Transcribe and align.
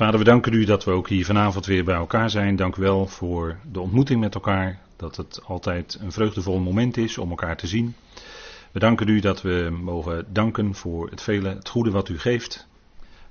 Vader, 0.00 0.18
we 0.18 0.24
danken 0.24 0.52
u 0.52 0.64
dat 0.64 0.84
we 0.84 0.90
ook 0.90 1.08
hier 1.08 1.24
vanavond 1.24 1.66
weer 1.66 1.84
bij 1.84 1.94
elkaar 1.94 2.30
zijn. 2.30 2.56
Dank 2.56 2.76
u 2.76 2.82
wel 2.82 3.06
voor 3.06 3.58
de 3.72 3.80
ontmoeting 3.80 4.20
met 4.20 4.34
elkaar. 4.34 4.80
Dat 4.96 5.16
het 5.16 5.40
altijd 5.44 5.98
een 6.00 6.12
vreugdevol 6.12 6.58
moment 6.58 6.96
is 6.96 7.18
om 7.18 7.30
elkaar 7.30 7.56
te 7.56 7.66
zien. 7.66 7.94
We 8.72 8.78
danken 8.78 9.08
u 9.08 9.20
dat 9.20 9.42
we 9.42 9.78
mogen 9.82 10.26
danken 10.32 10.74
voor 10.74 11.10
het 11.10 11.22
vele, 11.22 11.48
het 11.48 11.68
goede 11.68 11.90
wat 11.90 12.08
u 12.08 12.18
geeft. 12.18 12.66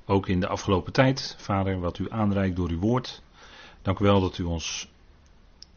Ook 0.06 0.28
in 0.28 0.40
de 0.40 0.48
afgelopen 0.48 0.94
tijd, 0.94 1.36
Vader, 1.40 1.80
wat 1.80 2.00
u 2.00 2.06
aanreikt 2.10 2.56
door 2.56 2.70
uw 2.70 2.80
woord. 2.80 3.22
Dank 3.82 4.00
u 4.00 4.04
wel 4.04 4.22
dat 4.22 4.38
u 4.38 4.44
ons 4.44 4.92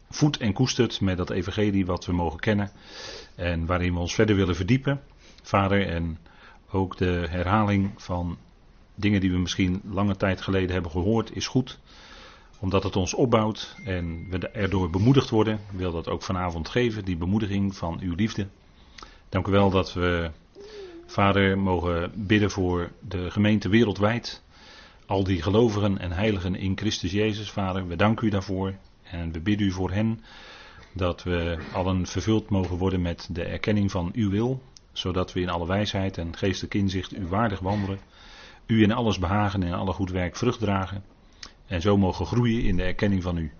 voedt 0.09 0.37
en 0.37 0.53
koestert 0.53 1.01
met 1.01 1.17
dat 1.17 1.29
evangelie 1.29 1.85
wat 1.85 2.05
we 2.05 2.13
mogen 2.13 2.39
kennen. 2.39 2.71
En 3.35 3.65
waarin 3.65 3.93
we 3.93 3.99
ons 3.99 4.15
verder 4.15 4.35
willen 4.35 4.55
verdiepen. 4.55 5.01
Vader, 5.43 5.87
en 5.87 6.17
ook 6.71 6.97
de 6.97 7.25
herhaling 7.29 7.91
van 7.97 8.37
dingen 8.95 9.21
die 9.21 9.31
we 9.31 9.37
misschien 9.37 9.81
lange 9.89 10.15
tijd 10.15 10.41
geleden 10.41 10.71
hebben 10.71 10.91
gehoord, 10.91 11.35
is 11.35 11.47
goed. 11.47 11.79
Omdat 12.59 12.83
het 12.83 12.95
ons 12.95 13.13
opbouwt 13.13 13.75
en 13.83 14.29
we 14.29 14.49
erdoor 14.49 14.89
bemoedigd 14.89 15.29
worden. 15.29 15.53
Ik 15.53 15.77
wil 15.77 15.91
dat 15.91 16.07
ook 16.07 16.23
vanavond 16.23 16.69
geven, 16.69 17.05
die 17.05 17.17
bemoediging 17.17 17.75
van 17.75 17.99
uw 18.01 18.15
liefde. 18.15 18.47
Dank 19.29 19.47
u 19.47 19.51
wel 19.51 19.69
dat 19.69 19.93
we, 19.93 20.31
Vader, 21.05 21.57
mogen 21.57 22.11
bidden 22.15 22.51
voor 22.51 22.91
de 23.07 23.31
gemeente 23.31 23.69
wereldwijd. 23.69 24.43
Al 25.05 25.23
die 25.23 25.41
gelovigen 25.41 25.97
en 25.97 26.11
heiligen 26.11 26.55
in 26.55 26.77
Christus 26.77 27.11
Jezus, 27.11 27.51
Vader. 27.51 27.87
We 27.87 27.95
danken 27.95 28.27
u 28.27 28.29
daarvoor. 28.29 28.73
En 29.03 29.31
we 29.31 29.39
bidden 29.39 29.67
u 29.67 29.71
voor 29.71 29.91
hen 29.91 30.21
dat 30.93 31.23
we 31.23 31.57
allen 31.73 32.07
vervuld 32.07 32.49
mogen 32.49 32.77
worden 32.77 33.01
met 33.01 33.29
de 33.31 33.43
erkenning 33.43 33.91
van 33.91 34.11
uw 34.13 34.29
wil. 34.29 34.61
Zodat 34.91 35.33
we 35.33 35.39
in 35.39 35.49
alle 35.49 35.67
wijsheid 35.67 36.17
en 36.17 36.37
geestelijk 36.37 36.73
inzicht 36.73 37.17
u 37.17 37.27
waardig 37.27 37.59
wandelen. 37.59 37.99
U 38.65 38.81
in 38.81 38.91
alles 38.91 39.19
behagen 39.19 39.63
en 39.63 39.73
alle 39.73 39.93
goed 39.93 40.11
werk 40.11 40.35
vrucht 40.35 40.59
dragen. 40.59 41.03
En 41.67 41.81
zo 41.81 41.97
mogen 41.97 42.25
groeien 42.25 42.63
in 42.63 42.75
de 42.75 42.83
erkenning 42.83 43.23
van 43.23 43.37
u. 43.37 43.51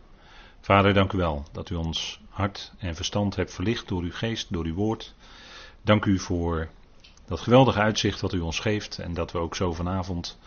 Vader, 0.61 0.94
dank 0.94 1.11
u 1.11 1.17
wel 1.17 1.45
dat 1.52 1.69
u 1.69 1.75
ons 1.75 2.22
hart 2.30 2.73
en 2.78 2.95
verstand 2.95 3.36
hebt 3.36 3.53
verlicht 3.53 3.88
door 3.88 4.02
uw 4.02 4.11
geest, 4.11 4.53
door 4.53 4.66
uw 4.66 4.73
woord. 4.73 5.16
Dank 5.81 6.05
u 6.05 6.19
voor 6.19 6.69
dat 7.25 7.39
geweldige 7.39 7.80
uitzicht 7.80 8.22
wat 8.22 8.33
u 8.33 8.39
ons 8.39 8.59
geeft 8.59 9.00
en 9.00 9.13
dat 9.13 9.31
we 9.31 9.38
ook 9.38 9.55
zo 9.55 9.73
vanavond 9.73 10.38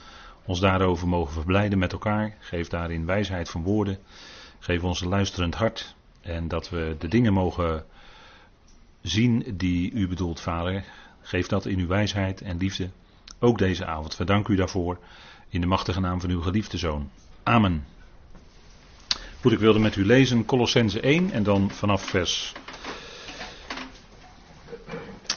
ons 0.45 0.61
daarover 0.61 1.09
mogen 1.09 1.33
verblijden 1.33 1.79
met 1.79 1.93
elkaar. 1.93 2.37
Geef 2.41 2.69
daarin 2.69 3.07
wijsheid 3.07 3.51
van 3.51 3.63
woorden. 3.63 3.99
Geef 4.59 4.83
ons 4.83 5.01
een 5.01 5.09
luisterend 5.09 5.55
hart 5.55 5.95
en 6.21 6.49
dat 6.49 6.71
we 6.71 6.97
de 6.99 7.09
dingen 7.09 7.33
mogen 7.33 7.85
zien 9.03 9.45
die 9.55 9.91
u 9.93 10.09
bedoelt, 10.09 10.41
Vader. 10.41 10.85
Geef 11.21 11.47
dat 11.47 11.67
in 11.67 11.79
uw 11.79 11.87
wijsheid 11.87 12.41
en 12.41 12.57
liefde. 12.57 12.91
Ook 13.39 13.59
deze 13.59 13.85
avond. 13.85 14.17
We 14.17 14.25
danken 14.25 14.55
u 14.55 14.57
daarvoor 14.57 14.99
in 15.49 15.61
de 15.61 15.67
machtige 15.67 16.01
naam 16.01 16.21
van 16.21 16.31
uw 16.31 16.41
geliefde 16.41 16.79
zoon. 16.79 17.11
Amen. 17.43 17.85
Goed, 19.41 19.53
ik 19.53 19.59
wilde 19.59 19.79
met 19.79 19.97
u 19.97 20.07
lezen 20.07 20.45
Colossense 20.45 21.01
1 21.01 21.31
en 21.31 21.43
dan 21.43 21.71
vanaf 21.71 22.03
vers 22.03 22.53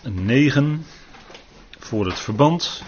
9 0.03 0.85
voor 1.79 2.05
het 2.05 2.19
verband. 2.19 2.83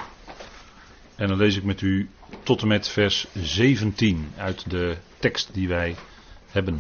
En 1.15 1.27
dan 1.27 1.37
lees 1.37 1.55
ik 1.55 1.63
met 1.63 1.81
u 1.81 2.09
tot 2.43 2.61
en 2.61 2.67
met 2.67 2.87
vers 2.87 3.27
17 3.33 4.31
uit 4.37 4.69
de 4.69 4.97
tekst 5.19 5.53
die 5.53 5.67
wij 5.67 5.95
hebben. 6.47 6.77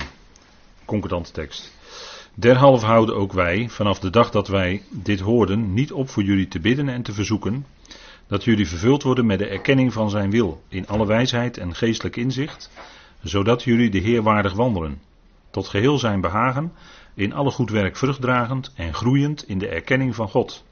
Concordante 0.85 1.31
tekst. 1.31 1.71
Derhalve 2.33 2.85
houden 2.85 3.15
ook 3.15 3.33
wij, 3.33 3.69
vanaf 3.69 3.99
de 3.99 4.09
dag 4.09 4.31
dat 4.31 4.47
wij 4.47 4.83
dit 4.89 5.19
hoorden, 5.19 5.73
niet 5.73 5.91
op 5.91 6.09
voor 6.09 6.23
jullie 6.23 6.47
te 6.47 6.59
bidden 6.59 6.89
en 6.89 7.01
te 7.01 7.13
verzoeken, 7.13 7.65
dat 8.31 8.43
jullie 8.43 8.67
vervuld 8.67 9.03
worden 9.03 9.25
met 9.25 9.39
de 9.39 9.47
erkenning 9.47 9.93
van 9.93 10.09
zijn 10.09 10.29
wil, 10.31 10.63
in 10.67 10.87
alle 10.87 11.05
wijsheid 11.05 11.57
en 11.57 11.75
geestelijk 11.75 12.15
inzicht, 12.15 12.69
zodat 13.21 13.63
jullie 13.63 13.89
de 13.89 13.97
Heer 13.97 14.23
waardig 14.23 14.53
wandelen, 14.53 15.01
tot 15.49 15.67
geheel 15.67 15.97
zijn 15.97 16.21
behagen, 16.21 16.73
in 17.13 17.33
alle 17.33 17.51
goed 17.51 17.69
werk 17.69 17.97
vruchtdragend 17.97 18.71
en 18.75 18.93
groeiend 18.93 19.47
in 19.47 19.57
de 19.57 19.67
erkenning 19.67 20.15
van 20.15 20.29
God. 20.29 20.63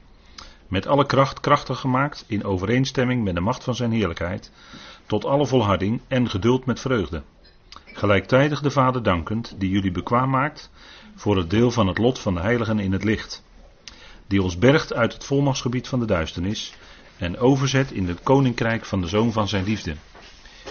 Met 0.68 0.86
alle 0.86 1.06
kracht 1.06 1.40
krachtig 1.40 1.80
gemaakt 1.80 2.24
in 2.26 2.44
overeenstemming 2.44 3.24
met 3.24 3.34
de 3.34 3.40
macht 3.40 3.64
van 3.64 3.74
zijn 3.74 3.92
heerlijkheid, 3.92 4.52
tot 5.06 5.24
alle 5.24 5.46
volharding 5.46 6.00
en 6.08 6.30
geduld 6.30 6.66
met 6.66 6.80
vreugde. 6.80 7.22
Gelijktijdig 7.84 8.60
de 8.60 8.70
Vader 8.70 9.02
dankend, 9.02 9.54
die 9.58 9.70
jullie 9.70 9.92
bekwaam 9.92 10.30
maakt 10.30 10.70
voor 11.14 11.36
het 11.36 11.50
deel 11.50 11.70
van 11.70 11.86
het 11.86 11.98
lot 11.98 12.18
van 12.18 12.34
de 12.34 12.40
heiligen 12.40 12.78
in 12.78 12.92
het 12.92 13.04
licht, 13.04 13.44
die 14.26 14.42
ons 14.42 14.58
bergt 14.58 14.92
uit 14.92 15.12
het 15.12 15.24
volmachtsgebied 15.24 15.88
van 15.88 16.00
de 16.00 16.06
duisternis 16.06 16.74
en 17.20 17.38
overzet 17.38 17.90
in 17.90 18.08
het 18.08 18.22
koninkrijk 18.22 18.84
van 18.84 19.00
de 19.00 19.06
Zoon 19.06 19.32
van 19.32 19.48
zijn 19.48 19.64
liefde, 19.64 19.94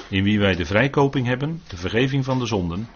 in 0.07 0.23
wie 0.23 0.39
wij 0.39 0.55
de 0.55 0.65
vrijkoping 0.65 1.27
hebben, 1.27 1.61
de 1.67 1.77
vergeving 1.77 2.25
van 2.25 2.39
de 2.39 2.45
zonden. 2.45 2.89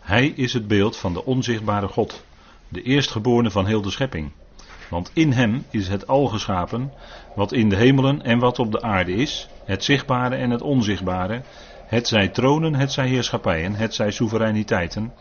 Hij 0.00 0.26
is 0.26 0.52
het 0.52 0.68
beeld 0.68 0.96
van 0.96 1.12
de 1.12 1.24
onzichtbare 1.24 1.88
God, 1.88 2.24
de 2.68 2.82
eerstgeborene 2.82 3.50
van 3.50 3.66
heel 3.66 3.82
de 3.82 3.90
schepping. 3.90 4.30
Want 4.90 5.10
in 5.14 5.32
hem 5.32 5.64
is 5.70 5.88
het 5.88 6.06
al 6.06 6.26
geschapen, 6.26 6.92
wat 7.34 7.52
in 7.52 7.68
de 7.68 7.76
hemelen 7.76 8.22
en 8.22 8.38
wat 8.38 8.58
op 8.58 8.72
de 8.72 8.82
aarde 8.82 9.12
is, 9.12 9.48
het 9.64 9.84
zichtbare 9.84 10.34
en 10.34 10.50
het 10.50 10.62
onzichtbare, 10.62 11.42
het 11.86 12.08
zij 12.08 12.28
tronen, 12.28 12.74
het 12.74 12.92
zij 12.92 13.08
heerschappijen, 13.08 13.74
het 13.74 13.94
zij 13.94 14.10
soevereiniteiten, 14.10 15.12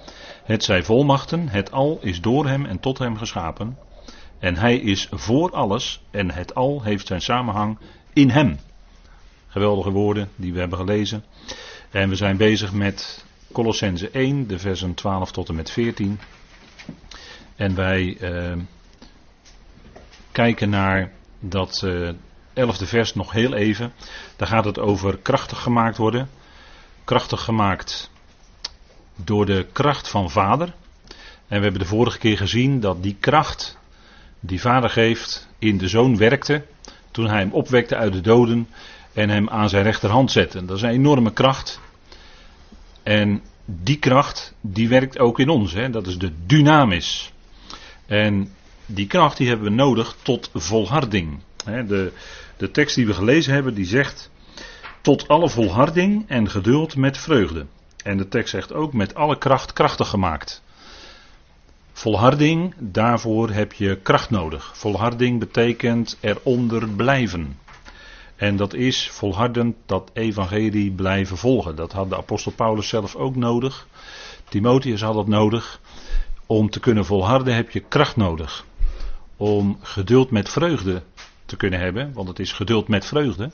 het 0.43 0.63
zij 0.63 0.83
volmachten, 0.83 1.49
het 1.49 1.71
al 1.71 1.99
is 2.01 2.21
door 2.21 2.47
hem 2.47 2.65
en 2.65 2.79
tot 2.79 2.97
hem 2.97 3.17
geschapen. 3.17 3.77
En 4.39 4.57
hij 4.57 4.77
is 4.77 5.07
voor 5.11 5.51
alles 5.51 6.01
en 6.11 6.31
het 6.31 6.55
al 6.55 6.83
heeft 6.83 7.07
zijn 7.07 7.21
samenhang 7.21 7.77
in 8.13 8.29
hem. 8.29 8.59
Geweldige 9.47 9.91
woorden 9.91 10.29
die 10.35 10.53
we 10.53 10.59
hebben 10.59 10.77
gelezen. 10.77 11.23
En 11.91 12.09
we 12.09 12.15
zijn 12.15 12.37
bezig 12.37 12.73
met 12.73 13.25
Colossense 13.51 14.09
1, 14.09 14.47
de 14.47 14.59
versen 14.59 14.93
12 14.93 15.31
tot 15.31 15.49
en 15.49 15.55
met 15.55 15.71
14. 15.71 16.19
En 17.55 17.75
wij 17.75 18.17
eh, 18.19 18.57
kijken 20.31 20.69
naar 20.69 21.11
dat 21.39 21.81
uh, 21.85 22.09
elfde 22.53 22.85
vers 22.85 23.13
nog 23.13 23.31
heel 23.31 23.53
even. 23.53 23.93
Daar 24.35 24.47
gaat 24.47 24.65
het 24.65 24.79
over 24.79 25.17
krachtig 25.17 25.61
gemaakt 25.61 25.97
worden. 25.97 26.29
Krachtig 27.03 27.43
gemaakt 27.43 28.11
door 29.15 29.45
de 29.45 29.67
kracht 29.71 30.09
van 30.09 30.29
Vader. 30.29 30.73
En 31.47 31.57
we 31.57 31.63
hebben 31.63 31.81
de 31.81 31.85
vorige 31.85 32.17
keer 32.17 32.37
gezien 32.37 32.79
dat 32.79 33.03
die 33.03 33.17
kracht 33.19 33.77
die 34.45 34.61
Vader 34.61 34.89
geeft 34.89 35.47
in 35.59 35.77
de 35.77 35.87
Zoon 35.87 36.17
werkte 36.17 36.65
toen 37.11 37.27
hij 37.27 37.39
hem 37.39 37.51
opwekte 37.51 37.95
uit 37.95 38.13
de 38.13 38.21
doden 38.21 38.67
en 39.13 39.29
hem 39.29 39.49
aan 39.49 39.69
zijn 39.69 39.83
rechterhand 39.83 40.31
zette. 40.31 40.65
Dat 40.65 40.77
is 40.77 40.83
een 40.83 40.89
enorme 40.89 41.33
kracht. 41.33 41.79
En 43.03 43.41
die 43.65 43.99
kracht 43.99 44.53
die 44.61 44.89
werkt 44.89 45.19
ook 45.19 45.39
in 45.39 45.49
ons. 45.49 45.73
Hè? 45.73 45.89
Dat 45.89 46.07
is 46.07 46.17
de 46.17 46.31
dynamis. 46.45 47.33
En 48.05 48.53
die 48.85 49.07
kracht 49.07 49.37
die 49.37 49.47
hebben 49.47 49.67
we 49.67 49.75
nodig 49.75 50.15
tot 50.21 50.49
volharding. 50.53 51.39
De, 51.65 52.11
de 52.57 52.71
tekst 52.71 52.95
die 52.95 53.05
we 53.05 53.13
gelezen 53.13 53.53
hebben, 53.53 53.73
die 53.73 53.85
zegt 53.85 54.29
tot 55.01 55.27
alle 55.27 55.49
volharding 55.49 56.25
en 56.27 56.49
geduld 56.49 56.95
met 56.95 57.17
vreugde. 57.17 57.65
En 58.03 58.17
de 58.17 58.27
tekst 58.27 58.49
zegt 58.49 58.73
ook 58.73 58.93
met 58.93 59.15
alle 59.15 59.37
kracht 59.37 59.73
krachtig 59.73 60.07
gemaakt. 60.07 60.63
Volharding, 61.97 62.73
daarvoor 62.77 63.49
heb 63.49 63.73
je 63.73 63.95
kracht 63.95 64.29
nodig. 64.29 64.77
Volharding 64.77 65.39
betekent 65.39 66.17
eronder 66.19 66.89
blijven. 66.89 67.57
En 68.35 68.55
dat 68.55 68.73
is 68.73 69.09
volhardend 69.09 69.75
dat 69.85 70.11
evangelie 70.13 70.91
blijven 70.91 71.37
volgen. 71.37 71.75
Dat 71.75 71.91
had 71.91 72.09
de 72.09 72.17
apostel 72.17 72.51
Paulus 72.51 72.87
zelf 72.87 73.15
ook 73.15 73.35
nodig. 73.35 73.87
Timotheus 74.49 75.01
had 75.01 75.13
dat 75.13 75.27
nodig. 75.27 75.81
Om 76.45 76.69
te 76.69 76.79
kunnen 76.79 77.05
volharden 77.05 77.55
heb 77.55 77.69
je 77.69 77.79
kracht 77.79 78.15
nodig 78.15 78.65
om 79.37 79.77
geduld 79.81 80.31
met 80.31 80.49
vreugde 80.49 81.03
te 81.45 81.55
kunnen 81.55 81.79
hebben, 81.79 82.13
want 82.13 82.27
het 82.27 82.39
is 82.39 82.51
geduld 82.51 82.87
met 82.87 83.05
vreugde, 83.05 83.51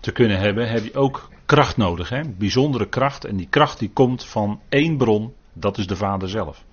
te 0.00 0.12
kunnen 0.12 0.38
hebben, 0.38 0.68
heb 0.68 0.84
je 0.84 0.94
ook 0.94 1.28
kracht 1.46 1.76
nodig. 1.76 2.08
Hè? 2.08 2.20
Bijzondere 2.38 2.88
kracht. 2.88 3.24
En 3.24 3.36
die 3.36 3.48
kracht 3.50 3.78
die 3.78 3.90
komt 3.92 4.24
van 4.24 4.60
één 4.68 4.96
bron, 4.96 5.34
dat 5.52 5.78
is 5.78 5.86
de 5.86 5.96
Vader 5.96 6.28
zelf. 6.28 6.64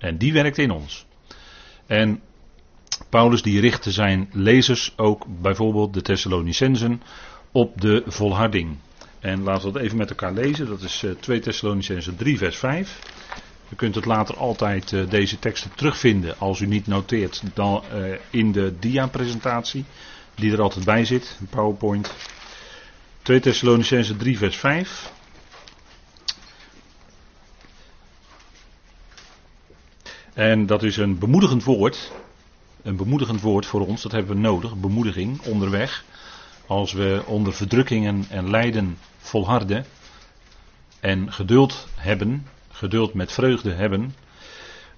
En 0.00 0.16
die 0.16 0.32
werkt 0.32 0.58
in 0.58 0.70
ons. 0.70 1.06
En 1.86 2.20
Paulus 3.08 3.42
die 3.42 3.60
richtte 3.60 3.90
zijn 3.90 4.28
lezers 4.32 4.92
ook 4.96 5.24
bijvoorbeeld 5.40 5.94
de 5.94 6.02
Thessalonicensen 6.02 7.02
op 7.52 7.80
de 7.80 8.02
volharding. 8.06 8.76
En 9.20 9.42
laten 9.42 9.66
we 9.66 9.72
dat 9.72 9.82
even 9.82 9.96
met 9.96 10.10
elkaar 10.10 10.32
lezen. 10.32 10.66
Dat 10.66 10.82
is 10.82 11.04
2 11.20 11.36
eh, 11.38 11.42
Thessalonicensen 11.44 12.16
3 12.16 12.38
vers 12.38 12.56
5. 12.56 12.98
U 13.72 13.76
kunt 13.76 13.94
het 13.94 14.04
later 14.04 14.36
altijd 14.36 14.92
uh, 14.92 15.10
deze 15.10 15.38
teksten 15.38 15.70
terugvinden 15.74 16.38
als 16.38 16.60
u 16.60 16.66
niet 16.66 16.86
noteert 16.86 17.42
dan 17.54 17.82
uh, 17.94 18.14
in 18.30 18.52
de 18.52 18.74
dia-presentatie 18.78 19.84
die 20.34 20.52
er 20.52 20.60
altijd 20.60 20.84
bij 20.84 21.04
zit, 21.04 21.36
een 21.40 21.46
PowerPoint. 21.46 22.12
2 23.22 23.40
Thessalonicense 23.40 24.16
3 24.16 24.38
vers 24.38 24.56
5. 24.56 25.12
En 30.40 30.66
dat 30.66 30.82
is 30.82 30.96
een 30.96 31.18
bemoedigend 31.18 31.64
woord. 31.64 32.12
Een 32.82 32.96
bemoedigend 32.96 33.40
woord 33.40 33.66
voor 33.66 33.86
ons, 33.86 34.02
dat 34.02 34.12
hebben 34.12 34.34
we 34.34 34.40
nodig, 34.40 34.76
bemoediging 34.76 35.42
onderweg. 35.42 36.04
als 36.66 36.92
we 36.92 37.22
onder 37.26 37.52
verdrukkingen 37.52 38.24
en 38.28 38.50
lijden 38.50 38.96
volharden 39.18 39.84
en 41.00 41.32
geduld 41.32 41.88
hebben, 41.94 42.46
geduld 42.70 43.14
met 43.14 43.32
vreugde 43.32 43.72
hebben, 43.72 44.14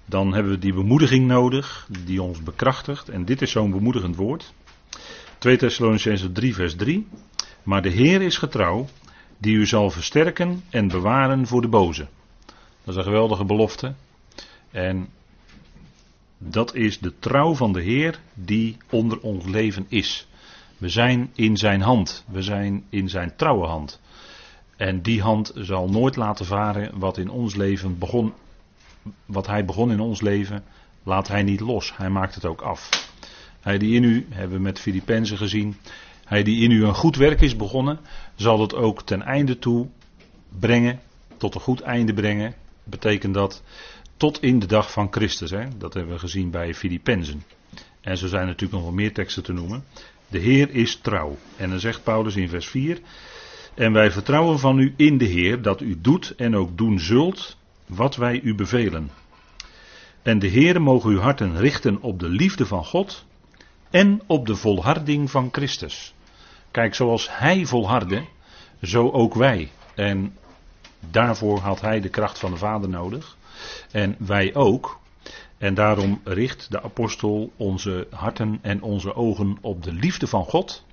dan 0.05 0.33
hebben 0.33 0.51
we 0.51 0.59
die 0.59 0.73
bemoediging 0.73 1.27
nodig 1.27 1.87
die 2.03 2.21
ons 2.21 2.43
bekrachtigt. 2.43 3.09
En 3.09 3.25
dit 3.25 3.41
is 3.41 3.51
zo'n 3.51 3.71
bemoedigend 3.71 4.15
woord. 4.15 4.53
2 5.37 5.57
Thessalonicense 5.57 6.31
3 6.31 6.53
vers 6.53 6.75
3. 6.75 7.07
Maar 7.63 7.81
de 7.81 7.89
Heer 7.89 8.21
is 8.21 8.37
getrouw, 8.37 8.87
die 9.37 9.55
u 9.55 9.65
zal 9.65 9.89
versterken 9.89 10.63
en 10.69 10.87
bewaren 10.87 11.47
voor 11.47 11.61
de 11.61 11.67
boze. 11.67 12.07
Dat 12.83 12.93
is 12.93 12.95
een 12.95 13.03
geweldige 13.03 13.45
belofte. 13.45 13.93
En 14.71 15.09
dat 16.49 16.75
is 16.75 16.99
de 16.99 17.13
trouw 17.19 17.55
van 17.55 17.73
de 17.73 17.81
Heer 17.81 18.19
die 18.33 18.77
onder 18.89 19.19
ons 19.19 19.45
leven 19.45 19.85
is. 19.87 20.27
We 20.77 20.89
zijn 20.89 21.31
in 21.35 21.57
zijn 21.57 21.81
hand. 21.81 22.25
We 22.27 22.41
zijn 22.41 22.83
in 22.89 23.09
zijn 23.09 23.35
trouwe 23.35 23.67
hand. 23.67 24.01
En 24.75 25.01
die 25.01 25.21
hand 25.21 25.51
zal 25.55 25.89
nooit 25.89 26.15
laten 26.15 26.45
varen 26.45 26.99
wat 26.99 27.17
in 27.17 27.29
ons 27.29 27.55
leven 27.55 27.97
begon. 27.97 28.33
Wat 29.25 29.47
hij 29.47 29.65
begon 29.65 29.91
in 29.91 29.99
ons 29.99 30.21
leven, 30.21 30.63
laat 31.03 31.27
hij 31.27 31.43
niet 31.43 31.59
los. 31.59 31.97
Hij 31.97 32.09
maakt 32.09 32.35
het 32.35 32.45
ook 32.45 32.61
af. 32.61 33.11
Hij 33.61 33.77
die 33.77 33.95
in 33.95 34.03
u, 34.03 34.27
hebben 34.29 34.57
we 34.57 34.63
met 34.63 34.79
Filippenzen 34.79 35.37
gezien, 35.37 35.75
hij 36.25 36.43
die 36.43 36.63
in 36.63 36.71
u 36.71 36.83
een 36.85 36.95
goed 36.95 37.15
werk 37.15 37.41
is 37.41 37.55
begonnen, 37.55 37.99
zal 38.35 38.61
het 38.61 38.75
ook 38.75 39.03
ten 39.03 39.21
einde 39.21 39.59
toe 39.59 39.87
brengen, 40.59 40.99
tot 41.37 41.55
een 41.55 41.61
goed 41.61 41.81
einde 41.81 42.13
brengen. 42.13 42.53
Betekent 42.83 43.33
dat 43.33 43.63
tot 44.17 44.41
in 44.41 44.59
de 44.59 44.65
dag 44.65 44.91
van 44.91 45.07
Christus. 45.11 45.51
Hè? 45.51 45.67
Dat 45.77 45.93
hebben 45.93 46.13
we 46.13 46.19
gezien 46.19 46.51
bij 46.51 46.73
Filippenzen. 46.73 47.43
En 48.01 48.17
zo 48.17 48.27
zijn 48.27 48.45
natuurlijk 48.45 48.73
nog 48.73 48.83
wel 48.83 48.91
meer 48.91 49.13
teksten 49.13 49.43
te 49.43 49.53
noemen. 49.53 49.83
De 50.27 50.39
Heer 50.39 50.69
is 50.69 50.95
trouw. 50.95 51.37
En 51.57 51.69
dan 51.69 51.79
zegt 51.79 52.03
Paulus 52.03 52.35
in 52.35 52.49
vers 52.49 52.67
4. 52.67 52.99
En 53.73 53.93
wij 53.93 54.11
vertrouwen 54.11 54.59
van 54.59 54.79
u 54.79 54.93
in 54.97 55.17
de 55.17 55.25
Heer 55.25 55.61
dat 55.61 55.81
u 55.81 56.01
doet 56.01 56.35
en 56.35 56.55
ook 56.55 56.77
doen 56.77 56.99
zult 56.99 57.57
wat 57.85 58.15
wij 58.15 58.41
u 58.41 58.55
bevelen. 58.55 59.11
En 60.21 60.39
de 60.39 60.47
Heer 60.47 60.81
mogen 60.81 61.09
uw 61.09 61.19
harten 61.19 61.57
richten 61.57 62.01
op 62.01 62.19
de 62.19 62.29
liefde 62.29 62.65
van 62.65 62.85
God 62.85 63.25
en 63.89 64.21
op 64.27 64.45
de 64.45 64.55
volharding 64.55 65.31
van 65.31 65.49
Christus. 65.51 66.13
Kijk, 66.71 66.95
zoals 66.95 67.27
Hij 67.37 67.65
volhardde, 67.65 68.23
zo 68.81 69.09
ook 69.09 69.33
wij. 69.33 69.71
En 69.95 70.37
daarvoor 70.99 71.59
had 71.59 71.81
Hij 71.81 72.01
de 72.01 72.09
kracht 72.09 72.39
van 72.39 72.51
de 72.51 72.57
Vader 72.57 72.89
nodig. 72.89 73.37
En 73.91 74.15
wij 74.19 74.55
ook. 74.55 74.99
En 75.57 75.73
daarom 75.73 76.21
richt 76.23 76.71
de 76.71 76.81
apostel 76.81 77.51
onze 77.57 78.07
harten 78.09 78.59
en 78.61 78.81
onze 78.81 79.15
ogen 79.15 79.57
op 79.61 79.83
de 79.83 79.93
liefde 79.93 80.27
van 80.27 80.45
God. 80.45 80.85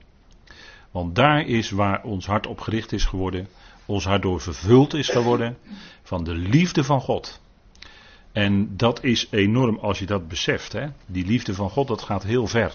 Want 0.90 1.14
daar 1.14 1.46
is 1.46 1.70
waar 1.70 2.02
ons 2.02 2.26
hart 2.26 2.46
op 2.46 2.60
gericht 2.60 2.92
is 2.92 3.04
geworden. 3.04 3.48
Ons 3.86 4.04
hart 4.04 4.22
door 4.22 4.40
vervuld 4.40 4.94
is 4.94 5.08
geworden 5.08 5.56
van 6.02 6.24
de 6.24 6.34
liefde 6.34 6.84
van 6.84 7.00
God. 7.00 7.40
En 8.32 8.76
dat 8.76 9.04
is 9.04 9.26
enorm 9.30 9.78
als 9.78 9.98
je 9.98 10.06
dat 10.06 10.28
beseft. 10.28 10.72
Hè? 10.72 10.86
Die 11.06 11.26
liefde 11.26 11.54
van 11.54 11.70
God, 11.70 11.88
dat 11.88 12.02
gaat 12.02 12.22
heel 12.22 12.46
ver. 12.46 12.74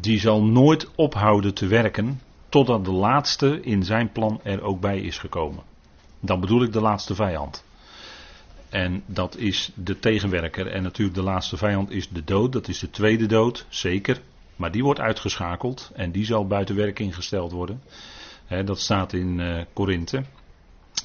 Die 0.00 0.20
zal 0.20 0.44
nooit 0.44 0.90
ophouden 0.94 1.54
te 1.54 1.66
werken 1.66 2.20
totdat 2.48 2.84
de 2.84 2.92
laatste 2.92 3.60
in 3.60 3.84
zijn 3.84 4.12
plan 4.12 4.40
er 4.42 4.62
ook 4.62 4.80
bij 4.80 5.00
is 5.00 5.18
gekomen. 5.18 5.62
Dan 6.20 6.40
bedoel 6.40 6.62
ik 6.62 6.72
de 6.72 6.80
laatste 6.80 7.14
vijand. 7.14 7.64
En 8.72 9.02
dat 9.06 9.36
is 9.36 9.70
de 9.74 9.98
tegenwerker. 9.98 10.66
En 10.66 10.82
natuurlijk 10.82 11.16
de 11.16 11.22
laatste 11.22 11.56
vijand 11.56 11.90
is 11.90 12.08
de 12.08 12.24
dood. 12.24 12.52
Dat 12.52 12.68
is 12.68 12.78
de 12.78 12.90
tweede 12.90 13.26
dood, 13.26 13.66
zeker. 13.68 14.20
Maar 14.56 14.72
die 14.72 14.82
wordt 14.82 15.00
uitgeschakeld 15.00 15.90
en 15.94 16.12
die 16.12 16.24
zal 16.24 16.46
buiten 16.46 16.76
werking 16.76 17.14
gesteld 17.14 17.52
worden. 17.52 17.82
dat 18.64 18.80
staat 18.80 19.12
in 19.12 19.38
uh. 19.76 20.20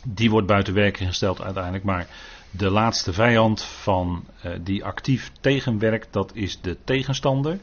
Die 0.04 0.30
wordt 0.30 0.48
buiten 0.48 0.74
werking 0.74 1.10
gesteld 1.10 1.42
uiteindelijk. 1.42 1.84
Maar 1.84 2.08
de 2.52 2.70
laatste 2.70 3.14
vijand 3.14 3.62
van 3.64 4.24
uh, 4.46 4.52
die 4.62 4.84
actief 4.84 5.32
tegenwerkt, 5.42 6.14
dat 6.14 6.36
is 6.36 6.62
de 6.62 6.78
tegenstander. 6.84 7.60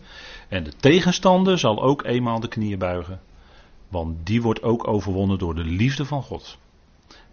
En 0.49 0.65
de 0.65 0.73
tegenstander 0.77 1.59
zal 1.59 1.83
ook 1.83 2.05
eenmaal 2.05 2.41
de 2.41 2.49
knieën 2.49 2.79
buigen. 2.79 3.21
Want 3.89 4.27
die 4.27 4.43
wordt 4.43 4.63
ook 4.63 4.87
overwonnen 4.87 5.39
door 5.39 5.55
de 5.55 5.65
liefde 5.65 6.05
van 6.05 6.23
God. 6.23 6.59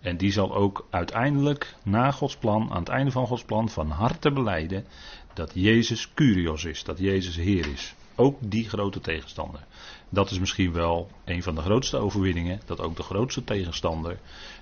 En 0.01 0.18
die 0.18 0.31
zal 0.31 0.56
ook 0.56 0.88
uiteindelijk 0.89 1.75
na 1.83 2.12
Gods 2.12 2.36
plan, 2.36 2.71
aan 2.71 2.80
het 2.80 2.89
einde 2.89 3.12
van 3.12 3.27
Gods 3.27 3.44
plan, 3.44 3.69
van 3.69 3.89
harte 3.89 4.31
beleiden 4.31 4.86
dat 5.33 5.51
Jezus 5.53 6.13
Curios 6.13 6.65
is, 6.65 6.83
dat 6.83 7.00
Jezus 7.00 7.36
Heer 7.36 7.68
is. 7.68 7.95
Ook 8.15 8.38
die 8.42 8.69
grote 8.69 9.00
tegenstander. 9.00 9.65
Dat 10.09 10.31
is 10.31 10.39
misschien 10.39 10.71
wel 10.71 11.09
een 11.25 11.44
van 11.44 11.56
de 11.56 11.62
grootste 11.62 11.98
overwinningen, 11.98 12.62
dat 12.65 12.80
ook 12.81 12.95
de 12.95 13.03
grootste 13.03 13.44
tegenstander 13.44 14.19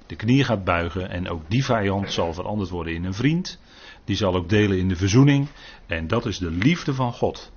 de 0.10 0.16
knie 0.16 0.44
gaat 0.44 0.64
buigen 0.64 1.10
en 1.10 1.30
ook 1.30 1.42
die 1.48 1.66
vijand 1.66 2.12
zal 2.12 2.34
veranderd 2.34 2.70
worden 2.70 2.94
in 2.94 3.04
een 3.04 3.14
vriend. 3.14 3.60
Die 4.04 4.16
zal 4.16 4.36
ook 4.36 4.50
delen 4.50 4.78
in 4.78 4.88
de 4.88 4.96
verzoening 4.96 5.48
en 5.88 6.08
dat 6.08 6.26
is 6.26 6.38
de 6.38 6.52
liefde 6.52 6.94
van 6.94 7.14
God. 7.14 7.52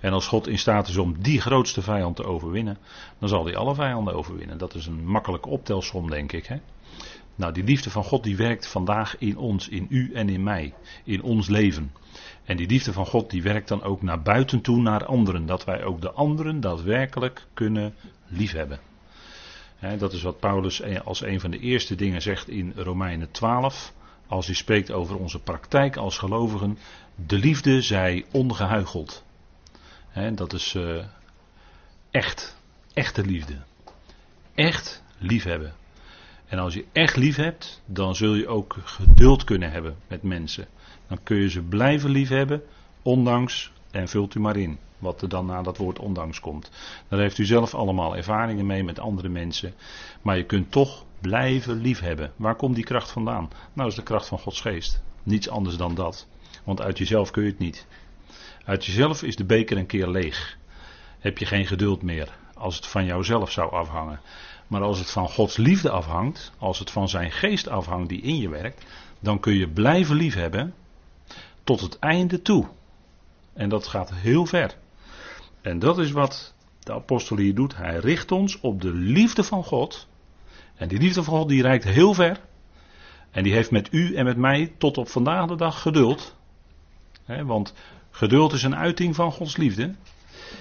En 0.00 0.12
als 0.12 0.26
God 0.26 0.48
in 0.48 0.58
staat 0.58 0.88
is 0.88 0.96
om 0.96 1.22
die 1.22 1.40
grootste 1.40 1.82
vijand 1.82 2.16
te 2.16 2.24
overwinnen, 2.24 2.78
dan 3.18 3.28
zal 3.28 3.44
hij 3.44 3.56
alle 3.56 3.74
vijanden 3.74 4.14
overwinnen. 4.14 4.58
Dat 4.58 4.74
is 4.74 4.86
een 4.86 5.06
makkelijke 5.06 5.48
optelsom, 5.48 6.10
denk 6.10 6.32
ik. 6.32 6.46
Hè? 6.46 6.56
Nou, 7.34 7.52
die 7.52 7.64
liefde 7.64 7.90
van 7.90 8.04
God 8.04 8.22
die 8.22 8.36
werkt 8.36 8.66
vandaag 8.66 9.18
in 9.18 9.36
ons, 9.36 9.68
in 9.68 9.86
u 9.88 10.12
en 10.12 10.28
in 10.28 10.42
mij, 10.42 10.74
in 11.04 11.22
ons 11.22 11.48
leven. 11.48 11.92
En 12.44 12.56
die 12.56 12.66
liefde 12.66 12.92
van 12.92 13.06
God 13.06 13.30
die 13.30 13.42
werkt 13.42 13.68
dan 13.68 13.82
ook 13.82 14.02
naar 14.02 14.22
buiten 14.22 14.60
toe, 14.60 14.80
naar 14.80 15.04
anderen. 15.04 15.46
Dat 15.46 15.64
wij 15.64 15.84
ook 15.84 16.00
de 16.00 16.10
anderen 16.10 16.60
daadwerkelijk 16.60 17.46
kunnen 17.54 17.94
liefhebben. 18.26 18.80
dat 19.98 20.12
is 20.12 20.22
wat 20.22 20.40
Paulus 20.40 20.82
als 21.04 21.22
een 21.22 21.40
van 21.40 21.50
de 21.50 21.58
eerste 21.58 21.94
dingen 21.94 22.22
zegt 22.22 22.48
in 22.48 22.72
Romeinen 22.76 23.30
12. 23.30 23.92
Als 24.26 24.46
hij 24.46 24.54
spreekt 24.54 24.90
over 24.90 25.16
onze 25.16 25.38
praktijk 25.38 25.96
als 25.96 26.18
gelovigen. 26.18 26.78
De 27.26 27.38
liefde 27.38 27.82
zij 27.82 28.24
dat 30.34 30.52
is 30.52 30.74
uh, 30.74 31.04
echt, 32.10 32.56
echte 32.92 33.24
liefde. 33.24 33.56
Echt 34.54 35.02
liefhebben. 35.18 35.74
En 36.46 36.58
als 36.58 36.74
je 36.74 36.84
echt 36.92 37.16
lief 37.16 37.36
hebt, 37.36 37.82
dan 37.86 38.14
zul 38.14 38.34
je 38.34 38.48
ook 38.48 38.76
geduld 38.84 39.44
kunnen 39.44 39.70
hebben 39.70 39.96
met 40.08 40.22
mensen. 40.22 40.66
Dan 41.06 41.22
kun 41.22 41.36
je 41.36 41.50
ze 41.50 41.62
blijven 41.62 42.10
lief 42.10 42.28
hebben, 42.28 42.62
ondanks, 43.02 43.72
en 43.90 44.08
vult 44.08 44.34
u 44.34 44.40
maar 44.40 44.56
in, 44.56 44.78
wat 44.98 45.22
er 45.22 45.28
dan 45.28 45.46
na 45.46 45.62
dat 45.62 45.76
woord 45.76 45.98
ondanks 45.98 46.40
komt. 46.40 46.70
Daar 47.08 47.20
heeft 47.20 47.38
u 47.38 47.44
zelf 47.44 47.74
allemaal 47.74 48.16
ervaringen 48.16 48.66
mee 48.66 48.84
met 48.84 48.98
andere 48.98 49.28
mensen. 49.28 49.74
Maar 50.22 50.36
je 50.36 50.44
kunt 50.44 50.70
toch 50.70 51.04
blijven 51.20 51.80
lief 51.80 52.00
hebben. 52.00 52.32
Waar 52.36 52.56
komt 52.56 52.74
die 52.74 52.84
kracht 52.84 53.10
vandaan? 53.10 53.48
Nou, 53.48 53.58
dat 53.74 53.86
is 53.86 53.94
de 53.94 54.02
kracht 54.02 54.26
van 54.26 54.38
Gods 54.38 54.60
geest. 54.60 55.02
Niets 55.22 55.48
anders 55.48 55.76
dan 55.76 55.94
dat. 55.94 56.26
Want 56.64 56.80
uit 56.80 56.98
jezelf 56.98 57.30
kun 57.30 57.42
je 57.42 57.50
het 57.50 57.58
niet. 57.58 57.86
Uit 58.70 58.84
jezelf 58.84 59.22
is 59.22 59.36
de 59.36 59.44
beker 59.44 59.76
een 59.76 59.86
keer 59.86 60.08
leeg. 60.08 60.58
Heb 61.18 61.38
je 61.38 61.46
geen 61.46 61.66
geduld 61.66 62.02
meer. 62.02 62.28
Als 62.54 62.76
het 62.76 62.86
van 62.86 63.04
jouzelf 63.04 63.50
zou 63.50 63.72
afhangen. 63.72 64.20
Maar 64.66 64.82
als 64.82 64.98
het 64.98 65.10
van 65.10 65.28
Gods 65.28 65.56
liefde 65.56 65.90
afhangt, 65.90 66.52
als 66.58 66.78
het 66.78 66.90
van 66.90 67.08
zijn 67.08 67.30
geest 67.30 67.68
afhangt 67.68 68.08
die 68.08 68.20
in 68.20 68.36
je 68.36 68.48
werkt, 68.48 68.84
dan 69.20 69.40
kun 69.40 69.54
je 69.54 69.68
blijven 69.68 70.16
liefhebben 70.16 70.74
tot 71.64 71.80
het 71.80 71.98
einde 71.98 72.42
toe. 72.42 72.68
En 73.52 73.68
dat 73.68 73.86
gaat 73.86 74.14
heel 74.14 74.46
ver. 74.46 74.76
En 75.60 75.78
dat 75.78 75.98
is 75.98 76.10
wat 76.10 76.54
de 76.78 76.92
apostel 76.92 77.36
hier 77.36 77.54
doet. 77.54 77.76
Hij 77.76 77.96
richt 77.96 78.32
ons 78.32 78.60
op 78.60 78.80
de 78.80 78.92
liefde 78.92 79.44
van 79.44 79.64
God. 79.64 80.08
En 80.74 80.88
die 80.88 80.98
liefde 80.98 81.22
van 81.22 81.34
God 81.34 81.48
die 81.48 81.62
reikt 81.62 81.84
heel 81.84 82.14
ver. 82.14 82.40
En 83.30 83.42
die 83.42 83.52
heeft 83.52 83.70
met 83.70 83.92
u 83.92 84.14
en 84.14 84.24
met 84.24 84.36
mij 84.36 84.74
tot 84.78 84.98
op 84.98 85.08
vandaag 85.08 85.46
de 85.46 85.56
dag 85.56 85.82
geduld. 85.82 86.36
want 87.26 87.74
geduld 88.20 88.52
is 88.52 88.62
een 88.62 88.76
uiting 88.76 89.14
van 89.14 89.32
Gods 89.32 89.56
liefde. 89.56 89.94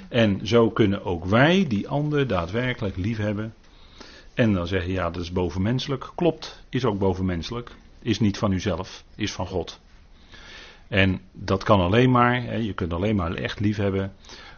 En 0.10 0.48
zo 0.48 0.70
kunnen 0.70 1.06
ook 1.06 1.26
wij 1.26 1.68
die 1.68 1.88
ander 1.88 2.28
daadwerkelijk 2.28 2.98
lief 2.98 3.18
hebben 3.18 3.54
en 4.34 4.54
dan 4.54 4.68
zeg 4.68 4.86
je 4.86 4.92
ja, 4.92 5.10
dat 5.10 5.22
is 5.22 5.32
bovenmenselijk. 5.32 6.12
Klopt, 6.16 6.64
is 6.70 6.86
ook 6.86 7.00
bovenmenselijk. 7.00 7.72
Is 8.02 8.20
niet 8.20 8.38
van 8.38 8.52
uzelf, 8.52 9.04
is 9.16 9.32
van 9.32 9.48
God. 9.48 9.80
En 10.88 11.22
dat 11.32 11.64
kan 11.64 11.80
alleen 11.80 12.12
maar, 12.12 12.62
je 12.62 12.74
kunt 12.74 12.94
alleen 12.94 13.16
maar 13.16 13.34
echt 13.34 13.60
lief 13.60 13.78
hebben 13.78 14.14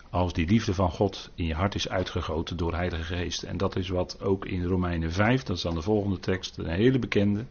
als 0.09 0.33
die 0.33 0.47
liefde 0.47 0.73
van 0.73 0.91
God 0.91 1.31
in 1.35 1.45
je 1.45 1.53
hart 1.53 1.75
is 1.75 1.89
uitgegoten 1.89 2.57
door 2.57 2.73
Heilige 2.73 3.03
Geest. 3.03 3.43
En 3.43 3.57
dat 3.57 3.75
is 3.75 3.89
wat 3.89 4.21
ook 4.21 4.45
in 4.45 4.63
Romeinen 4.63 5.11
5, 5.11 5.43
dat 5.43 5.55
is 5.55 5.61
dan 5.61 5.75
de 5.75 5.81
volgende 5.81 6.19
tekst, 6.19 6.57
een 6.57 6.65
hele 6.65 6.99
bekende, 6.99 7.45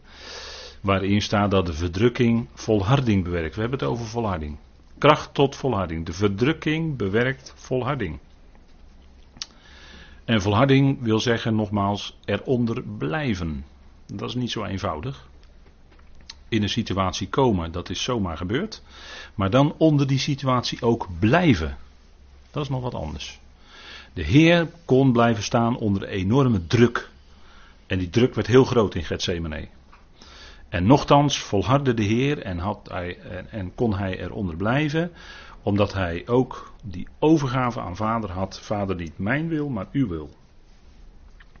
waarin 0.81 1.21
staat 1.21 1.51
dat 1.51 1.65
de 1.65 1.73
verdrukking 1.73 2.47
volharding 2.53 3.23
bewerkt. 3.23 3.55
We 3.55 3.61
hebben 3.61 3.79
het 3.79 3.87
over 3.87 4.05
volharding. 4.05 4.57
Kracht 5.01 5.33
tot 5.33 5.55
volharding. 5.55 6.05
De 6.05 6.13
verdrukking 6.13 6.97
bewerkt 6.97 7.53
volharding. 7.55 8.19
En 10.25 10.41
volharding 10.41 11.01
wil 11.01 11.19
zeggen, 11.19 11.55
nogmaals, 11.55 12.17
eronder 12.25 12.83
blijven. 12.83 13.65
Dat 14.05 14.29
is 14.29 14.35
niet 14.35 14.51
zo 14.51 14.63
eenvoudig. 14.63 15.29
In 16.49 16.63
een 16.63 16.69
situatie 16.69 17.29
komen, 17.29 17.71
dat 17.71 17.89
is 17.89 18.03
zomaar 18.03 18.37
gebeurd. 18.37 18.81
Maar 19.35 19.49
dan 19.49 19.75
onder 19.77 20.07
die 20.07 20.19
situatie 20.19 20.81
ook 20.81 21.07
blijven. 21.19 21.77
Dat 22.51 22.63
is 22.63 22.69
nog 22.69 22.81
wat 22.81 22.95
anders. 22.95 23.39
De 24.13 24.23
Heer 24.23 24.71
kon 24.85 25.11
blijven 25.11 25.43
staan 25.43 25.77
onder 25.77 26.07
enorme 26.07 26.67
druk. 26.67 27.09
En 27.87 27.97
die 27.97 28.09
druk 28.09 28.33
werd 28.35 28.47
heel 28.47 28.65
groot 28.65 28.95
in 28.95 29.03
Gethsemane. 29.03 29.67
En 30.71 30.85
nochtans 30.85 31.39
volhardde 31.39 31.93
de 31.93 32.03
Heer 32.03 32.41
en, 32.41 32.57
had 32.57 32.89
hij, 32.91 33.19
en, 33.49 33.75
kon 33.75 33.95
hij 33.95 34.19
eronder 34.19 34.55
blijven, 34.55 35.11
omdat 35.63 35.93
hij 35.93 36.23
ook 36.27 36.73
die 36.83 37.07
overgave 37.19 37.79
aan 37.79 37.95
vader 37.95 38.31
had. 38.31 38.59
Vader, 38.59 38.95
niet 38.95 39.17
mijn 39.17 39.47
wil, 39.47 39.69
maar 39.69 39.87
uw 39.91 40.07
wil. 40.07 40.29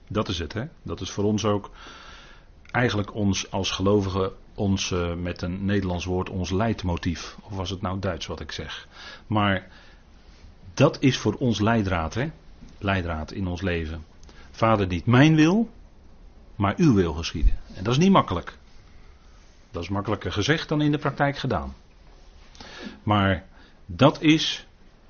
Dat 0.07 0.27
is 0.27 0.39
het, 0.39 0.53
hè? 0.53 0.63
Dat 0.81 1.01
is 1.01 1.11
voor 1.11 1.23
ons 1.23 1.45
ook 1.45 1.69
eigenlijk 2.71 3.15
ons 3.15 3.51
als 3.51 3.71
gelovigen 3.71 4.31
ons 4.55 4.91
uh, 4.91 5.13
met 5.13 5.41
een 5.41 5.65
Nederlands 5.65 6.05
woord 6.05 6.29
ons 6.29 6.49
leidmotief. 6.49 7.37
Of 7.41 7.55
was 7.55 7.69
het 7.69 7.81
nou 7.81 7.99
Duits 7.99 8.25
wat 8.25 8.39
ik 8.39 8.51
zeg? 8.51 8.87
Maar 9.27 9.67
dat 10.73 10.97
is 10.99 11.17
voor 11.17 11.33
ons 11.33 11.59
leidraad, 11.59 12.13
hè? 12.13 12.31
Leidraad 12.77 13.31
in 13.31 13.47
ons 13.47 13.61
leven. 13.61 14.05
Vader, 14.51 14.87
niet 14.87 15.05
mijn 15.05 15.35
wil, 15.35 15.69
maar 16.55 16.73
uw 16.77 16.93
wil 16.93 17.13
geschieden. 17.13 17.57
En 17.73 17.83
dat 17.83 17.93
is 17.93 17.99
niet 17.99 18.11
makkelijk. 18.11 18.59
Dat 19.71 19.83
is 19.83 19.89
makkelijker 19.89 20.31
gezegd 20.31 20.69
dan 20.69 20.81
in 20.81 20.91
de 20.91 20.97
praktijk 20.97 21.37
gedaan. 21.37 21.75
Maar 23.03 23.45
dat 23.85 24.21
is 24.21 24.65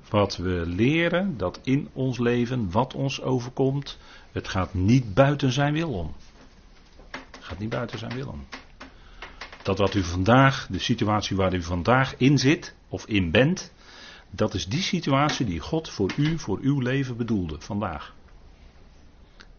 wat 0.08 0.36
we 0.36 0.62
leren, 0.66 1.36
dat 1.36 1.60
in 1.62 1.88
ons 1.92 2.18
leven, 2.18 2.70
wat 2.70 2.94
ons 2.94 3.22
overkomt, 3.22 3.98
het 4.32 4.48
gaat 4.48 4.74
niet 4.74 5.14
buiten 5.14 5.52
zijn 5.52 5.72
wil 5.72 5.92
om. 5.92 6.14
Het 7.10 7.44
gaat 7.44 7.58
niet 7.58 7.68
buiten 7.68 7.98
zijn 7.98 8.14
wil 8.14 8.28
om. 8.28 8.46
Dat 9.62 9.78
wat 9.78 9.94
u 9.94 10.02
vandaag, 10.02 10.66
de 10.70 10.78
situatie 10.78 11.36
waar 11.36 11.54
u 11.54 11.62
vandaag 11.62 12.14
in 12.16 12.38
zit, 12.38 12.74
of 12.88 13.06
in 13.06 13.30
bent, 13.30 13.72
dat 14.30 14.54
is 14.54 14.66
die 14.66 14.82
situatie 14.82 15.46
die 15.46 15.60
God 15.60 15.90
voor 15.90 16.12
u, 16.16 16.38
voor 16.38 16.58
uw 16.60 16.80
leven 16.80 17.16
bedoelde, 17.16 17.56
vandaag. 17.58 18.14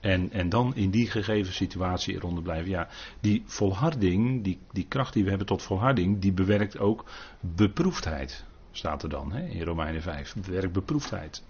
En, 0.04 0.32
en 0.32 0.50
dan 0.50 0.76
in 0.76 0.90
die 0.90 1.10
gegeven 1.10 1.54
situatie 1.54 2.16
eronder 2.16 2.44
blijven. 2.44 2.70
Ja, 2.70 2.88
die 3.20 3.44
volharding, 3.46 4.44
die, 4.44 4.60
die 4.72 4.86
kracht 4.88 5.14
die 5.14 5.24
we 5.24 5.30
hebben 5.30 5.48
tot 5.48 5.62
volharding, 5.62 6.20
die 6.20 6.32
bewerkt 6.32 6.80
ook 6.80 7.06
beproefdheid. 7.40 8.46
Staat 8.72 9.04
er 9.04 9.10
dan 9.10 9.32
hè, 9.32 9.48
in 9.48 9.64
Romeinen 9.64 10.02
5. 10.02 10.36
Bewerkt 10.36 10.74
beproefdheid. 10.74 11.44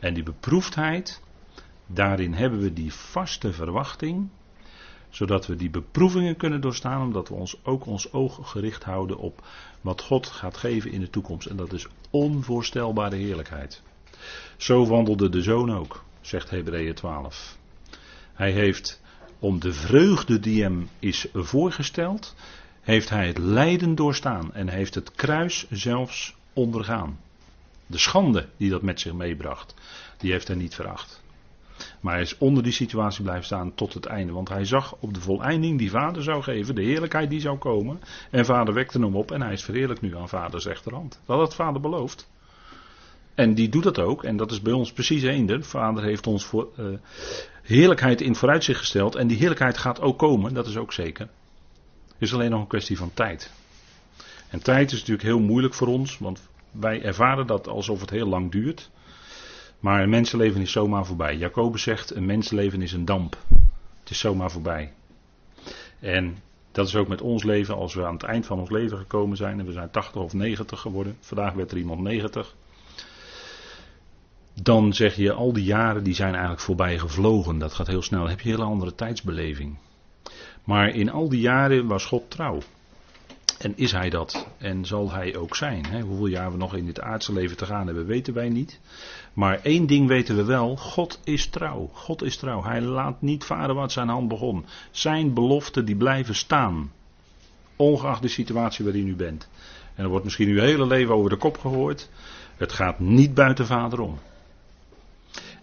En 0.00 0.14
die 0.14 0.22
beproefdheid, 0.22 1.22
daarin 1.86 2.34
hebben 2.34 2.60
we 2.60 2.72
die 2.72 2.92
vaste 2.94 3.52
verwachting. 3.52 4.28
Zodat 5.08 5.46
we 5.46 5.56
die 5.56 5.70
beproevingen 5.70 6.36
kunnen 6.36 6.60
doorstaan, 6.60 7.02
omdat 7.02 7.28
we 7.28 7.34
ons 7.34 7.64
ook 7.64 7.86
ons 7.86 8.12
oog 8.12 8.50
gericht 8.50 8.84
houden 8.84 9.18
op 9.18 9.46
wat 9.80 10.02
God 10.02 10.26
gaat 10.26 10.56
geven 10.56 10.92
in 10.92 11.00
de 11.00 11.10
toekomst. 11.10 11.46
En 11.46 11.56
dat 11.56 11.72
is 11.72 11.86
onvoorstelbare 12.10 13.16
heerlijkheid. 13.16 13.82
Zo 14.56 14.86
wandelde 14.86 15.28
de 15.28 15.42
zoon 15.42 15.72
ook, 15.72 16.04
zegt 16.20 16.50
Hebreeën 16.50 16.94
12. 16.94 17.55
Hij 18.36 18.50
heeft 18.50 19.00
om 19.38 19.60
de 19.60 19.72
vreugde 19.72 20.40
die 20.40 20.62
hem 20.62 20.88
is 20.98 21.26
voorgesteld, 21.32 22.34
heeft 22.80 23.08
hij 23.08 23.26
het 23.26 23.38
lijden 23.38 23.94
doorstaan 23.94 24.54
en 24.54 24.68
heeft 24.68 24.94
het 24.94 25.12
kruis 25.12 25.66
zelfs 25.70 26.36
ondergaan. 26.52 27.18
De 27.86 27.98
schande 27.98 28.48
die 28.56 28.70
dat 28.70 28.82
met 28.82 29.00
zich 29.00 29.12
meebracht, 29.12 29.74
die 30.18 30.32
heeft 30.32 30.48
hij 30.48 30.56
niet 30.56 30.74
veracht. 30.74 31.24
Maar 32.00 32.12
hij 32.12 32.22
is 32.22 32.38
onder 32.38 32.62
die 32.62 32.72
situatie 32.72 33.22
blijven 33.22 33.44
staan 33.44 33.74
tot 33.74 33.94
het 33.94 34.06
einde. 34.06 34.32
Want 34.32 34.48
hij 34.48 34.64
zag 34.64 34.96
op 35.00 35.14
de 35.14 35.20
voleinding 35.20 35.78
die 35.78 35.90
vader 35.90 36.22
zou 36.22 36.42
geven, 36.42 36.74
de 36.74 36.82
heerlijkheid 36.82 37.30
die 37.30 37.40
zou 37.40 37.58
komen. 37.58 38.00
En 38.30 38.44
vader 38.44 38.74
wekte 38.74 38.98
hem 38.98 39.16
op 39.16 39.30
en 39.30 39.42
hij 39.42 39.52
is 39.52 39.64
verheerlijk 39.64 40.00
nu 40.00 40.16
aan 40.16 40.28
vaders 40.28 40.64
rechterhand. 40.64 41.20
Dat 41.26 41.38
had 41.38 41.54
vader 41.54 41.80
beloofd. 41.80 42.28
En 43.34 43.54
die 43.54 43.68
doet 43.68 43.82
dat 43.82 43.98
ook. 43.98 44.24
En 44.24 44.36
dat 44.36 44.50
is 44.50 44.62
bij 44.62 44.72
ons 44.72 44.92
precies 44.92 45.22
eender. 45.22 45.64
Vader 45.64 46.04
heeft 46.04 46.26
ons 46.26 46.44
voor, 46.44 46.68
uh, 46.78 46.86
heerlijkheid 47.66 48.20
in 48.20 48.34
vooruitzicht 48.34 48.78
gesteld. 48.78 49.14
En 49.14 49.26
die 49.26 49.36
heerlijkheid 49.36 49.78
gaat 49.78 50.00
ook 50.00 50.18
komen, 50.18 50.54
dat 50.54 50.66
is 50.66 50.76
ook 50.76 50.92
zeker. 50.92 51.28
Het 52.06 52.16
is 52.18 52.34
alleen 52.34 52.50
nog 52.50 52.60
een 52.60 52.66
kwestie 52.66 52.96
van 52.96 53.10
tijd. 53.14 53.52
En 54.48 54.62
tijd 54.62 54.92
is 54.92 54.98
natuurlijk 54.98 55.28
heel 55.28 55.40
moeilijk 55.40 55.74
voor 55.74 55.88
ons, 55.88 56.18
want 56.18 56.48
wij 56.70 57.02
ervaren 57.02 57.46
dat 57.46 57.68
alsof 57.68 58.00
het 58.00 58.10
heel 58.10 58.26
lang 58.26 58.52
duurt. 58.52 58.90
Maar 59.80 60.02
een 60.02 60.08
mensenleven 60.08 60.60
is 60.60 60.72
zomaar 60.72 61.06
voorbij. 61.06 61.36
Jacobus 61.36 61.82
zegt: 61.82 62.14
een 62.14 62.26
mensenleven 62.26 62.82
is 62.82 62.92
een 62.92 63.04
damp. 63.04 63.36
Het 64.00 64.10
is 64.10 64.18
zomaar 64.18 64.50
voorbij. 64.50 64.92
En 66.00 66.36
dat 66.72 66.86
is 66.86 66.96
ook 66.96 67.08
met 67.08 67.20
ons 67.20 67.44
leven. 67.44 67.74
Als 67.74 67.94
we 67.94 68.06
aan 68.06 68.12
het 68.12 68.22
eind 68.22 68.46
van 68.46 68.58
ons 68.58 68.70
leven 68.70 68.98
gekomen 68.98 69.36
zijn 69.36 69.58
en 69.58 69.66
we 69.66 69.72
zijn 69.72 69.90
80 69.90 70.22
of 70.22 70.32
90 70.32 70.80
geworden. 70.80 71.16
Vandaag 71.20 71.52
werd 71.52 71.70
er 71.70 71.78
iemand 71.78 72.00
90 72.00 72.54
dan 74.62 74.92
zeg 74.92 75.16
je 75.16 75.32
al 75.32 75.52
die 75.52 75.64
jaren 75.64 76.04
die 76.04 76.14
zijn 76.14 76.32
eigenlijk 76.32 76.60
voorbij 76.60 76.98
gevlogen. 76.98 77.58
Dat 77.58 77.72
gaat 77.72 77.86
heel 77.86 78.02
snel. 78.02 78.20
Dan 78.20 78.28
heb 78.28 78.40
je 78.40 78.48
een 78.48 78.56
hele 78.56 78.70
andere 78.70 78.94
tijdsbeleving. 78.94 79.78
Maar 80.64 80.88
in 80.88 81.10
al 81.10 81.28
die 81.28 81.40
jaren 81.40 81.86
was 81.86 82.04
God 82.04 82.30
trouw. 82.30 82.58
En 83.58 83.72
is 83.76 83.92
hij 83.92 84.10
dat? 84.10 84.46
En 84.58 84.84
zal 84.84 85.10
hij 85.10 85.36
ook 85.36 85.56
zijn? 85.56 85.86
Hè? 85.86 86.00
Hoeveel 86.00 86.26
jaar 86.26 86.52
we 86.52 86.56
nog 86.56 86.74
in 86.74 86.86
dit 86.86 87.00
aardse 87.00 87.32
leven 87.32 87.56
te 87.56 87.66
gaan 87.66 87.86
hebben, 87.86 88.06
weten 88.06 88.34
wij 88.34 88.48
niet. 88.48 88.80
Maar 89.32 89.60
één 89.62 89.86
ding 89.86 90.08
weten 90.08 90.36
we 90.36 90.44
wel: 90.44 90.76
God 90.76 91.20
is 91.24 91.46
trouw. 91.46 91.90
God 91.92 92.22
is 92.22 92.36
trouw. 92.36 92.62
Hij 92.62 92.80
laat 92.80 93.22
niet 93.22 93.44
varen 93.44 93.74
wat 93.74 93.92
zijn 93.92 94.08
hand 94.08 94.28
begon. 94.28 94.64
Zijn 94.90 95.34
beloften 95.34 95.84
die 95.84 95.96
blijven 95.96 96.34
staan. 96.34 96.92
Ongeacht 97.76 98.22
de 98.22 98.28
situatie 98.28 98.84
waarin 98.84 99.08
u 99.08 99.16
bent. 99.16 99.48
En 99.94 100.04
er 100.04 100.10
wordt 100.10 100.24
misschien 100.24 100.48
uw 100.48 100.60
hele 100.60 100.86
leven 100.86 101.14
over 101.14 101.30
de 101.30 101.36
kop 101.36 101.58
gehoord. 101.58 102.08
Het 102.56 102.72
gaat 102.72 103.00
niet 103.00 103.34
buiten 103.34 103.66
vader 103.66 104.00
om. 104.00 104.18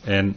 En 0.03 0.36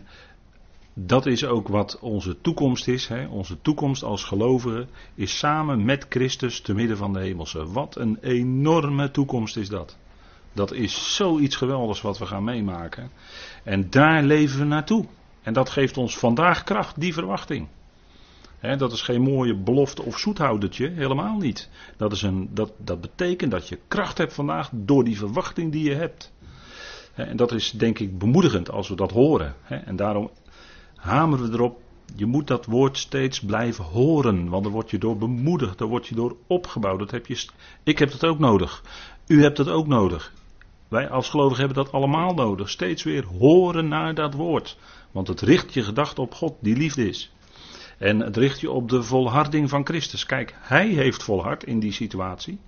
dat 0.99 1.27
is 1.27 1.45
ook 1.45 1.69
wat 1.69 1.99
onze 2.01 2.41
toekomst 2.41 2.89
is. 2.89 3.09
Hè. 3.09 3.27
Onze 3.27 3.61
toekomst 3.63 4.03
als 4.03 4.25
gelovigen 4.25 4.89
is 5.15 5.39
samen 5.39 5.85
met 5.85 6.07
Christus 6.09 6.61
te 6.61 6.75
midden 6.75 6.97
van 6.97 7.13
de 7.13 7.21
hemelse. 7.21 7.73
Wat 7.73 7.97
een 7.97 8.19
enorme 8.21 9.11
toekomst 9.11 9.57
is 9.57 9.69
dat. 9.69 9.97
Dat 10.53 10.73
is 10.73 11.15
zoiets 11.15 11.57
geweldigs 11.57 12.01
wat 12.01 12.19
we 12.19 12.27
gaan 12.27 12.45
meemaken. 12.45 13.11
En 13.65 13.91
daar 13.91 14.23
leven 14.23 14.59
we 14.59 14.65
naartoe. 14.65 15.07
En 15.43 15.53
dat 15.53 15.71
geeft 15.71 15.97
ons 15.97 16.19
vandaag 16.19 16.65
kracht, 16.65 17.01
die 17.01 17.13
verwachting. 17.13 17.69
dat 18.61 18.93
is 18.93 19.03
geen 19.03 19.23
mooie 19.23 19.57
belofte 19.57 20.03
of 20.03 20.19
zoethoudertje, 20.19 20.91
helemaal 20.91 21.37
niet. 21.37 21.69
Dat, 21.97 22.13
is 22.13 22.23
een, 22.23 22.49
dat, 22.53 22.73
dat 22.77 23.01
betekent 23.01 23.51
dat 23.51 23.69
je 23.69 23.79
kracht 23.89 24.19
hebt 24.19 24.35
vandaag 24.35 24.71
door 24.73 25.05
die 25.05 25.19
verwachting 25.19 25.73
die 25.73 25.85
je 25.85 25.95
hebt. 25.95 26.33
En 27.17 27.37
dat 27.37 27.53
is 27.53 27.71
denk 27.71 27.99
ik 27.99 28.19
bemoedigend 28.19 28.71
als 28.71 28.89
we 28.89 28.95
dat 28.95 29.11
horen. 29.11 29.55
En 29.85 29.97
daarom 29.97 30.31
hameren 30.97 31.51
we 31.51 31.57
erop. 31.57 31.81
Je 32.17 32.27
moet 32.27 32.47
dat 32.47 32.67
woord 32.67 32.99
steeds 32.99 33.41
blijven 33.41 33.85
horen. 33.85 34.49
Want 34.49 34.63
dan 34.63 34.73
word 34.73 34.91
je 34.91 34.99
door 34.99 35.17
bemoedigd, 35.17 35.79
daar 35.79 35.89
word 35.89 36.07
je 36.07 36.15
door 36.15 36.37
opgebouwd. 36.47 36.99
Dat 36.99 37.11
heb 37.11 37.27
je, 37.27 37.47
ik 37.83 37.99
heb 37.99 38.11
dat 38.11 38.25
ook 38.25 38.39
nodig. 38.39 38.83
U 39.27 39.43
hebt 39.43 39.57
dat 39.57 39.69
ook 39.69 39.87
nodig. 39.87 40.33
Wij 40.89 41.09
als 41.09 41.29
gelovigen 41.29 41.65
hebben 41.65 41.85
dat 41.85 41.93
allemaal 41.93 42.35
nodig. 42.35 42.71
Steeds 42.71 43.03
weer 43.03 43.25
horen 43.39 43.89
naar 43.89 44.15
dat 44.15 44.35
woord. 44.35 44.79
Want 45.11 45.29
het 45.29 45.41
richt 45.41 45.75
je 45.75 45.83
gedachten 45.83 46.23
op 46.23 46.35
God, 46.35 46.55
die 46.61 46.77
liefde 46.77 47.09
is. 47.09 47.33
En 47.99 48.21
het 48.21 48.37
richt 48.37 48.61
je 48.61 48.71
op 48.71 48.89
de 48.89 49.03
volharding 49.03 49.69
van 49.69 49.87
Christus. 49.87 50.27
Kijk, 50.27 50.55
hij 50.59 50.87
heeft 50.87 51.23
volhard 51.23 51.65
in 51.65 51.79
die 51.79 51.93
situatie. 51.93 52.59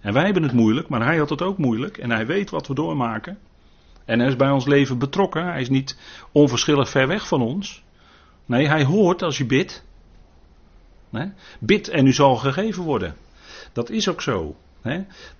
En 0.00 0.12
wij 0.12 0.24
hebben 0.24 0.42
het 0.42 0.52
moeilijk, 0.52 0.88
maar 0.88 1.04
hij 1.04 1.16
had 1.16 1.30
het 1.30 1.42
ook 1.42 1.58
moeilijk. 1.58 1.98
En 1.98 2.10
hij 2.10 2.26
weet 2.26 2.50
wat 2.50 2.66
we 2.66 2.74
doormaken. 2.74 3.38
En 4.08 4.18
hij 4.18 4.28
is 4.28 4.36
bij 4.36 4.50
ons 4.50 4.66
leven 4.66 4.98
betrokken. 4.98 5.44
Hij 5.44 5.60
is 5.60 5.68
niet 5.68 5.96
onverschillig 6.32 6.88
ver 6.88 7.06
weg 7.06 7.28
van 7.28 7.42
ons. 7.42 7.82
Nee, 8.46 8.68
hij 8.68 8.84
hoort 8.84 9.22
als 9.22 9.38
je 9.38 9.46
bidt. 9.46 9.84
Bid 11.58 11.88
en 11.88 12.06
u 12.06 12.12
zal 12.12 12.36
gegeven 12.36 12.82
worden. 12.82 13.16
Dat 13.72 13.90
is 13.90 14.08
ook 14.08 14.22
zo. 14.22 14.56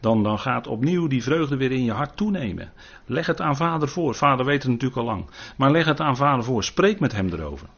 Dan, 0.01 0.23
dan 0.23 0.39
gaat 0.39 0.67
opnieuw 0.67 1.07
die 1.07 1.23
vreugde 1.23 1.57
weer 1.57 1.73
in 1.73 1.85
je 1.85 1.93
hart 1.93 2.17
toenemen. 2.17 2.73
Leg 3.07 3.27
het 3.27 3.41
aan 3.41 3.57
vader 3.57 3.89
voor. 3.89 4.15
Vader 4.15 4.45
weet 4.45 4.63
het 4.63 4.73
natuurlijk 4.73 5.01
al 5.01 5.05
lang. 5.05 5.27
Maar 5.57 5.71
leg 5.71 5.85
het 5.85 6.01
aan 6.01 6.17
vader 6.17 6.45
voor. 6.45 6.65
Spreek 6.65 7.01
met 7.01 7.13
hem 7.13 7.29
erover. 7.33 7.69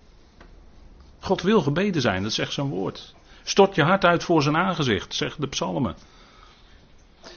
God 1.21 1.43
wil 1.43 1.61
gebeden 1.61 2.03
zijn, 2.03 2.23
dat 2.23 2.33
zegt 2.33 2.53
zo'n 2.53 2.69
woord. 2.69 3.15
Stort 3.43 3.75
je 3.75 3.83
hart 3.83 4.05
uit 4.05 4.25
voor 4.25 4.43
zijn 4.43 4.57
aangezicht, 4.57 5.15
zegt 5.15 5.41
de 5.41 5.47
psalmen. 5.47 5.95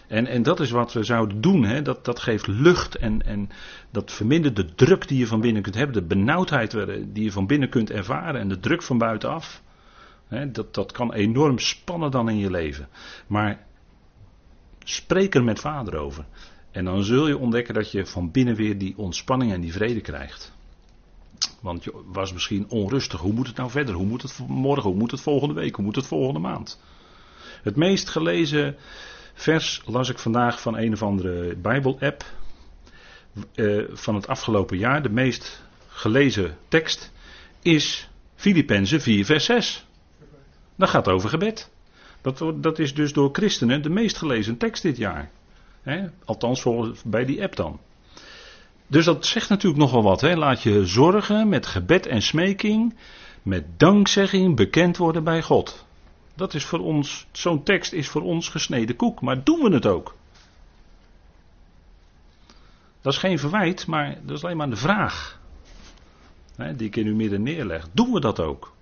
En, 0.07 0.27
en 0.27 0.43
dat 0.43 0.59
is 0.59 0.71
wat 0.71 0.93
we 0.93 1.03
zouden 1.03 1.41
doen. 1.41 1.63
Hè? 1.63 1.81
Dat, 1.81 2.05
dat 2.05 2.19
geeft 2.19 2.47
lucht 2.47 2.95
en, 2.95 3.25
en 3.25 3.49
dat 3.91 4.11
vermindert 4.11 4.55
de 4.55 4.75
druk 4.75 5.07
die 5.07 5.17
je 5.17 5.27
van 5.27 5.41
binnen 5.41 5.61
kunt 5.61 5.75
hebben. 5.75 5.95
De 5.95 6.15
benauwdheid 6.15 6.71
die 7.13 7.23
je 7.23 7.31
van 7.31 7.47
binnen 7.47 7.69
kunt 7.69 7.91
ervaren 7.91 8.41
en 8.41 8.47
de 8.47 8.59
druk 8.59 8.81
van 8.81 8.97
buitenaf. 8.97 9.61
Hè? 10.27 10.51
Dat, 10.51 10.73
dat 10.73 10.91
kan 10.91 11.13
enorm 11.13 11.59
spannen 11.59 12.11
dan 12.11 12.29
in 12.29 12.37
je 12.37 12.51
leven. 12.51 12.87
Maar 13.27 13.65
spreek 14.83 15.35
er 15.35 15.43
met 15.43 15.59
vader 15.59 15.97
over. 15.97 16.25
En 16.71 16.85
dan 16.85 17.03
zul 17.03 17.27
je 17.27 17.37
ontdekken 17.37 17.73
dat 17.73 17.91
je 17.91 18.05
van 18.05 18.31
binnen 18.31 18.55
weer 18.55 18.77
die 18.77 18.97
ontspanning 18.97 19.51
en 19.51 19.61
die 19.61 19.73
vrede 19.73 20.01
krijgt. 20.01 20.53
Want 21.61 21.83
je 21.83 22.03
was 22.05 22.33
misschien 22.33 22.69
onrustig. 22.69 23.19
Hoe 23.19 23.33
moet 23.33 23.47
het 23.47 23.55
nou 23.55 23.69
verder? 23.69 23.95
Hoe 23.95 24.05
moet 24.05 24.21
het 24.21 24.39
morgen? 24.47 24.89
Hoe 24.89 24.99
moet 24.99 25.11
het 25.11 25.21
volgende 25.21 25.53
week? 25.53 25.75
Hoe 25.75 25.85
moet 25.85 25.95
het 25.95 26.07
volgende 26.07 26.39
maand? 26.39 26.79
Het 27.63 27.75
meest 27.75 28.09
gelezen 28.09 28.75
vers 29.33 29.81
las 29.85 30.09
ik 30.09 30.19
vandaag 30.19 30.61
van 30.61 30.77
een 30.77 30.93
of 30.93 31.03
andere 31.03 31.55
Bijbel-app. 31.55 32.23
Uh, 33.55 33.83
van 33.91 34.15
het 34.15 34.27
afgelopen 34.27 34.77
jaar. 34.77 35.01
De 35.01 35.09
meest 35.09 35.63
gelezen 35.87 36.57
tekst 36.67 37.11
is 37.61 38.09
Filippenzen 38.35 39.01
4, 39.01 39.25
vers 39.25 39.45
6. 39.45 39.85
Dat 40.75 40.89
gaat 40.89 41.07
over 41.07 41.29
gebed. 41.29 41.71
Dat, 42.21 42.43
dat 42.55 42.79
is 42.79 42.93
dus 42.93 43.13
door 43.13 43.29
christenen 43.31 43.81
de 43.81 43.89
meest 43.89 44.17
gelezen 44.17 44.57
tekst 44.57 44.83
dit 44.83 44.97
jaar. 44.97 45.31
althans 46.25 46.61
volgens, 46.61 47.03
bij 47.03 47.25
die 47.25 47.43
app 47.43 47.55
dan. 47.55 47.79
Dus 48.87 49.05
dat 49.05 49.25
zegt 49.25 49.49
natuurlijk 49.49 49.81
nogal 49.81 50.03
wat. 50.03 50.21
Laat 50.21 50.63
je 50.63 50.85
zorgen 50.85 51.49
met 51.49 51.65
gebed 51.65 52.05
en 52.05 52.21
smeking, 52.21 52.95
met 53.41 53.65
dankzegging 53.77 54.55
bekend 54.55 54.97
worden 54.97 55.23
bij 55.23 55.41
God. 55.41 55.82
Dat 56.35 56.53
is 56.53 56.65
voor 56.65 56.79
ons, 56.79 57.27
zo'n 57.31 57.63
tekst 57.63 57.93
is 57.93 58.07
voor 58.07 58.21
ons 58.21 58.49
gesneden 58.49 58.95
koek. 58.95 59.21
Maar 59.21 59.43
doen 59.43 59.59
we 59.59 59.73
het 59.73 59.85
ook? 59.85 60.15
Dat 63.01 63.13
is 63.13 63.19
geen 63.19 63.39
verwijt, 63.39 63.87
maar 63.87 64.17
dat 64.23 64.37
is 64.37 64.43
alleen 64.43 64.57
maar 64.57 64.69
de 64.69 64.75
vraag. 64.75 65.39
die 66.55 66.87
ik 66.87 66.95
in 66.95 67.07
uw 67.07 67.15
midden 67.15 67.43
neerleg. 67.43 67.87
Doen 67.91 68.11
we 68.11 68.19
dat 68.19 68.39
ook? 68.39 68.73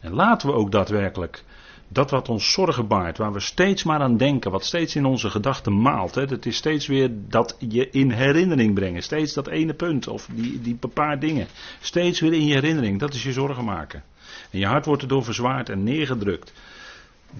En 0.00 0.12
laten 0.12 0.48
we 0.48 0.54
ook 0.54 0.72
daadwerkelijk 0.72 1.44
dat 1.92 2.10
wat 2.10 2.28
ons 2.28 2.52
zorgen 2.52 2.86
baart, 2.86 3.18
waar 3.18 3.32
we 3.32 3.40
steeds 3.40 3.84
maar 3.84 4.00
aan 4.00 4.16
denken, 4.16 4.50
wat 4.50 4.64
steeds 4.64 4.96
in 4.96 5.04
onze 5.04 5.30
gedachten 5.30 5.82
maalt. 5.82 6.14
Hè, 6.14 6.26
dat 6.26 6.46
is 6.46 6.56
steeds 6.56 6.86
weer 6.86 7.10
dat 7.28 7.56
je 7.58 7.90
in 7.90 8.10
herinnering 8.10 8.74
brengen. 8.74 9.02
Steeds 9.02 9.34
dat 9.34 9.48
ene 9.48 9.74
punt 9.74 10.08
of 10.08 10.28
die, 10.32 10.60
die 10.60 10.78
paar 10.94 11.18
dingen. 11.18 11.46
Steeds 11.80 12.20
weer 12.20 12.32
in 12.32 12.46
je 12.46 12.54
herinnering. 12.54 12.98
Dat 12.98 13.14
is 13.14 13.22
je 13.22 13.32
zorgen 13.32 13.64
maken. 13.64 14.02
En 14.50 14.58
je 14.58 14.66
hart 14.66 14.84
wordt 14.84 15.02
erdoor 15.02 15.24
verzwaard 15.24 15.68
en 15.68 15.84
neergedrukt. 15.84 16.52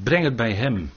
Breng 0.03 0.25
het 0.25 0.37
bij 0.37 0.53
Hem. 0.53 0.91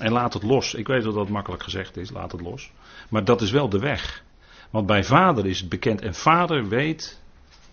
En 0.00 0.12
laat 0.12 0.34
het 0.34 0.42
los. 0.42 0.74
Ik 0.74 0.86
weet 0.86 1.02
dat 1.02 1.14
dat 1.14 1.28
makkelijk 1.28 1.62
gezegd 1.62 1.96
is, 1.96 2.10
laat 2.10 2.32
het 2.32 2.40
los. 2.40 2.72
Maar 3.08 3.24
dat 3.24 3.40
is 3.40 3.50
wel 3.50 3.68
de 3.68 3.78
weg. 3.78 4.22
Want 4.70 4.86
bij 4.86 5.04
vader 5.04 5.46
is 5.46 5.60
het 5.60 5.68
bekend. 5.68 6.00
En 6.00 6.14
vader 6.14 6.68
weet 6.68 7.20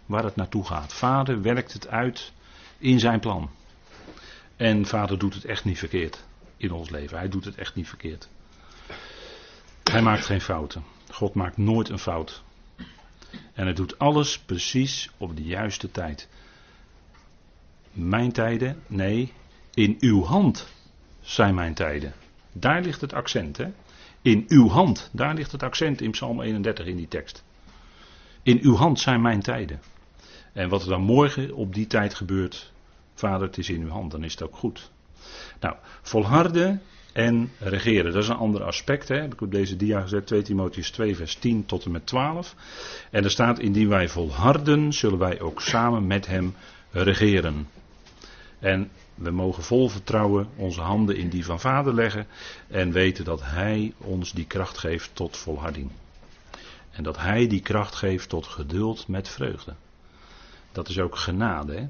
waar 0.05 0.23
het 0.23 0.35
naartoe 0.35 0.65
gaat. 0.65 0.93
Vader 0.93 1.41
werkt 1.41 1.73
het 1.73 1.87
uit 1.87 2.31
in 2.77 2.99
zijn 2.99 3.19
plan. 3.19 3.49
En 4.55 4.85
vader 4.85 5.19
doet 5.19 5.33
het 5.33 5.45
echt 5.45 5.65
niet 5.65 5.77
verkeerd 5.79 6.23
in 6.57 6.71
ons 6.71 6.89
leven. 6.89 7.17
Hij 7.17 7.29
doet 7.29 7.45
het 7.45 7.55
echt 7.55 7.75
niet 7.75 7.87
verkeerd. 7.87 8.29
Hij 9.83 10.01
maakt 10.01 10.25
geen 10.25 10.41
fouten. 10.41 10.83
God 11.11 11.33
maakt 11.33 11.57
nooit 11.57 11.89
een 11.89 11.99
fout. 11.99 12.43
En 13.53 13.63
hij 13.63 13.73
doet 13.73 13.99
alles 13.99 14.39
precies 14.39 15.09
op 15.17 15.35
de 15.35 15.43
juiste 15.43 15.91
tijd. 15.91 16.27
Mijn 17.91 18.31
tijden? 18.31 18.83
Nee, 18.87 19.33
in 19.77 19.97
uw 19.99 20.23
hand 20.23 20.67
zijn 21.21 21.55
mijn 21.55 21.73
tijden. 21.73 22.13
Daar 22.51 22.81
ligt 22.81 23.01
het 23.01 23.13
accent, 23.13 23.57
hè? 23.57 23.65
In 24.21 24.45
uw 24.47 24.69
hand, 24.69 25.09
daar 25.13 25.33
ligt 25.33 25.51
het 25.51 25.63
accent 25.63 26.01
in 26.01 26.11
Psalm 26.11 26.41
31 26.41 26.85
in 26.85 26.95
die 26.95 27.07
tekst. 27.07 27.43
In 28.43 28.59
uw 28.61 28.75
hand 28.75 28.99
zijn 28.99 29.21
mijn 29.21 29.41
tijden. 29.41 29.81
En 30.53 30.69
wat 30.69 30.81
er 30.81 30.89
dan 30.89 31.01
morgen 31.01 31.53
op 31.53 31.73
die 31.73 31.87
tijd 31.87 32.13
gebeurt, 32.13 32.71
vader, 33.13 33.47
het 33.47 33.57
is 33.57 33.69
in 33.69 33.81
uw 33.81 33.89
hand, 33.89 34.11
dan 34.11 34.23
is 34.23 34.31
het 34.31 34.43
ook 34.43 34.55
goed. 34.55 34.91
Nou, 35.59 35.75
volharden 36.01 36.81
en 37.13 37.51
regeren, 37.59 38.13
dat 38.13 38.23
is 38.23 38.29
een 38.29 38.35
ander 38.35 38.63
aspect. 38.63 39.07
Hè? 39.07 39.21
Heb 39.21 39.33
ik 39.33 39.41
op 39.41 39.51
deze 39.51 39.75
dia 39.75 40.01
gezet, 40.01 40.27
2 40.27 40.41
Timotheus 40.41 40.91
2, 40.91 41.15
vers 41.15 41.35
10 41.35 41.65
tot 41.65 41.85
en 41.85 41.91
met 41.91 42.05
12. 42.05 42.55
En 43.11 43.23
er 43.23 43.31
staat, 43.31 43.59
indien 43.59 43.89
wij 43.89 44.09
volharden, 44.09 44.93
zullen 44.93 45.19
wij 45.19 45.39
ook 45.39 45.61
samen 45.61 46.07
met 46.07 46.27
hem 46.27 46.55
regeren. 46.91 47.67
En 48.59 48.89
we 49.17 49.31
mogen 49.31 49.63
vol 49.63 49.89
vertrouwen 49.89 50.47
onze 50.55 50.81
handen 50.81 51.17
in 51.17 51.29
die 51.29 51.45
van 51.45 51.59
Vader 51.59 51.93
leggen 51.93 52.27
en 52.67 52.91
weten 52.91 53.25
dat 53.25 53.41
Hij 53.43 53.93
ons 53.97 54.31
die 54.31 54.45
kracht 54.45 54.77
geeft 54.77 55.09
tot 55.13 55.37
volharding. 55.37 55.91
En 56.91 57.03
dat 57.03 57.17
Hij 57.17 57.47
die 57.47 57.61
kracht 57.61 57.95
geeft 57.95 58.29
tot 58.29 58.47
geduld 58.47 59.07
met 59.07 59.29
vreugde. 59.29 59.73
Dat 60.71 60.89
is 60.89 60.99
ook 60.99 61.15
genade. 61.15 61.73
Hè? 61.73 61.87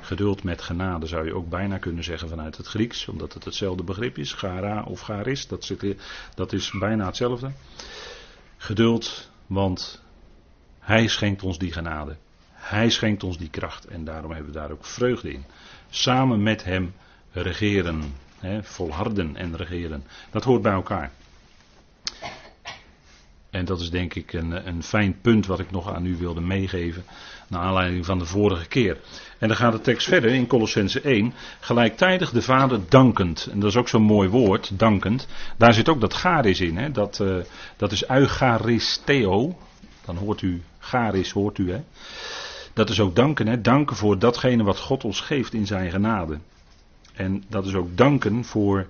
Geduld 0.00 0.42
met 0.42 0.62
genade 0.62 1.06
zou 1.06 1.26
je 1.26 1.34
ook 1.34 1.48
bijna 1.48 1.78
kunnen 1.78 2.04
zeggen 2.04 2.28
vanuit 2.28 2.56
het 2.56 2.66
Grieks, 2.66 3.08
omdat 3.08 3.34
het 3.34 3.44
hetzelfde 3.44 3.82
begrip 3.82 4.18
is. 4.18 4.32
Gara 4.32 4.82
of 4.82 5.00
garis, 5.00 5.46
dat, 5.46 5.64
zit, 5.64 5.96
dat 6.34 6.52
is 6.52 6.70
bijna 6.78 7.06
hetzelfde. 7.06 7.50
Geduld, 8.56 9.30
want 9.46 10.02
Hij 10.78 11.06
schenkt 11.06 11.42
ons 11.42 11.58
die 11.58 11.72
genade. 11.72 12.16
Hij 12.68 12.90
schenkt 12.90 13.22
ons 13.22 13.38
die 13.38 13.50
kracht 13.50 13.84
en 13.84 14.04
daarom 14.04 14.30
hebben 14.30 14.52
we 14.52 14.58
daar 14.58 14.70
ook 14.70 14.84
vreugde 14.84 15.32
in 15.32 15.44
samen 15.90 16.42
met 16.42 16.64
hem 16.64 16.94
regeren. 17.32 18.14
Hè, 18.38 18.62
volharden 18.62 19.36
en 19.36 19.56
regeren. 19.56 20.04
Dat 20.30 20.44
hoort 20.44 20.62
bij 20.62 20.72
elkaar. 20.72 21.10
En 23.50 23.64
dat 23.64 23.80
is 23.80 23.90
denk 23.90 24.14
ik 24.14 24.32
een, 24.32 24.68
een 24.68 24.82
fijn 24.82 25.20
punt 25.20 25.46
wat 25.46 25.58
ik 25.58 25.70
nog 25.70 25.92
aan 25.92 26.06
u 26.06 26.16
wilde 26.16 26.40
meegeven. 26.40 27.04
Naar 27.48 27.62
aanleiding 27.62 28.04
van 28.04 28.18
de 28.18 28.24
vorige 28.24 28.66
keer. 28.66 28.96
En 29.38 29.48
dan 29.48 29.56
gaat 29.56 29.72
de 29.72 29.80
tekst 29.80 30.08
verder 30.08 30.30
in 30.30 30.46
Colossense 30.46 31.00
1. 31.00 31.34
Gelijktijdig 31.60 32.30
de 32.30 32.42
Vader 32.42 32.80
dankend. 32.88 33.48
En 33.52 33.60
dat 33.60 33.70
is 33.70 33.76
ook 33.76 33.88
zo'n 33.88 34.02
mooi 34.02 34.28
woord, 34.28 34.78
dankend. 34.78 35.26
Daar 35.56 35.74
zit 35.74 35.88
ook 35.88 36.00
dat 36.00 36.14
garis 36.14 36.60
in. 36.60 36.76
Hè? 36.76 36.90
Dat, 36.90 37.18
uh, 37.18 37.36
dat 37.76 37.92
is 37.92 38.08
eucharisteo. 38.08 39.58
Dan 40.04 40.16
hoort 40.16 40.42
u, 40.42 40.62
garis 40.78 41.30
hoort 41.30 41.58
u 41.58 41.72
hè. 41.72 41.80
Dat 42.76 42.90
is 42.90 43.00
ook 43.00 43.16
danken, 43.16 43.46
hè? 43.46 43.60
danken 43.60 43.96
voor 43.96 44.18
datgene 44.18 44.62
wat 44.62 44.78
God 44.78 45.04
ons 45.04 45.20
geeft 45.20 45.54
in 45.54 45.66
zijn 45.66 45.90
genade. 45.90 46.38
En 47.14 47.44
dat 47.48 47.66
is 47.66 47.74
ook 47.74 47.96
danken 47.96 48.44
voor, 48.44 48.86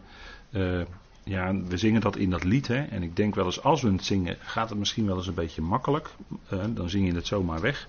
uh, 0.51 0.81
ja, 1.25 1.55
we 1.55 1.77
zingen 1.77 2.01
dat 2.01 2.17
in 2.17 2.31
dat 2.31 2.45
lied, 2.45 2.67
hè? 2.67 2.83
en 2.83 3.03
ik 3.03 3.17
denk 3.17 3.35
wel 3.35 3.45
eens 3.45 3.63
als 3.63 3.83
we 3.83 3.91
het 3.93 4.05
zingen, 4.05 4.37
gaat 4.41 4.69
het 4.69 4.79
misschien 4.79 5.07
wel 5.07 5.17
eens 5.17 5.27
een 5.27 5.35
beetje 5.35 5.63
makkelijk. 5.63 6.11
Uh, 6.53 6.65
dan 6.69 6.91
zing 6.91 7.07
je 7.07 7.15
het 7.15 7.27
zomaar 7.27 7.61
weg. 7.61 7.89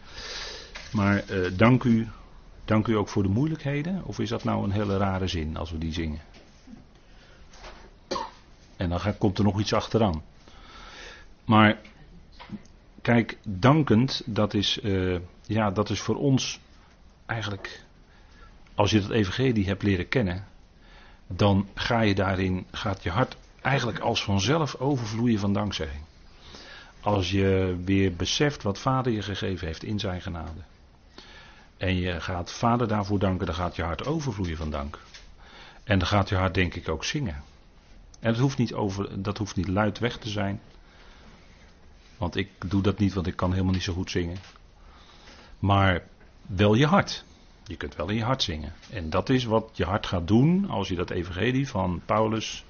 Maar 0.92 1.24
uh, 1.32 1.58
dank 1.58 1.84
u, 1.84 2.08
dank 2.66 2.88
u 2.88 2.96
ook 2.96 3.10
voor 3.10 3.24
de 3.24 3.30
moeilijkheden, 3.30 4.02
of 4.06 4.20
is 4.20 4.30
dat 4.30 4.44
nou 4.44 4.64
een 4.64 4.72
hele 4.72 4.98
rare 4.98 5.28
zin 5.28 5.58
als 5.58 5.72
we 5.72 5.78
die 5.78 5.94
zingen? 5.94 6.22
En 8.76 8.90
dan 8.90 9.00
komt 9.18 9.38
er 9.38 9.44
nog 9.44 9.60
iets 9.60 9.74
achteraan. 9.74 10.24
Maar 11.46 11.78
kijk, 13.02 13.38
dankend, 13.44 14.22
dat 14.26 14.54
is 14.54 14.80
ja, 15.48 15.72
dat 15.72 15.90
is 15.90 16.00
voor 16.00 16.16
ons 16.16 16.60
eigenlijk, 17.26 17.84
als 18.76 18.92
je 18.92 19.02
het 19.02 19.10
evangelie 19.10 19.68
hebt 19.68 19.84
leren 19.84 20.08
kennen, 20.08 20.48
dan 21.28 21.68
ga 21.74 22.02
je 22.02 22.16
daarin, 22.16 22.66
gaat 22.72 23.04
je 23.04 23.10
hart 23.10 23.38
eigenlijk 23.62 24.00
als 24.00 24.24
vanzelf 24.24 24.76
overvloeien 24.76 25.40
van 25.40 25.54
dankzegging. 25.54 26.04
Als 27.02 27.32
je 27.32 27.78
weer 27.86 28.16
beseft 28.16 28.64
wat 28.64 28.80
vader 28.80 29.12
je 29.12 29.22
gegeven 29.22 29.68
heeft 29.68 29.84
in 29.84 30.00
zijn 30.00 30.22
genade. 30.22 30.62
En 31.78 31.96
je 31.96 32.22
gaat 32.22 32.52
vader 32.52 32.88
daarvoor 32.88 33.20
danken, 33.20 33.46
dan 33.46 33.56
gaat 33.56 33.76
je 33.76 33.84
hart 33.84 34.06
overvloeien 34.06 34.58
van 34.58 34.72
dank. 34.72 35.00
En 35.84 36.00
dan 36.00 36.08
gaat 36.08 36.30
je 36.30 36.36
hart 36.36 36.54
denk 36.54 36.76
ik 36.76 36.90
ook 36.90 37.04
zingen. 37.04 37.44
En 38.20 38.32
dat 38.32 38.42
hoeft 38.42 38.58
niet, 38.58 38.74
over, 38.74 39.22
dat 39.22 39.38
hoeft 39.38 39.56
niet 39.56 39.68
luid 39.68 40.00
weg 40.00 40.18
te 40.18 40.30
zijn. 40.30 40.62
Want 42.18 42.36
ik 42.36 42.50
doe 42.66 42.82
dat 42.82 42.98
niet, 42.98 43.14
want 43.14 43.28
ik 43.28 43.36
kan 43.36 43.52
helemaal 43.52 43.74
niet 43.74 43.84
zo 43.84 43.94
goed 43.94 44.12
zingen. 44.12 44.38
Maar 45.60 46.04
wel 46.46 46.74
je 46.74 46.86
hart. 46.86 47.26
Je 47.64 47.76
kunt 47.76 47.96
wel 47.96 48.10
in 48.10 48.16
je 48.16 48.24
hart 48.24 48.44
zingen. 48.44 48.74
En 48.90 49.10
dat 49.10 49.30
is 49.30 49.46
wat 49.46 49.70
je 49.74 49.84
hart 49.84 50.06
gaat 50.06 50.28
doen 50.28 50.70
als 50.70 50.88
je 50.88 50.96
dat 50.96 51.10
evangelie 51.10 51.68
van 51.68 52.02
Paulus 52.06 52.66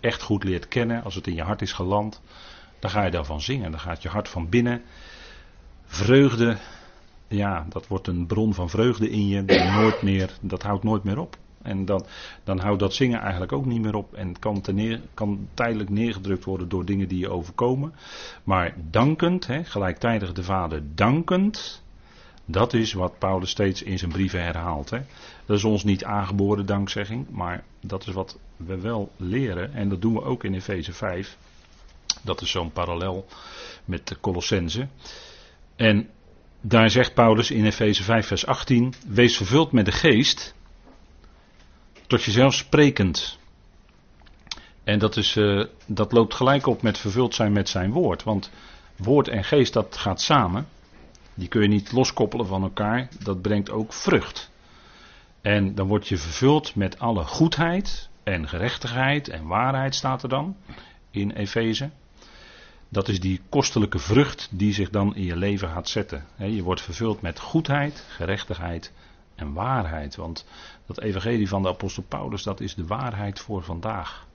echt 0.00 0.22
goed 0.22 0.44
leert 0.44 0.68
kennen. 0.68 1.02
Als 1.04 1.14
het 1.14 1.26
in 1.26 1.34
je 1.34 1.42
hart 1.42 1.62
is 1.62 1.72
geland. 1.72 2.20
Dan 2.78 2.90
ga 2.90 3.04
je 3.04 3.10
daarvan 3.10 3.40
zingen. 3.40 3.70
Dan 3.70 3.80
gaat 3.80 4.02
je 4.02 4.08
hart 4.08 4.28
van 4.28 4.48
binnen. 4.48 4.82
Vreugde. 5.86 6.56
Ja, 7.28 7.66
dat 7.68 7.86
wordt 7.86 8.06
een 8.06 8.26
bron 8.26 8.54
van 8.54 8.70
vreugde 8.70 9.10
in 9.10 9.28
je. 9.28 9.44
Die 9.44 9.70
nooit 9.70 10.02
meer, 10.02 10.30
dat 10.40 10.62
houdt 10.62 10.84
nooit 10.84 11.04
meer 11.04 11.18
op. 11.18 11.36
En 11.62 11.84
dan, 11.84 12.06
dan 12.44 12.58
houdt 12.58 12.80
dat 12.80 12.94
zingen 12.94 13.20
eigenlijk 13.20 13.52
ook 13.52 13.66
niet 13.66 13.80
meer 13.80 13.94
op. 13.94 14.14
En 14.14 14.38
kan, 14.38 14.62
kan 15.14 15.48
tijdelijk 15.54 15.90
neergedrukt 15.90 16.44
worden 16.44 16.68
door 16.68 16.84
dingen 16.84 17.08
die 17.08 17.18
je 17.18 17.30
overkomen. 17.30 17.94
Maar 18.44 18.74
dankend, 18.90 19.46
hè, 19.46 19.64
gelijktijdig 19.64 20.32
de 20.32 20.42
Vader 20.42 20.82
dankend. 20.94 21.82
Dat 22.50 22.72
is 22.72 22.92
wat 22.92 23.18
Paulus 23.18 23.50
steeds 23.50 23.82
in 23.82 23.98
zijn 23.98 24.10
brieven 24.10 24.42
herhaalt. 24.42 24.90
Hè. 24.90 25.00
Dat 25.46 25.56
is 25.56 25.64
ons 25.64 25.84
niet 25.84 26.04
aangeboren 26.04 26.66
dankzegging, 26.66 27.30
maar 27.30 27.64
dat 27.80 28.06
is 28.06 28.14
wat 28.14 28.38
we 28.56 28.80
wel 28.80 29.12
leren. 29.16 29.72
En 29.74 29.88
dat 29.88 30.00
doen 30.00 30.12
we 30.12 30.22
ook 30.22 30.44
in 30.44 30.54
Efeze 30.54 30.92
5. 30.92 31.36
Dat 32.22 32.40
is 32.40 32.50
zo'n 32.50 32.72
parallel 32.72 33.26
met 33.84 34.08
de 34.08 34.20
Colossense. 34.20 34.88
En 35.76 36.08
daar 36.60 36.90
zegt 36.90 37.14
Paulus 37.14 37.50
in 37.50 37.64
Efeze 37.64 38.02
5, 38.02 38.26
vers 38.26 38.46
18: 38.46 38.94
Wees 39.08 39.36
vervuld 39.36 39.72
met 39.72 39.84
de 39.84 39.92
geest, 39.92 40.54
tot 42.06 42.22
jezelf 42.22 42.54
sprekend. 42.54 43.38
En 44.84 44.98
dat, 44.98 45.16
is, 45.16 45.36
uh, 45.36 45.64
dat 45.86 46.12
loopt 46.12 46.34
gelijk 46.34 46.66
op 46.66 46.82
met 46.82 46.98
vervuld 46.98 47.34
zijn 47.34 47.52
met 47.52 47.68
zijn 47.68 47.92
woord. 47.92 48.22
Want 48.22 48.50
woord 48.96 49.28
en 49.28 49.44
geest, 49.44 49.72
dat 49.72 49.96
gaat 49.96 50.20
samen. 50.20 50.66
Die 51.40 51.48
kun 51.48 51.62
je 51.62 51.68
niet 51.68 51.92
loskoppelen 51.92 52.46
van 52.46 52.62
elkaar. 52.62 53.08
Dat 53.22 53.42
brengt 53.42 53.70
ook 53.70 53.92
vrucht. 53.92 54.50
En 55.40 55.74
dan 55.74 55.86
word 55.86 56.08
je 56.08 56.16
vervuld 56.16 56.74
met 56.74 56.98
alle 56.98 57.24
goedheid 57.24 58.08
en 58.22 58.48
gerechtigheid 58.48 59.28
en 59.28 59.46
waarheid 59.46 59.94
staat 59.94 60.22
er 60.22 60.28
dan 60.28 60.56
in 61.10 61.30
Efeze. 61.30 61.90
Dat 62.88 63.08
is 63.08 63.20
die 63.20 63.40
kostelijke 63.48 63.98
vrucht 63.98 64.48
die 64.50 64.72
zich 64.72 64.90
dan 64.90 65.16
in 65.16 65.24
je 65.24 65.36
leven 65.36 65.68
gaat 65.68 65.88
zetten. 65.88 66.24
Je 66.36 66.62
wordt 66.62 66.80
vervuld 66.80 67.20
met 67.20 67.40
goedheid, 67.40 68.04
gerechtigheid 68.08 68.92
en 69.34 69.52
waarheid. 69.52 70.16
Want 70.16 70.46
dat 70.86 71.00
evangelie 71.00 71.48
van 71.48 71.62
de 71.62 71.68
apostel 71.68 72.02
Paulus, 72.08 72.42
dat 72.42 72.60
is 72.60 72.74
de 72.74 72.86
waarheid 72.86 73.40
voor 73.40 73.62
vandaag. 73.62 74.26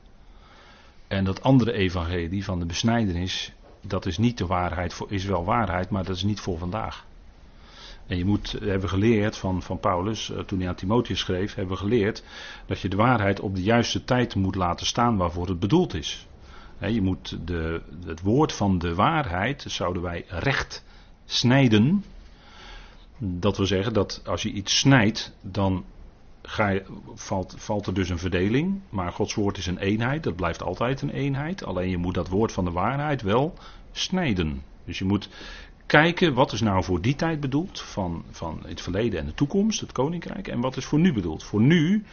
En 1.08 1.24
dat 1.24 1.44
andere 1.44 1.72
evangelie 1.72 2.44
van 2.44 2.60
de 2.60 2.66
besnijdenis, 2.66 3.54
dat 3.88 4.06
is 4.06 4.18
niet 4.18 4.38
de 4.38 4.46
waarheid, 4.46 5.00
is 5.08 5.26
wel 5.26 5.46
waarheid, 5.46 5.90
maar 5.90 6.04
dat 6.04 6.16
is 6.16 6.24
niet 6.24 6.40
voor 6.40 6.58
vandaag. 6.58 7.06
En 8.08 8.18
je 8.18 8.26
moet, 8.26 8.52
hebben 8.52 8.90
geleerd 8.90 9.38
van, 9.38 9.62
van 9.62 9.80
Paulus, 9.80 10.32
eh, 10.32 10.40
toen 10.40 10.60
hij 10.60 10.68
aan 10.68 10.76
Timotheus 10.76 11.20
schreef, 11.20 11.56
hebben 11.56 11.74
we 11.74 11.82
geleerd 11.82 12.24
dat 12.66 12.80
je 12.80 12.90
de 12.90 12.96
waarheid 12.96 13.40
op 13.40 13.56
de 13.56 13.64
juiste 13.64 14.04
tijd 14.04 14.36
moet 14.36 14.56
laten 14.56 14.86
staan 14.86 15.18
waarvoor 15.18 15.48
het 15.48 15.60
bedoeld 15.60 15.94
is. 15.94 16.28
Je 16.80 17.02
moet 17.02 17.48
de, 17.48 17.82
het 18.06 18.22
woord 18.22 18.54
van 18.54 18.78
de 18.78 18.96
waarheid, 18.96 19.66
zouden 19.68 20.02
wij 20.02 20.26
recht 20.28 20.84
snijden. 21.26 22.04
Dat 23.18 23.58
wil 23.58 23.66
zeggen 23.66 23.94
dat 23.94 24.22
als 24.26 24.42
je 24.42 24.52
iets 24.52 24.80
snijdt, 24.80 25.34
dan 25.42 25.86
ga 26.48 26.68
je, 26.68 26.84
valt, 27.14 27.56
valt 27.58 27.88
er 27.88 27.94
dus 27.94 28.10
een 28.10 28.18
verdeling. 28.18 28.82
Maar 28.90 29.12
Gods 29.12 29.34
woord 29.34 29.58
is 29.58 29.68
een 29.68 29.78
eenheid, 29.78 30.24
dat 30.24 30.36
blijft 30.36 30.64
altijd 30.64 31.02
een 31.02 31.10
eenheid. 31.10 31.66
Alleen 31.66 31.90
je 31.90 31.98
moet 31.98 32.14
dat 32.14 32.30
woord 32.30 32.52
van 32.52 32.66
de 32.66 32.72
waarheid 32.72 33.22
wel 33.22 33.54
snijden. 33.92 34.62
Dus 34.86 35.00
je 35.00 35.06
moet 35.06 35.30
kijken 35.86 36.34
wat 36.34 36.52
is 36.52 36.62
nou 36.62 36.84
voor 36.84 37.02
die 37.02 37.16
tijd 37.16 37.40
bedoeld, 37.40 37.82
van, 37.82 38.24
van 38.30 38.62
het 38.66 38.82
verleden 38.82 39.20
en 39.20 39.26
de 39.26 39.34
toekomst, 39.34 39.80
het 39.80 39.92
koninkrijk, 39.92 40.48
en 40.48 40.60
wat 40.62 40.78
is 40.78 40.86
voor 40.86 41.00
nu 41.00 41.14
bedoeld. 41.14 41.44
Voor 41.44 41.62
nu 41.62 42.04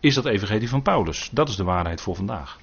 is 0.00 0.14
dat 0.14 0.26
evangelie 0.26 0.68
van 0.68 0.82
Paulus. 0.82 1.30
Dat 1.32 1.48
is 1.48 1.56
de 1.56 1.64
waarheid 1.64 2.00
voor 2.00 2.16
vandaag. 2.16 2.60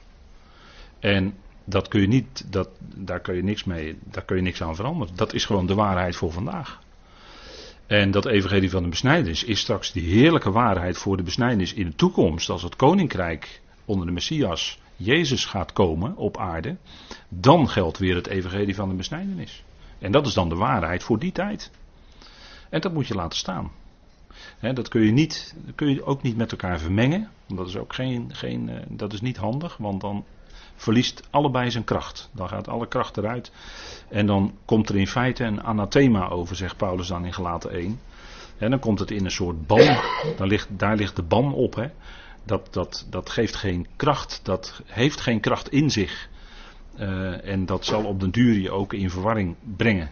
En 1.00 1.34
dat 1.64 1.88
kun 1.88 2.02
je 2.02 2.08
niet, 2.08 2.52
dat, 2.52 2.70
daar 2.80 3.20
kun 3.20 3.36
je 3.36 3.44
niks 3.44 3.64
mee, 3.64 3.98
daar 4.04 4.26
kun 4.26 4.36
je 4.36 4.42
niks 4.42 4.62
aan 4.62 4.76
veranderen. 4.76 5.16
Dat 5.16 5.34
is 5.34 5.46
gewoon 5.46 5.66
de 5.66 5.76
waarheid 5.76 6.16
voor 6.16 6.32
vandaag. 6.32 6.80
En 7.92 8.12
dat 8.12 8.26
evangelie 8.26 8.70
van 8.70 8.84
de 8.84 8.90
besnijdenis 8.90 9.44
is 9.44 9.60
straks 9.60 9.92
die 9.92 10.04
heerlijke 10.04 10.52
waarheid 10.52 10.98
voor 10.98 11.18
de 11.18 11.24
besnijdenis 11.24 11.74
in 11.74 11.86
de 11.86 11.96
toekomst, 11.96 12.50
als 12.50 12.64
het 12.64 12.76
koninkrijk 12.76 13.62
onder 13.86 14.06
de 14.06 14.12
Messias, 14.12 14.80
Jezus 14.96 15.46
gaat 15.46 15.74
komen 15.74 16.16
op 16.16 16.38
aarde, 16.38 16.78
dan 17.30 17.70
geldt 17.70 17.98
weer 17.98 18.16
het 18.16 18.28
evangelie 18.28 18.76
van 18.76 18.90
de 18.90 18.96
besnijdenis. 18.96 19.64
En 20.00 20.12
dat 20.12 20.28
is 20.28 20.34
dan 20.34 20.50
de 20.50 20.56
waarheid 20.56 21.04
voor 21.04 21.20
die 21.20 21.32
tijd. 21.32 21.72
En 22.70 22.82
dat 22.82 22.94
moet 22.94 23.08
je 23.08 23.16
laten 23.16 23.38
staan. 23.38 23.72
dat 24.60 24.88
kun 24.88 25.02
je, 25.02 25.12
niet, 25.12 25.56
kun 25.76 25.90
je 25.90 26.04
ook 26.04 26.22
niet 26.22 26.38
met 26.38 26.52
elkaar 26.52 26.80
vermengen. 26.80 27.30
Dat 27.48 27.68
is 27.68 27.78
ook 27.78 27.94
geen, 27.94 28.30
geen, 28.34 28.70
eh, 28.70 28.82
dat 28.90 29.14
is 29.14 29.22
niet 29.22 29.38
handig, 29.38 29.78
want 29.78 30.02
dan 30.02 30.26
verliest 30.82 31.28
allebei 31.30 31.72
zijn 31.72 31.84
kracht. 31.84 32.30
Dan 32.32 32.48
gaat 32.48 32.68
alle 32.68 32.88
kracht 32.88 33.18
eruit. 33.18 33.52
En 34.10 34.26
dan 34.26 34.58
komt 34.66 34.90
er 34.90 34.98
in 34.98 35.08
feite 35.08 35.44
een 35.44 35.64
anathema 35.64 36.30
over, 36.30 36.56
zegt 36.56 36.78
Paulus 36.78 37.08
dan 37.08 37.26
in 37.26 37.34
Gelaten 37.34 37.72
1. 37.72 38.00
En 38.58 38.70
dan 38.70 38.80
komt 38.80 39.00
het 39.00 39.12
in 39.12 39.26
een 39.26 39.32
soort 39.32 39.68
ban. 39.68 39.98
Dan 40.38 40.48
ligt, 40.48 40.68
daar 40.70 40.96
ligt 40.96 41.16
de 41.16 41.24
ban 41.24 41.54
op. 41.54 41.76
Hè. 41.76 41.88
Dat, 42.44 42.74
dat, 42.74 43.06
dat 43.10 43.30
geeft 43.30 43.56
geen 43.56 43.88
kracht. 43.96 44.40
Dat 44.44 44.82
heeft 44.86 45.22
geen 45.22 45.40
kracht 45.40 45.70
in 45.70 45.90
zich. 45.90 46.30
Uh, 47.00 47.48
en 47.48 47.66
dat 47.66 47.86
zal 47.86 48.06
op 48.06 48.20
den 48.20 48.32
duur 48.32 48.60
je 48.60 48.72
ook 48.72 48.94
in 48.94 49.10
verwarring 49.10 49.56
brengen 49.78 50.12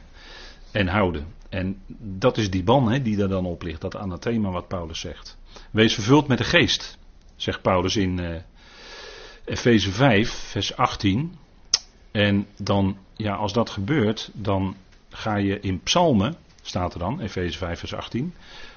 en 0.72 0.88
houden. 0.88 1.28
En 1.50 1.82
dat 1.98 2.38
is 2.38 2.50
die 2.50 2.64
ban 2.64 2.92
hè, 2.92 3.02
die 3.02 3.22
er 3.22 3.30
dan 3.30 3.46
op 3.46 3.62
ligt, 3.62 3.82
dat 3.82 3.96
anathema 3.96 4.50
wat 4.50 4.68
Paulus 4.68 5.00
zegt. 5.00 5.38
Wees 5.72 5.94
vervuld 5.94 6.28
met 6.28 6.38
de 6.38 6.44
geest, 6.44 6.98
zegt 7.36 7.62
Paulus 7.62 7.96
in 7.96 8.20
uh, 8.20 8.36
Efeze 9.50 9.92
5, 9.92 10.30
vers 10.30 10.76
18. 10.76 11.38
En 12.12 12.48
dan, 12.58 12.98
ja, 13.16 13.36
als 13.36 13.54
dat 13.54 13.70
gebeurt, 13.70 14.32
dan 14.34 14.76
ga 15.10 15.36
je 15.36 15.60
in 15.60 15.80
psalmen, 15.84 16.36
staat 16.62 16.94
er 16.94 17.00
dan, 17.00 17.20
Efeze 17.20 17.58
5, 17.58 17.80
vers 17.80 17.94
18. 17.94 18.34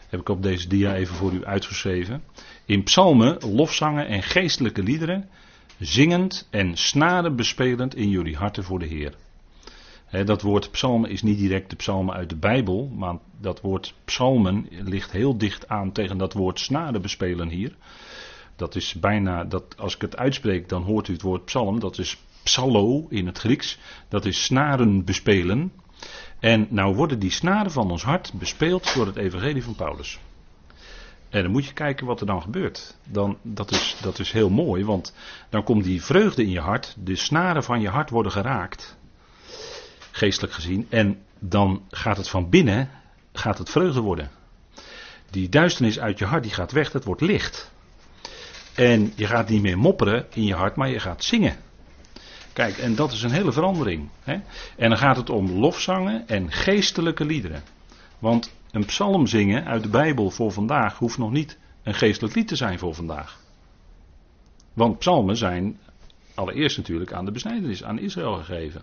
Heb 0.08 0.20
ik 0.20 0.28
op 0.28 0.42
deze 0.42 0.68
dia 0.68 0.94
even 0.94 1.14
voor 1.14 1.32
u 1.32 1.44
uitgeschreven. 1.44 2.22
In 2.64 2.82
psalmen, 2.82 3.38
lofzangen 3.54 4.06
en 4.06 4.22
geestelijke 4.22 4.82
liederen 4.82 5.28
zingend 5.78 6.48
en 6.50 6.76
snaren 6.76 7.36
bespelend 7.36 7.94
in 7.94 8.08
jullie 8.08 8.36
harten 8.36 8.64
voor 8.64 8.78
de 8.78 8.86
Heer. 8.86 9.14
dat 10.24 10.42
woord 10.42 10.70
psalmen 10.70 11.10
is 11.10 11.22
niet 11.22 11.38
direct 11.38 11.70
de 11.70 11.76
psalmen 11.76 12.14
uit 12.14 12.28
de 12.28 12.36
Bijbel, 12.36 12.90
maar 12.94 13.16
dat 13.40 13.60
woord 13.60 13.94
psalmen 14.04 14.66
ligt 14.70 15.10
heel 15.10 15.38
dicht 15.38 15.68
aan 15.68 15.92
tegen 15.92 16.18
dat 16.18 16.32
woord 16.32 16.60
snaren 16.60 17.02
bespelen 17.02 17.48
hier. 17.48 17.76
Dat 18.56 18.74
is 18.74 18.94
bijna, 18.94 19.44
dat, 19.44 19.76
als 19.78 19.94
ik 19.94 20.00
het 20.00 20.16
uitspreek, 20.16 20.68
dan 20.68 20.82
hoort 20.82 21.08
u 21.08 21.12
het 21.12 21.22
woord 21.22 21.44
psalm, 21.44 21.80
dat 21.80 21.98
is 21.98 22.18
psallo 22.42 23.06
in 23.08 23.26
het 23.26 23.38
Grieks, 23.38 23.78
dat 24.08 24.24
is 24.24 24.44
snaren 24.44 25.04
bespelen. 25.04 25.72
En 26.40 26.66
nou 26.70 26.94
worden 26.94 27.18
die 27.18 27.30
snaren 27.30 27.70
van 27.70 27.90
ons 27.90 28.02
hart 28.02 28.32
bespeeld 28.32 28.94
door 28.94 29.06
het 29.06 29.16
evangelie 29.16 29.64
van 29.64 29.74
Paulus. 29.74 30.18
En 31.32 31.42
dan 31.42 31.50
moet 31.50 31.66
je 31.66 31.72
kijken 31.72 32.06
wat 32.06 32.20
er 32.20 32.26
dan 32.26 32.42
gebeurt. 32.42 32.96
Dan, 33.04 33.38
dat, 33.42 33.70
is, 33.70 33.96
dat 34.02 34.18
is 34.18 34.32
heel 34.32 34.50
mooi, 34.50 34.84
want 34.84 35.14
dan 35.48 35.64
komt 35.64 35.84
die 35.84 36.02
vreugde 36.02 36.42
in 36.42 36.50
je 36.50 36.60
hart, 36.60 36.96
de 36.98 37.16
snaren 37.16 37.64
van 37.64 37.80
je 37.80 37.88
hart 37.88 38.10
worden 38.10 38.32
geraakt, 38.32 38.96
geestelijk 40.10 40.52
gezien, 40.52 40.86
en 40.90 41.22
dan 41.38 41.82
gaat 41.90 42.16
het 42.16 42.28
van 42.28 42.48
binnen, 42.48 42.90
gaat 43.32 43.58
het 43.58 43.70
vreugde 43.70 44.00
worden. 44.00 44.30
Die 45.30 45.48
duisternis 45.48 45.98
uit 45.98 46.18
je 46.18 46.24
hart, 46.24 46.42
die 46.42 46.52
gaat 46.52 46.72
weg, 46.72 46.90
dat 46.90 47.04
wordt 47.04 47.20
licht. 47.20 47.70
En 48.74 49.12
je 49.16 49.26
gaat 49.26 49.48
niet 49.48 49.62
meer 49.62 49.78
mopperen 49.78 50.26
in 50.32 50.44
je 50.44 50.54
hart, 50.54 50.76
maar 50.76 50.88
je 50.88 51.00
gaat 51.00 51.24
zingen. 51.24 51.56
Kijk, 52.52 52.78
en 52.78 52.94
dat 52.94 53.12
is 53.12 53.22
een 53.22 53.30
hele 53.30 53.52
verandering. 53.52 54.08
Hè? 54.22 54.32
En 54.76 54.88
dan 54.88 54.98
gaat 54.98 55.16
het 55.16 55.30
om 55.30 55.50
lofzangen 55.50 56.28
en 56.28 56.52
geestelijke 56.52 57.24
liederen. 57.24 57.62
Want 58.18 58.54
een 58.70 58.84
psalm 58.84 59.26
zingen 59.26 59.64
uit 59.64 59.82
de 59.82 59.88
Bijbel 59.88 60.30
voor 60.30 60.52
vandaag 60.52 60.98
hoeft 60.98 61.18
nog 61.18 61.30
niet 61.30 61.58
een 61.82 61.94
geestelijk 61.94 62.34
lied 62.34 62.48
te 62.48 62.56
zijn 62.56 62.78
voor 62.78 62.94
vandaag. 62.94 63.40
Want 64.72 64.98
psalmen 64.98 65.36
zijn 65.36 65.78
allereerst 66.34 66.76
natuurlijk 66.76 67.12
aan 67.12 67.24
de 67.24 67.32
besnijdenis, 67.32 67.84
aan 67.84 67.98
Israël 67.98 68.34
gegeven. 68.34 68.82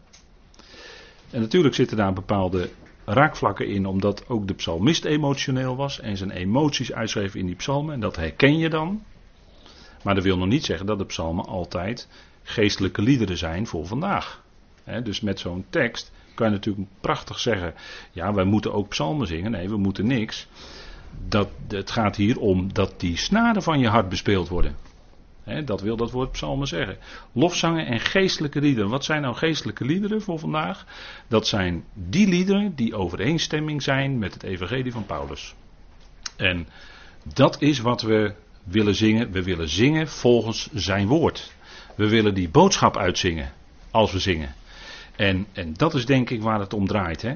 En 1.31 1.41
natuurlijk 1.41 1.75
zitten 1.75 1.97
daar 1.97 2.13
bepaalde 2.13 2.69
raakvlakken 3.05 3.67
in, 3.67 3.85
omdat 3.85 4.27
ook 4.27 4.47
de 4.47 4.53
psalmist 4.53 5.05
emotioneel 5.05 5.75
was 5.75 5.99
en 5.99 6.17
zijn 6.17 6.31
emoties 6.31 6.93
uitschreef 6.93 7.35
in 7.35 7.45
die 7.45 7.55
psalmen. 7.55 7.93
En 7.93 7.99
dat 7.99 8.15
herken 8.15 8.57
je 8.57 8.69
dan. 8.69 9.03
Maar 10.03 10.15
dat 10.15 10.23
wil 10.23 10.37
nog 10.37 10.47
niet 10.47 10.65
zeggen 10.65 10.85
dat 10.85 10.97
de 10.97 11.05
psalmen 11.05 11.45
altijd 11.45 12.07
geestelijke 12.43 13.01
liederen 13.01 13.37
zijn 13.37 13.67
voor 13.67 13.87
vandaag. 13.87 14.41
dus 15.03 15.21
met 15.21 15.39
zo'n 15.39 15.65
tekst 15.69 16.11
kan 16.33 16.47
je 16.47 16.53
natuurlijk 16.53 16.87
prachtig 17.01 17.39
zeggen, 17.39 17.73
ja, 18.11 18.33
wij 18.33 18.43
moeten 18.43 18.73
ook 18.73 18.89
psalmen 18.89 19.27
zingen. 19.27 19.51
Nee, 19.51 19.69
we 19.69 19.77
moeten 19.77 20.07
niks. 20.07 20.47
Dat, 21.27 21.49
het 21.67 21.91
gaat 21.91 22.15
hier 22.15 22.39
om 22.39 22.73
dat 22.73 22.99
die 22.99 23.17
snaren 23.17 23.63
van 23.63 23.79
je 23.79 23.87
hart 23.87 24.09
bespeeld 24.09 24.47
worden. 24.47 24.75
dat 25.65 25.81
wil 25.81 25.95
dat 25.95 26.11
woord 26.11 26.31
psalmen 26.31 26.67
zeggen. 26.67 26.97
Lofzangen 27.31 27.85
en 27.85 27.99
geestelijke 27.99 28.61
liederen. 28.61 28.89
Wat 28.89 29.05
zijn 29.05 29.21
nou 29.21 29.35
geestelijke 29.35 29.85
liederen 29.85 30.21
voor 30.21 30.39
vandaag? 30.39 30.85
Dat 31.27 31.47
zijn 31.47 31.83
die 31.93 32.27
liederen 32.27 32.75
die 32.75 32.95
overeenstemming 32.95 33.83
zijn 33.83 34.17
met 34.17 34.33
het 34.33 34.43
evangelie 34.43 34.91
van 34.91 35.05
Paulus. 35.05 35.55
En 36.37 36.67
dat 37.33 37.61
is 37.61 37.79
wat 37.79 38.01
we 38.01 38.33
willen 38.71 38.95
zingen. 38.95 39.31
We 39.31 39.43
willen 39.43 39.69
zingen 39.69 40.07
volgens 40.07 40.69
zijn 40.73 41.07
woord. 41.07 41.53
We 41.95 42.09
willen 42.09 42.33
die 42.33 42.49
boodschap 42.49 42.97
uitzingen 42.97 43.51
als 43.91 44.11
we 44.11 44.19
zingen. 44.19 44.55
En, 45.15 45.45
en 45.53 45.73
dat 45.73 45.93
is 45.93 46.05
denk 46.05 46.29
ik 46.29 46.41
waar 46.41 46.59
het 46.59 46.73
om 46.73 46.87
draait. 46.87 47.21
Hè? 47.21 47.35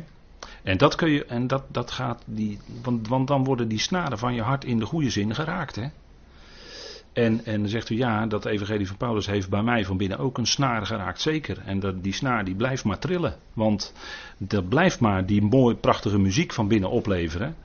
En 0.64 0.78
dat 0.78 0.96
kun 0.96 1.10
je, 1.10 1.26
en 1.26 1.48
dat, 1.48 1.64
dat 1.68 1.92
gaat, 1.92 2.24
die, 2.26 2.60
want, 2.84 3.08
want 3.08 3.28
dan 3.28 3.44
worden 3.44 3.68
die 3.68 3.80
snaren 3.80 4.18
van 4.18 4.34
je 4.34 4.42
hart 4.42 4.66
in 4.66 4.80
de 4.80 4.86
goede 4.86 5.10
zin 5.10 5.36
geraakt. 5.36 5.76
Hè? 5.76 5.88
En, 7.14 7.46
en 7.46 7.60
dan 7.60 7.70
zegt 7.70 7.90
u 7.90 7.98
ja, 7.98 8.26
dat 8.26 8.46
evangelie 8.46 8.88
van 8.88 8.98
Paulus 8.98 9.26
heeft 9.26 9.50
bij 9.50 9.62
mij 9.62 9.86
van 9.86 9.98
binnen 9.98 10.18
ook 10.18 10.38
een 10.38 10.48
snaar 10.48 10.86
geraakt, 10.86 11.22
zeker. 11.22 11.58
En 11.66 11.80
dat, 11.80 12.04
die 12.04 12.14
snaar 12.14 12.46
die 12.46 12.56
blijft 12.56 12.84
maar 12.84 13.00
trillen. 13.00 13.36
Want 13.54 13.94
dat 14.38 14.70
blijft 14.70 15.00
maar 15.00 15.26
die 15.26 15.42
mooie, 15.42 15.76
prachtige 15.76 16.20
muziek 16.20 16.54
van 16.54 16.68
binnen 16.68 16.90
opleveren. 16.90 17.56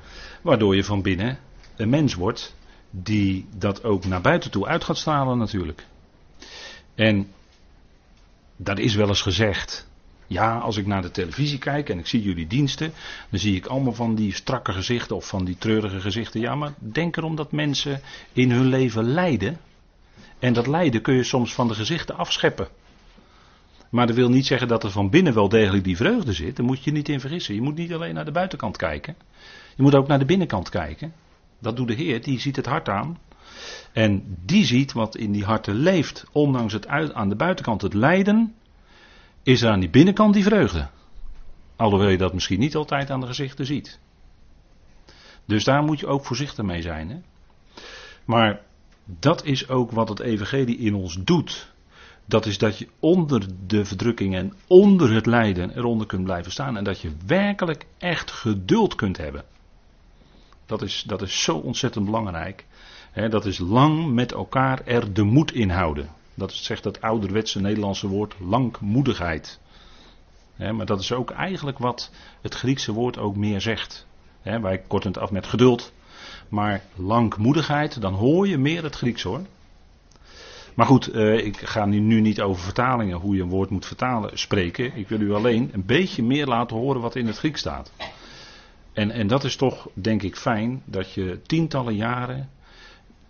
Waardoor 0.43 0.77
je 0.77 0.85
van 0.85 1.03
binnen 1.03 1.39
een 1.77 1.89
mens 1.89 2.15
wordt 2.15 2.57
die 2.91 3.47
dat 3.57 3.85
ook 3.85 4.05
naar 4.05 4.21
buiten 4.21 4.51
toe 4.51 4.67
uit 4.67 4.85
gaat 4.85 4.99
stralen 4.99 5.39
natuurlijk. 5.39 5.87
En 6.95 7.29
dat 8.57 8.79
is 8.79 8.95
wel 8.95 9.09
eens 9.09 9.23
gezegd. 9.23 9.87
Ja, 10.27 10.59
als 10.59 10.77
ik 10.77 10.87
naar 10.87 11.03
de 11.03 11.11
televisie 11.11 11.59
kijk 11.59 11.89
en 11.89 11.99
ik 11.99 12.07
zie 12.07 12.23
jullie 12.23 12.47
diensten, 12.47 12.93
dan 13.31 13.39
zie 13.39 13.57
ik 13.57 13.67
allemaal 13.67 13.93
van 13.93 14.15
die 14.15 14.35
strakke 14.35 14.73
gezichten 14.73 15.17
of 15.17 15.29
van 15.29 15.45
die 15.45 15.57
treurige 15.59 16.01
gezichten. 16.01 16.41
Ja, 16.41 16.55
maar 16.55 16.75
denk 16.79 17.17
erom 17.17 17.37
dat 17.37 17.53
mensen 17.53 18.01
in 18.33 18.51
hun 18.51 18.67
leven 18.67 19.05
lijden. 19.05 19.59
En 20.39 20.53
dat 20.53 20.67
lijden 20.67 21.03
kun 21.03 21.15
je 21.15 21.23
soms 21.23 21.55
van 21.55 21.69
de 21.69 21.75
gezichten 21.75 22.17
afscheppen. 22.17 22.69
Maar 23.91 24.07
dat 24.07 24.17
wil 24.17 24.29
niet 24.29 24.47
zeggen 24.47 24.69
dat 24.69 24.85
er 24.85 24.91
van 24.91 25.11
binnen 25.11 25.35
wel 25.35 25.49
degelijk 25.49 25.85
die 25.85 25.97
vreugde 25.97 26.33
zit. 26.33 26.57
Daar 26.57 26.67
moet 26.67 26.85
je 26.85 26.93
niet 26.93 27.09
in 27.09 27.21
vergissen. 27.21 27.55
Je 27.55 27.63
moet 27.63 27.77
niet 27.77 27.93
alleen 27.93 28.15
naar 28.15 28.25
de 28.25 28.31
buitenkant 28.31 28.77
kijken. 28.77 29.17
Je 29.77 29.83
moet 29.83 29.95
ook 29.95 30.07
naar 30.07 30.19
de 30.19 30.25
binnenkant 30.25 30.69
kijken. 30.69 31.13
Dat 31.59 31.77
doet 31.77 31.89
de 31.89 31.95
Heer, 31.95 32.23
die 32.23 32.41
ziet 32.41 32.57
het 32.57 32.67
hart 32.67 32.89
aan. 32.89 33.19
En 33.93 34.37
die 34.45 34.65
ziet 34.65 34.93
wat 34.93 35.17
in 35.17 35.33
die 35.33 35.45
harten 35.45 35.75
leeft. 35.75 36.25
Ondanks 36.33 36.73
het 36.73 36.87
uit, 36.87 37.15
aan 37.15 37.29
de 37.29 37.37
buitenkant 37.37 37.83
het 37.83 37.95
lijden, 37.95 38.55
is 39.43 39.63
er 39.63 39.71
aan 39.71 39.81
die 39.81 39.91
binnenkant 39.91 40.35
die 40.35 40.43
vreugde. 40.43 40.89
Alhoewel 41.77 42.09
je 42.09 42.19
dat 42.19 42.35
misschien 42.35 42.59
niet 42.59 42.77
altijd 42.77 43.11
aan 43.11 43.21
de 43.21 43.27
gezichten 43.27 43.67
ziet. 43.67 43.99
Dus 45.45 45.65
daar 45.65 45.83
moet 45.83 46.01
je 46.01 46.07
ook 46.07 46.25
voorzichtig 46.25 46.65
mee 46.65 46.83
zijn. 46.83 47.11
Hè? 47.11 47.17
Maar 48.25 48.61
dat 49.05 49.45
is 49.45 49.69
ook 49.69 49.91
wat 49.91 50.09
het 50.09 50.21
evangelie 50.21 50.79
in 50.79 50.95
ons 50.95 51.19
doet. 51.25 51.73
Dat 52.25 52.47
is 52.47 52.59
dat 52.59 52.79
je 52.79 52.89
onder 52.99 53.47
de 53.67 53.85
verdrukking 53.85 54.35
en 54.35 54.53
onder 54.67 55.13
het 55.15 55.27
lijden 55.27 55.77
eronder 55.77 56.07
kunt 56.07 56.25
blijven 56.25 56.53
staan. 56.53 56.77
En 56.77 56.85
dat 56.85 57.01
je 57.01 57.13
werkelijk 57.27 57.87
echt 57.99 58.31
geduld 58.31 58.95
kunt 58.95 59.17
hebben. 59.17 59.45
Dat 60.69 60.83
is, 60.83 61.05
dat 61.07 61.23
is 61.23 61.43
zo 61.43 61.57
ontzettend 61.57 62.05
belangrijk. 62.05 62.67
dat 63.31 63.47
is 63.47 63.59
lang 63.59 64.13
met 64.13 64.33
elkaar 64.33 64.81
er 64.85 65.13
de 65.13 65.23
moed 65.23 65.53
in 65.53 65.71
houden. 65.71 66.09
Dat 66.35 66.53
zegt 66.53 66.83
dat 66.83 67.01
ouderwetse 67.01 67.61
Nederlandse 67.61 68.09
woord 68.09 68.35
langmoedigheid. 68.39 69.61
maar 70.57 70.87
dat 70.87 71.01
is 71.01 71.13
ook 71.13 71.31
eigenlijk 71.31 71.79
wat 71.79 72.11
het 72.41 72.55
Griekse 72.55 72.93
woord 72.93 73.19
ook 73.19 73.37
meer 73.37 73.61
zegt. 73.61 74.07
wij 74.43 74.79
korten 74.79 75.13
het 75.13 75.21
af 75.21 75.31
met 75.31 75.47
geduld. 75.47 75.93
Maar 76.49 76.83
langmoedigheid, 76.95 78.01
dan 78.01 78.15
hoor 78.15 78.49
je 78.49 78.59
meer 78.59 78.83
het 78.83 78.97
Grieks 78.97 79.23
hoor. 79.23 79.41
Maar 80.75 80.87
goed, 80.87 81.07
eh, 81.07 81.47
ik 81.47 81.57
ga 81.57 81.85
nu, 81.85 81.99
nu 81.99 82.21
niet 82.21 82.41
over 82.41 82.63
vertalingen, 82.63 83.17
hoe 83.17 83.37
je 83.37 83.43
een 83.43 83.49
woord 83.49 83.71
moet 83.71 83.87
vertalen, 83.87 84.39
spreken. 84.39 84.97
Ik 84.97 85.09
wil 85.09 85.21
u 85.21 85.33
alleen 85.33 85.71
een 85.73 85.87
beetje 85.87 86.23
meer 86.23 86.47
laten 86.47 86.77
horen 86.77 87.01
wat 87.01 87.17
in 87.17 87.27
het 87.27 87.39
Grieks 87.39 87.61
staat. 87.61 87.93
En, 88.99 89.11
en 89.11 89.27
dat 89.27 89.45
is 89.45 89.57
toch, 89.57 89.89
denk 89.95 90.23
ik, 90.23 90.37
fijn 90.37 90.83
dat 90.85 91.13
je 91.13 91.41
tientallen 91.43 91.95
jaren 91.95 92.51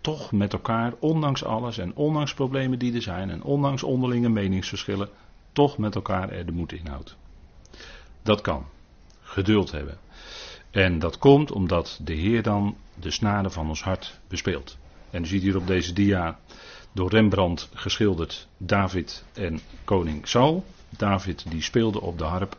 toch 0.01 0.33
met 0.33 0.53
elkaar, 0.53 0.95
ondanks 0.99 1.45
alles 1.45 1.79
en 1.79 1.95
ondanks 1.95 2.35
problemen 2.35 2.79
die 2.79 2.95
er 2.95 3.03
zijn 3.03 3.31
en 3.31 3.43
ondanks 3.43 3.83
onderlinge 3.83 4.29
meningsverschillen, 4.29 5.09
toch 5.53 5.79
met 5.79 5.95
elkaar 5.95 6.31
er 6.31 6.47
de 6.47 6.53
moed 6.53 6.73
inhoudt. 6.73 7.17
Dat 8.23 8.41
kan. 8.41 8.67
Geduld 9.21 9.71
hebben. 9.71 9.99
En 10.71 10.99
dat 10.99 11.19
komt 11.19 11.53
omdat 11.53 12.01
de 12.03 12.15
Heer 12.15 12.43
dan 12.43 12.77
de 12.95 13.11
snaren 13.11 13.53
van 13.53 13.69
ons 13.69 13.83
hart 13.83 14.21
bespeelt. 14.29 14.77
En 15.11 15.23
u 15.23 15.27
ziet 15.27 15.43
hier 15.43 15.57
op 15.57 15.67
deze 15.67 15.93
dia 15.93 16.39
door 16.93 17.11
Rembrandt 17.11 17.69
geschilderd 17.75 18.49
David 18.57 19.25
en 19.33 19.61
koning 19.85 20.29
Saul. 20.29 20.65
David 20.89 21.51
die 21.51 21.63
speelde 21.63 22.01
op 22.01 22.19
de 22.19 22.25
harp 22.25 22.57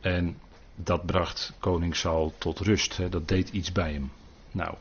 en 0.00 0.36
dat 0.76 1.06
bracht 1.06 1.52
koning 1.58 1.96
Saul 1.96 2.32
tot 2.38 2.58
rust. 2.58 2.96
Hè. 2.96 3.08
Dat 3.08 3.28
deed 3.28 3.48
iets 3.48 3.72
bij 3.72 3.92
hem. 3.92 4.12
Nou, 4.50 4.74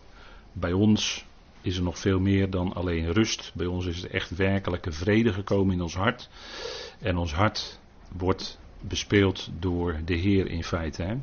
bij 0.54 0.74
ons 0.74 1.26
is 1.62 1.78
er 1.78 1.84
nog 1.84 2.00
veel 2.00 2.20
meer 2.20 2.50
dan 2.50 2.74
alleen 2.74 3.12
rust. 3.12 3.52
Bij 3.54 3.66
ons 3.66 3.86
is 3.86 4.04
er 4.04 4.12
echt 4.12 4.36
werkelijke 4.36 4.92
vrede 4.92 5.34
gekomen 5.34 5.74
in 5.76 5.82
ons 5.82 5.96
hart. 5.96 6.30
En 7.00 7.18
ons 7.18 7.34
hart 7.34 7.80
wordt 8.18 8.60
bespeeld 8.82 9.50
door 9.60 10.00
de 10.06 10.16
Heer 10.16 10.48
in 10.48 10.64
feite. 10.64 11.04
Hè. 11.04 11.16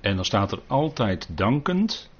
En 0.00 0.16
dan 0.16 0.24
staat 0.24 0.52
er 0.52 0.60
altijd 0.66 1.28
dankend. 1.30 2.10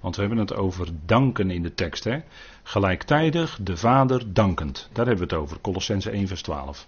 Want 0.00 0.16
we 0.16 0.22
hebben 0.22 0.40
het 0.40 0.54
over 0.54 0.88
danken 1.06 1.50
in 1.50 1.62
de 1.62 1.74
tekst. 1.74 2.04
Hè? 2.04 2.18
Gelijktijdig 2.62 3.58
de 3.62 3.76
Vader 3.76 4.32
dankend. 4.32 4.88
Daar 4.92 5.06
hebben 5.06 5.28
we 5.28 5.34
het 5.34 5.42
over. 5.42 5.60
Colossense 5.60 6.10
1 6.10 6.26
vers 6.26 6.42
12. 6.42 6.86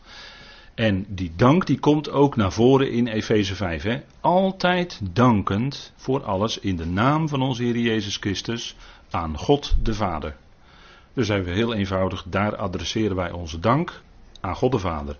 En 0.76 1.04
die 1.08 1.32
dank 1.36 1.66
die 1.66 1.78
komt 1.78 2.10
ook 2.10 2.36
naar 2.36 2.52
voren 2.52 2.90
in 2.90 3.06
Efeze 3.06 3.54
5. 3.54 3.82
Hè? 3.82 4.02
Altijd 4.20 5.00
dankend 5.12 5.92
voor 5.96 6.24
alles 6.24 6.58
in 6.58 6.76
de 6.76 6.86
naam 6.86 7.28
van 7.28 7.42
onze 7.42 7.62
Heer 7.62 7.78
Jezus 7.78 8.16
Christus 8.16 8.76
aan 9.10 9.38
God 9.38 9.76
de 9.82 9.94
Vader. 9.94 10.36
Dus 11.12 11.28
even 11.28 11.52
heel 11.52 11.74
eenvoudig, 11.74 12.24
daar 12.28 12.56
adresseren 12.56 13.16
wij 13.16 13.30
onze 13.30 13.58
dank 13.58 14.02
aan 14.40 14.56
God 14.56 14.72
de 14.72 14.78
Vader. 14.78 15.18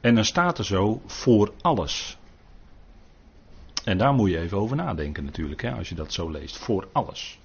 En 0.00 0.14
dan 0.14 0.24
staat 0.24 0.58
er 0.58 0.64
zo 0.64 1.02
voor 1.06 1.52
alles. 1.60 2.18
En 3.84 3.98
daar 3.98 4.12
moet 4.12 4.30
je 4.30 4.38
even 4.38 4.58
over 4.58 4.76
nadenken 4.76 5.24
natuurlijk, 5.24 5.62
hè, 5.62 5.72
als 5.72 5.88
je 5.88 5.94
dat 5.94 6.12
zo 6.12 6.30
leest. 6.30 6.56
Voor 6.56 6.88
alles. 6.92 7.38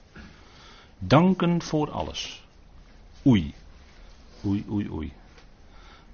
Danken 0.99 1.61
voor 1.61 1.91
alles. 1.91 2.43
Oei. 3.25 3.53
Oei, 4.45 4.65
oei, 4.69 4.89
oei. 4.89 5.13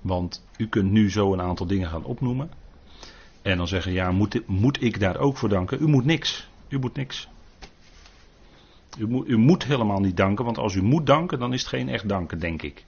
Want 0.04 0.46
u 0.58 0.68
kunt 0.68 0.92
nu 0.92 1.12
zo 1.12 1.34
een 1.34 1.42
aantal 1.42 1.66
dingen 1.66 1.90
gaan 1.90 2.04
opnoemen. 2.04 2.52
En 3.42 3.58
dan 3.58 3.68
zeggen, 3.68 3.92
ja, 3.92 4.12
moet, 4.12 4.48
moet 4.48 4.82
ik 4.82 5.00
daar 5.00 5.18
ook 5.18 5.38
voor 5.38 5.50
danken? 5.50 5.82
U 5.82 5.88
moet 5.88 6.06
niks. 6.06 6.50
U 6.68 6.80
moet 6.80 6.96
niks. 6.96 7.28
U 8.98 9.08
moet, 9.08 9.28
u 9.28 9.38
moet 9.38 9.64
helemaal 9.64 10.00
niet 10.00 10.18
danken, 10.18 10.46
want 10.46 10.58
als 10.58 10.76
u 10.76 10.82
moet 10.82 11.06
danken, 11.06 11.40
dan 11.40 11.54
is 11.54 11.60
het 11.60 11.70
geen 11.70 11.90
echt 11.90 12.10
danken, 12.10 12.40
denk 12.40 12.62
ik. 12.62 12.86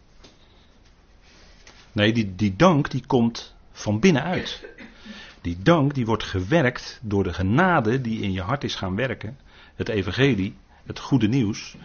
Nee, 1.92 2.14
die, 2.14 2.36
die 2.36 2.56
dank 2.56 2.92
die 2.92 3.06
komt 3.06 3.56
van 3.72 4.00
binnenuit. 4.00 4.68
Die 5.42 5.58
dank 5.60 5.94
die 5.94 6.06
wordt 6.06 6.24
gewerkt 6.24 7.00
door 7.02 7.24
de 7.24 7.34
genade 7.34 8.02
die 8.02 8.22
in 8.22 8.32
je 8.32 8.42
hart 8.42 8.64
is 8.64 8.76
gaan 8.76 8.96
werken. 8.96 9.38
Het 9.76 9.90
evangelie, 9.90 10.56
het 10.86 11.00
goede 11.00 11.28
nieuws, 11.28 11.76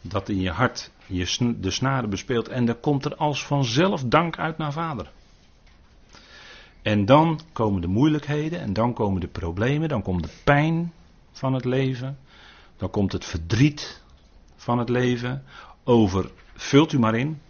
dat 0.00 0.28
in 0.28 0.40
je 0.40 0.50
hart 0.50 0.90
je 1.06 1.54
de 1.60 1.70
snaren 1.70 2.10
bespeelt. 2.10 2.48
En 2.48 2.64
dan 2.64 2.80
komt 2.80 3.04
er 3.04 3.16
als 3.16 3.46
vanzelf 3.46 4.04
dank 4.04 4.38
uit 4.38 4.58
naar 4.58 4.72
vader. 4.72 5.12
En 6.82 7.04
dan 7.04 7.40
komen 7.52 7.80
de 7.80 7.86
moeilijkheden 7.86 8.60
en 8.60 8.72
dan 8.72 8.92
komen 8.92 9.20
de 9.20 9.28
problemen, 9.28 9.88
dan 9.88 10.02
komt 10.02 10.22
de 10.22 10.40
pijn 10.44 10.92
van 11.32 11.52
het 11.52 11.64
leven. 11.64 12.18
Dan 12.76 12.90
komt 12.90 13.12
het 13.12 13.24
verdriet 13.24 14.02
van 14.56 14.78
het 14.78 14.88
leven. 14.88 15.44
Over, 15.84 16.30
vult 16.54 16.92
u 16.92 16.98
maar 16.98 17.14
in 17.14 17.40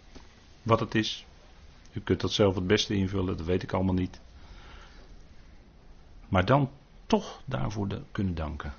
wat 0.63 0.79
het 0.79 0.95
is. 0.95 1.25
U 1.93 1.99
kunt 1.99 2.21
dat 2.21 2.31
zelf 2.31 2.55
het 2.55 2.67
beste 2.67 2.95
invullen, 2.95 3.37
dat 3.37 3.45
weet 3.45 3.63
ik 3.63 3.73
allemaal 3.73 3.93
niet. 3.93 4.19
Maar 6.27 6.45
dan 6.45 6.69
toch 7.05 7.41
daarvoor 7.45 7.87
kunnen 8.11 8.35
danken. 8.35 8.73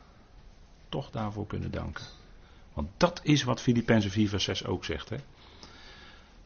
Toch 0.88 1.10
daarvoor 1.10 1.46
kunnen 1.46 1.70
danken. 1.70 2.04
Want 2.76 2.88
dat 2.96 3.20
is 3.22 3.42
wat 3.42 3.60
Filippenzen 3.60 4.10
4 4.10 4.28
vers 4.28 4.44
6 4.44 4.64
ook 4.64 4.84
zegt. 4.84 5.08
Hè? 5.08 5.16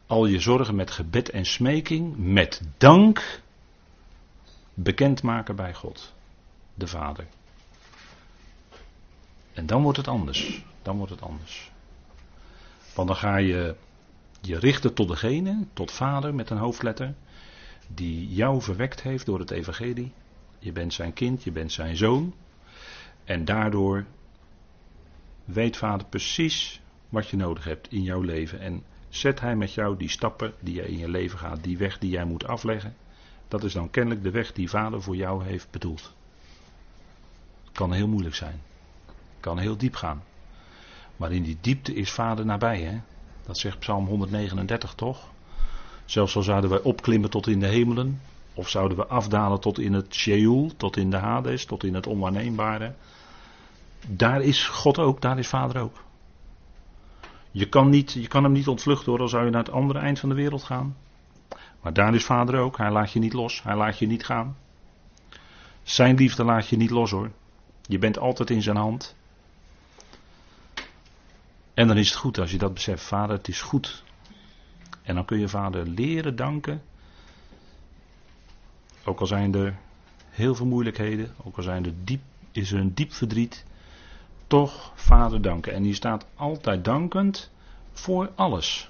Al 0.07 0.25
je 0.25 0.39
zorgen 0.39 0.75
met 0.75 0.91
gebed 0.91 1.29
en 1.29 1.45
smeking, 1.45 2.17
met 2.17 2.61
dank, 2.77 3.41
bekendmaken 4.73 5.55
bij 5.55 5.73
God, 5.73 6.13
de 6.73 6.87
Vader. 6.87 7.27
En 9.53 9.65
dan 9.65 9.81
wordt 9.81 9.97
het 9.97 10.07
anders. 10.07 10.63
Dan 10.81 10.97
wordt 10.97 11.11
het 11.11 11.21
anders. 11.21 11.71
Want 12.95 13.07
dan 13.07 13.17
ga 13.17 13.37
je 13.37 13.75
je 14.41 14.59
richten 14.59 14.93
tot 14.93 15.07
degene, 15.07 15.65
tot 15.73 15.91
Vader 15.91 16.35
met 16.35 16.49
een 16.49 16.57
hoofdletter, 16.57 17.13
die 17.87 18.33
jou 18.33 18.61
verwekt 18.61 19.01
heeft 19.01 19.25
door 19.25 19.39
het 19.39 19.51
Evangelie. 19.51 20.11
Je 20.59 20.71
bent 20.71 20.93
zijn 20.93 21.13
kind, 21.13 21.43
je 21.43 21.51
bent 21.51 21.71
zijn 21.71 21.97
zoon. 21.97 22.33
En 23.23 23.45
daardoor 23.45 24.05
weet 25.51 25.77
vader 25.77 26.07
precies 26.07 26.81
wat 27.09 27.27
je 27.27 27.37
nodig 27.37 27.63
hebt 27.63 27.91
in 27.91 28.03
jouw 28.03 28.21
leven. 28.21 28.59
En 28.59 28.83
zet 29.09 29.39
hij 29.39 29.55
met 29.55 29.73
jou 29.73 29.97
die 29.97 30.09
stappen 30.09 30.53
die 30.59 30.75
je 30.75 30.87
in 30.87 30.97
je 30.97 31.09
leven 31.09 31.39
gaat, 31.39 31.63
die 31.63 31.77
weg 31.77 31.99
die 31.99 32.09
jij 32.09 32.25
moet 32.25 32.47
afleggen. 32.47 32.95
Dat 33.47 33.63
is 33.63 33.73
dan 33.73 33.89
kennelijk 33.89 34.23
de 34.23 34.31
weg 34.31 34.53
die 34.53 34.69
vader 34.69 35.01
voor 35.01 35.15
jou 35.15 35.43
heeft 35.43 35.71
bedoeld. 35.71 36.13
Kan 37.71 37.91
heel 37.93 38.07
moeilijk 38.07 38.35
zijn. 38.35 38.61
Kan 39.39 39.57
heel 39.57 39.77
diep 39.77 39.95
gaan. 39.95 40.23
Maar 41.15 41.31
in 41.31 41.43
die 41.43 41.57
diepte 41.61 41.93
is 41.93 42.11
vader 42.11 42.45
nabij, 42.45 42.81
hè? 42.81 42.99
Dat 43.45 43.57
zegt 43.57 43.79
Psalm 43.79 44.05
139 44.05 44.93
toch? 44.93 45.29
Zelfs 46.05 46.35
al 46.35 46.43
zouden 46.43 46.69
wij 46.69 46.81
opklimmen 46.81 47.29
tot 47.29 47.47
in 47.47 47.59
de 47.59 47.67
hemelen, 47.67 48.21
of 48.53 48.69
zouden 48.69 48.97
we 48.97 49.05
afdalen 49.05 49.59
tot 49.59 49.79
in 49.79 49.93
het 49.93 50.13
Sheol, 50.13 50.71
tot 50.77 50.97
in 50.97 51.09
de 51.09 51.17
Hades, 51.17 51.65
tot 51.65 51.83
in 51.83 51.93
het 51.93 52.07
onwaarneembare. 52.07 52.93
Daar 54.07 54.41
is 54.41 54.67
God 54.67 54.97
ook, 54.97 55.21
daar 55.21 55.39
is 55.39 55.47
Vader 55.47 55.81
ook. 55.81 56.03
Je 57.51 57.69
kan, 57.69 57.89
niet, 57.89 58.11
je 58.11 58.27
kan 58.27 58.43
hem 58.43 58.51
niet 58.51 58.67
ontvluchten 58.67 59.11
hoor, 59.11 59.21
al 59.21 59.27
zou 59.27 59.45
je 59.45 59.51
naar 59.51 59.63
het 59.63 59.71
andere 59.71 59.99
eind 59.99 60.19
van 60.19 60.29
de 60.29 60.35
wereld 60.35 60.63
gaan. 60.63 60.97
Maar 61.81 61.93
daar 61.93 62.15
is 62.15 62.25
Vader 62.25 62.59
ook, 62.59 62.77
hij 62.77 62.91
laat 62.91 63.11
je 63.11 63.19
niet 63.19 63.33
los, 63.33 63.63
hij 63.63 63.75
laat 63.75 63.99
je 63.99 64.07
niet 64.07 64.25
gaan. 64.25 64.57
Zijn 65.83 66.15
liefde 66.15 66.43
laat 66.43 66.67
je 66.67 66.77
niet 66.77 66.89
los 66.89 67.11
hoor. 67.11 67.31
Je 67.81 67.97
bent 67.97 68.19
altijd 68.19 68.49
in 68.49 68.61
zijn 68.61 68.77
hand. 68.77 69.15
En 71.73 71.87
dan 71.87 71.97
is 71.97 72.09
het 72.09 72.17
goed 72.17 72.39
als 72.39 72.51
je 72.51 72.57
dat 72.57 72.73
beseft, 72.73 73.03
Vader, 73.03 73.37
het 73.37 73.47
is 73.47 73.61
goed. 73.61 74.03
En 75.03 75.15
dan 75.15 75.25
kun 75.25 75.39
je 75.39 75.47
Vader 75.47 75.87
leren 75.87 76.35
danken 76.35 76.81
ook 79.03 79.19
al 79.19 79.27
zijn 79.27 79.55
er 79.55 79.77
heel 80.29 80.55
veel 80.55 80.65
moeilijkheden, 80.65 81.35
ook 81.43 81.57
al 81.57 81.63
zijn 81.63 81.85
er 81.85 81.93
diep, 82.03 82.21
is 82.51 82.71
er 82.71 82.79
een 82.79 82.93
diep 82.93 83.13
verdriet, 83.13 83.65
toch 84.51 84.91
Vader 84.95 85.41
danken. 85.41 85.73
En 85.73 85.83
die 85.83 85.93
staat 85.93 86.25
altijd 86.35 86.85
dankend 86.85 87.51
voor 87.91 88.31
alles. 88.35 88.89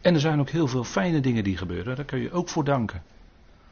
En 0.00 0.14
er 0.14 0.20
zijn 0.20 0.40
ook 0.40 0.50
heel 0.50 0.66
veel 0.66 0.84
fijne 0.84 1.20
dingen 1.20 1.44
die 1.44 1.56
gebeuren, 1.56 1.96
daar 1.96 2.04
kun 2.04 2.20
je 2.20 2.32
ook 2.32 2.48
voor 2.48 2.64
danken. 2.64 3.02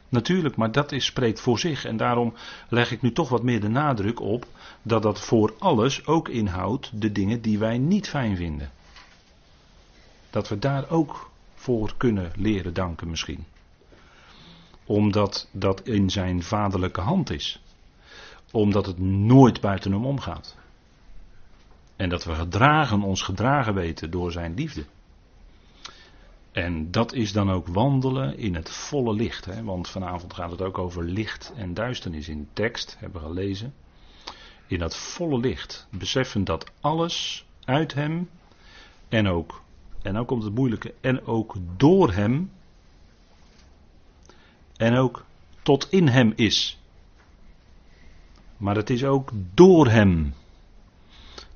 Natuurlijk, 0.09 0.55
maar 0.55 0.71
dat 0.71 0.93
spreekt 0.97 1.39
voor 1.39 1.59
zich. 1.59 1.85
En 1.85 1.97
daarom 1.97 2.33
leg 2.69 2.91
ik 2.91 3.01
nu 3.01 3.11
toch 3.11 3.29
wat 3.29 3.43
meer 3.43 3.61
de 3.61 3.69
nadruk 3.69 4.19
op 4.19 4.45
dat 4.81 5.03
dat 5.03 5.19
voor 5.19 5.53
alles 5.59 6.05
ook 6.05 6.29
inhoudt 6.29 7.01
de 7.01 7.11
dingen 7.11 7.41
die 7.41 7.59
wij 7.59 7.77
niet 7.77 8.09
fijn 8.09 8.35
vinden. 8.35 8.71
Dat 10.29 10.49
we 10.49 10.59
daar 10.59 10.89
ook 10.89 11.29
voor 11.55 11.93
kunnen 11.97 12.31
leren 12.35 12.73
danken 12.73 13.09
misschien. 13.09 13.45
Omdat 14.85 15.47
dat 15.51 15.81
in 15.81 16.09
zijn 16.09 16.43
vaderlijke 16.43 17.01
hand 17.01 17.29
is. 17.29 17.61
Omdat 18.51 18.85
het 18.85 18.99
nooit 18.99 19.61
buiten 19.61 19.91
hem 19.91 20.05
omgaat. 20.05 20.61
En 21.95 22.09
dat 22.09 22.23
we 22.23 22.35
gedragen, 22.35 23.01
ons 23.01 23.21
gedragen 23.21 23.73
weten 23.73 24.11
door 24.11 24.31
zijn 24.31 24.53
liefde. 24.53 24.85
En 26.51 26.91
dat 26.91 27.13
is 27.13 27.31
dan 27.31 27.51
ook 27.51 27.67
wandelen 27.67 28.37
in 28.37 28.55
het 28.55 28.69
volle 28.69 29.13
licht. 29.13 29.45
Hè? 29.45 29.63
Want 29.63 29.89
vanavond 29.89 30.33
gaat 30.33 30.51
het 30.51 30.61
ook 30.61 30.77
over 30.77 31.03
licht 31.03 31.53
en 31.55 31.73
duisternis 31.73 32.29
in 32.29 32.47
tekst, 32.53 32.95
hebben 32.99 33.21
we 33.21 33.27
gelezen. 33.27 33.73
In 34.67 34.79
dat 34.79 34.97
volle 34.97 35.39
licht. 35.39 35.87
Beseffen 35.91 36.43
dat 36.43 36.71
alles 36.81 37.45
uit 37.65 37.93
hem 37.93 38.29
en 39.09 39.27
ook, 39.27 39.63
en 40.01 40.17
ook 40.17 40.27
komt 40.27 40.43
het 40.43 40.55
moeilijke, 40.55 40.93
en 41.01 41.25
ook 41.25 41.55
door 41.77 42.13
hem 42.13 42.51
en 44.77 44.97
ook 44.97 45.25
tot 45.61 45.87
in 45.91 46.07
hem 46.07 46.33
is. 46.35 46.79
Maar 48.57 48.75
het 48.75 48.89
is 48.89 49.03
ook 49.03 49.31
door 49.53 49.87
hem. 49.87 50.33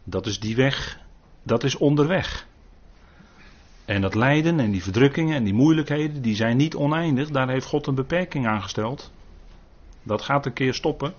Dat 0.10 0.26
is 0.26 0.40
die 0.40 0.56
weg, 0.56 1.00
dat 1.44 1.64
is 1.64 1.76
onderweg. 1.76 2.48
En 3.86 4.02
dat 4.02 4.16
lijden 4.16 4.60
en 4.60 4.72
die 4.72 4.84
verdrukkingen 4.84 5.36
en 5.36 5.44
die 5.44 5.54
moeilijkheden, 5.54 6.22
die 6.22 6.36
zijn 6.36 6.58
niet 6.58 6.76
oneindig. 6.76 7.30
Daar 7.30 7.50
heeft 7.50 7.66
God 7.66 7.88
een 7.88 7.96
beperking 7.96 8.48
aan 8.48 8.62
gesteld. 8.62 9.12
Dat 10.04 10.22
gaat 10.22 10.46
een 10.46 10.54
keer 10.54 10.74
stoppen. 10.74 11.14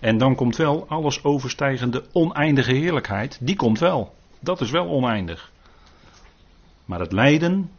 En 0.00 0.18
dan 0.18 0.34
komt 0.34 0.56
wel 0.56 0.88
alles 0.88 1.24
overstijgende 1.24 2.04
oneindige 2.12 2.72
heerlijkheid. 2.72 3.38
Die 3.40 3.56
komt 3.56 3.78
wel. 3.78 4.14
Dat 4.40 4.60
is 4.60 4.70
wel 4.70 4.88
oneindig. 4.88 5.52
Maar 6.84 7.00
het 7.00 7.12
lijden 7.12 7.70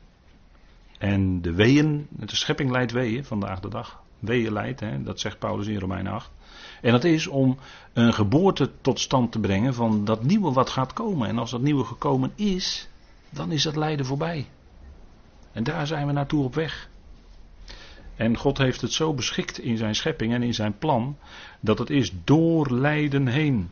en 0.97 1.41
de 1.41 1.53
weeën, 1.53 2.07
de 2.09 2.35
schepping 2.35 2.71
leidt 2.71 2.91
weeën 2.91 3.25
vandaag 3.25 3.59
de 3.59 3.69
dag. 3.69 4.01
Weeën 4.19 4.53
leidt, 4.53 4.79
hè, 4.79 5.03
dat 5.03 5.19
zegt 5.19 5.39
Paulus 5.39 5.67
in 5.67 5.79
Romein 5.79 6.07
8. 6.07 6.31
En 6.81 6.91
dat 6.91 7.03
is 7.03 7.27
om 7.27 7.57
een 7.93 8.13
geboorte 8.13 8.71
tot 8.81 8.99
stand 8.99 9.31
te 9.31 9.39
brengen 9.39 9.73
van 9.73 10.05
dat 10.05 10.23
nieuwe 10.23 10.51
wat 10.51 10.69
gaat 10.69 10.93
komen. 10.93 11.27
En 11.27 11.37
als 11.37 11.51
dat 11.51 11.61
nieuwe 11.61 11.83
gekomen 11.83 12.31
is, 12.35 12.89
dan 13.29 13.51
is 13.51 13.63
dat 13.63 13.75
lijden 13.75 14.05
voorbij. 14.05 14.47
En 15.51 15.63
daar 15.63 15.87
zijn 15.87 16.07
we 16.07 16.13
naartoe 16.13 16.43
op 16.43 16.55
weg. 16.55 16.89
En 18.15 18.37
God 18.37 18.57
heeft 18.57 18.81
het 18.81 18.91
zo 18.91 19.13
beschikt 19.13 19.59
in 19.59 19.77
zijn 19.77 19.95
schepping 19.95 20.33
en 20.33 20.43
in 20.43 20.53
zijn 20.53 20.77
plan, 20.77 21.17
dat 21.59 21.79
het 21.79 21.89
is 21.89 22.11
door 22.23 22.71
lijden 22.71 23.27
heen. 23.27 23.69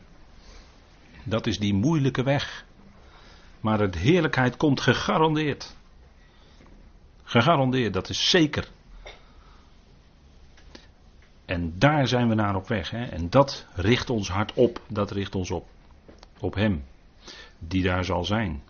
Dat 1.24 1.46
is 1.46 1.58
die 1.58 1.74
moeilijke 1.74 2.22
weg. 2.22 2.64
Maar 3.60 3.90
de 3.90 3.98
heerlijkheid 3.98 4.56
komt 4.56 4.80
gegarandeerd. 4.80 5.76
Gegarandeerd, 7.24 7.92
dat 7.92 8.08
is 8.08 8.30
zeker. 8.30 8.68
En 11.46 11.74
daar 11.78 12.08
zijn 12.08 12.28
we 12.28 12.34
naar 12.34 12.54
op 12.54 12.68
weg. 12.68 12.90
Hè? 12.90 13.04
En 13.04 13.30
dat 13.30 13.66
richt 13.74 14.10
ons 14.10 14.28
hart 14.28 14.52
op. 14.52 14.80
Dat 14.88 15.10
richt 15.10 15.34
ons 15.34 15.50
op. 15.50 15.66
Op 16.38 16.54
Hem. 16.54 16.84
Die 17.58 17.82
daar 17.82 18.04
zal 18.04 18.24
zijn. 18.24 18.62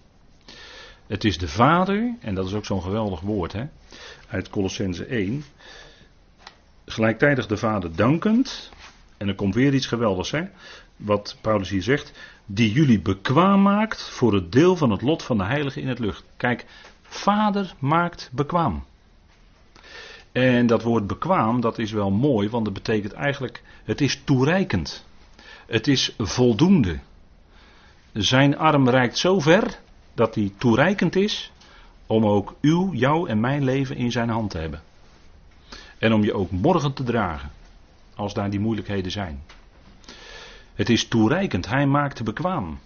Het 1.07 1.25
is 1.25 1.39
de 1.39 1.49
Vader, 1.49 2.15
en 2.21 2.35
dat 2.35 2.47
is 2.47 2.55
ook 2.55 2.65
zo'n 2.65 2.83
geweldig 2.83 3.21
woord 3.21 3.53
hè, 3.53 3.65
uit 4.29 4.51
Colossense 4.51 5.05
1. 5.05 5.45
Gelijktijdig 6.85 7.47
de 7.47 7.57
Vader 7.57 7.97
dankend. 7.97 8.71
En 9.17 9.29
er 9.29 9.35
komt 9.35 9.55
weer 9.55 9.75
iets 9.75 9.87
geweldigs, 9.87 10.31
hè, 10.31 10.45
wat 10.97 11.37
Paulus 11.41 11.69
hier 11.69 11.83
zegt. 11.83 12.12
Die 12.47 12.73
jullie 12.73 13.01
bekwaam 13.01 13.62
maakt 13.62 14.03
voor 14.11 14.35
het 14.35 14.53
deel 14.53 14.77
van 14.77 14.91
het 14.91 15.03
lot 15.03 15.23
van 15.23 15.39
de 15.39 15.45
Heilige 15.45 15.81
in 15.81 15.89
het 15.89 15.99
lucht. 15.99 16.25
Kijk, 16.37 16.65
Vader 17.03 17.75
maakt 17.79 18.31
bekwaam. 18.33 18.85
En 20.37 20.66
dat 20.66 20.83
woord 20.83 21.07
bekwaam, 21.07 21.61
dat 21.61 21.79
is 21.79 21.92
wel 21.92 22.11
mooi, 22.11 22.49
want 22.49 22.64
dat 22.64 22.75
betekent 22.75 23.12
eigenlijk, 23.12 23.62
het 23.85 24.01
is 24.01 24.20
toereikend. 24.25 25.07
Het 25.66 25.87
is 25.87 26.14
voldoende. 26.18 26.99
Zijn 28.12 28.59
arm 28.59 28.88
reikt 28.88 29.18
zo 29.18 29.40
ver 29.40 29.79
dat 30.14 30.35
hij 30.35 30.53
toereikend 30.59 31.16
is 31.16 31.53
om 32.07 32.27
ook 32.27 32.55
uw, 32.61 32.92
jouw 32.92 33.27
en 33.27 33.40
mijn 33.40 33.64
leven 33.64 33.96
in 33.96 34.12
zijn 34.12 34.29
hand 34.29 34.51
te 34.51 34.59
hebben. 34.59 34.83
En 35.99 36.12
om 36.12 36.25
je 36.25 36.35
ook 36.35 36.51
morgen 36.51 36.92
te 36.92 37.03
dragen, 37.03 37.51
als 38.14 38.35
daar 38.35 38.51
die 38.51 38.61
moeilijkheden 38.61 39.11
zijn. 39.11 39.42
Het 40.75 40.88
is 40.88 41.09
toereikend, 41.09 41.68
hij 41.68 41.87
maakte 41.87 42.22
bekwaam. 42.22 42.79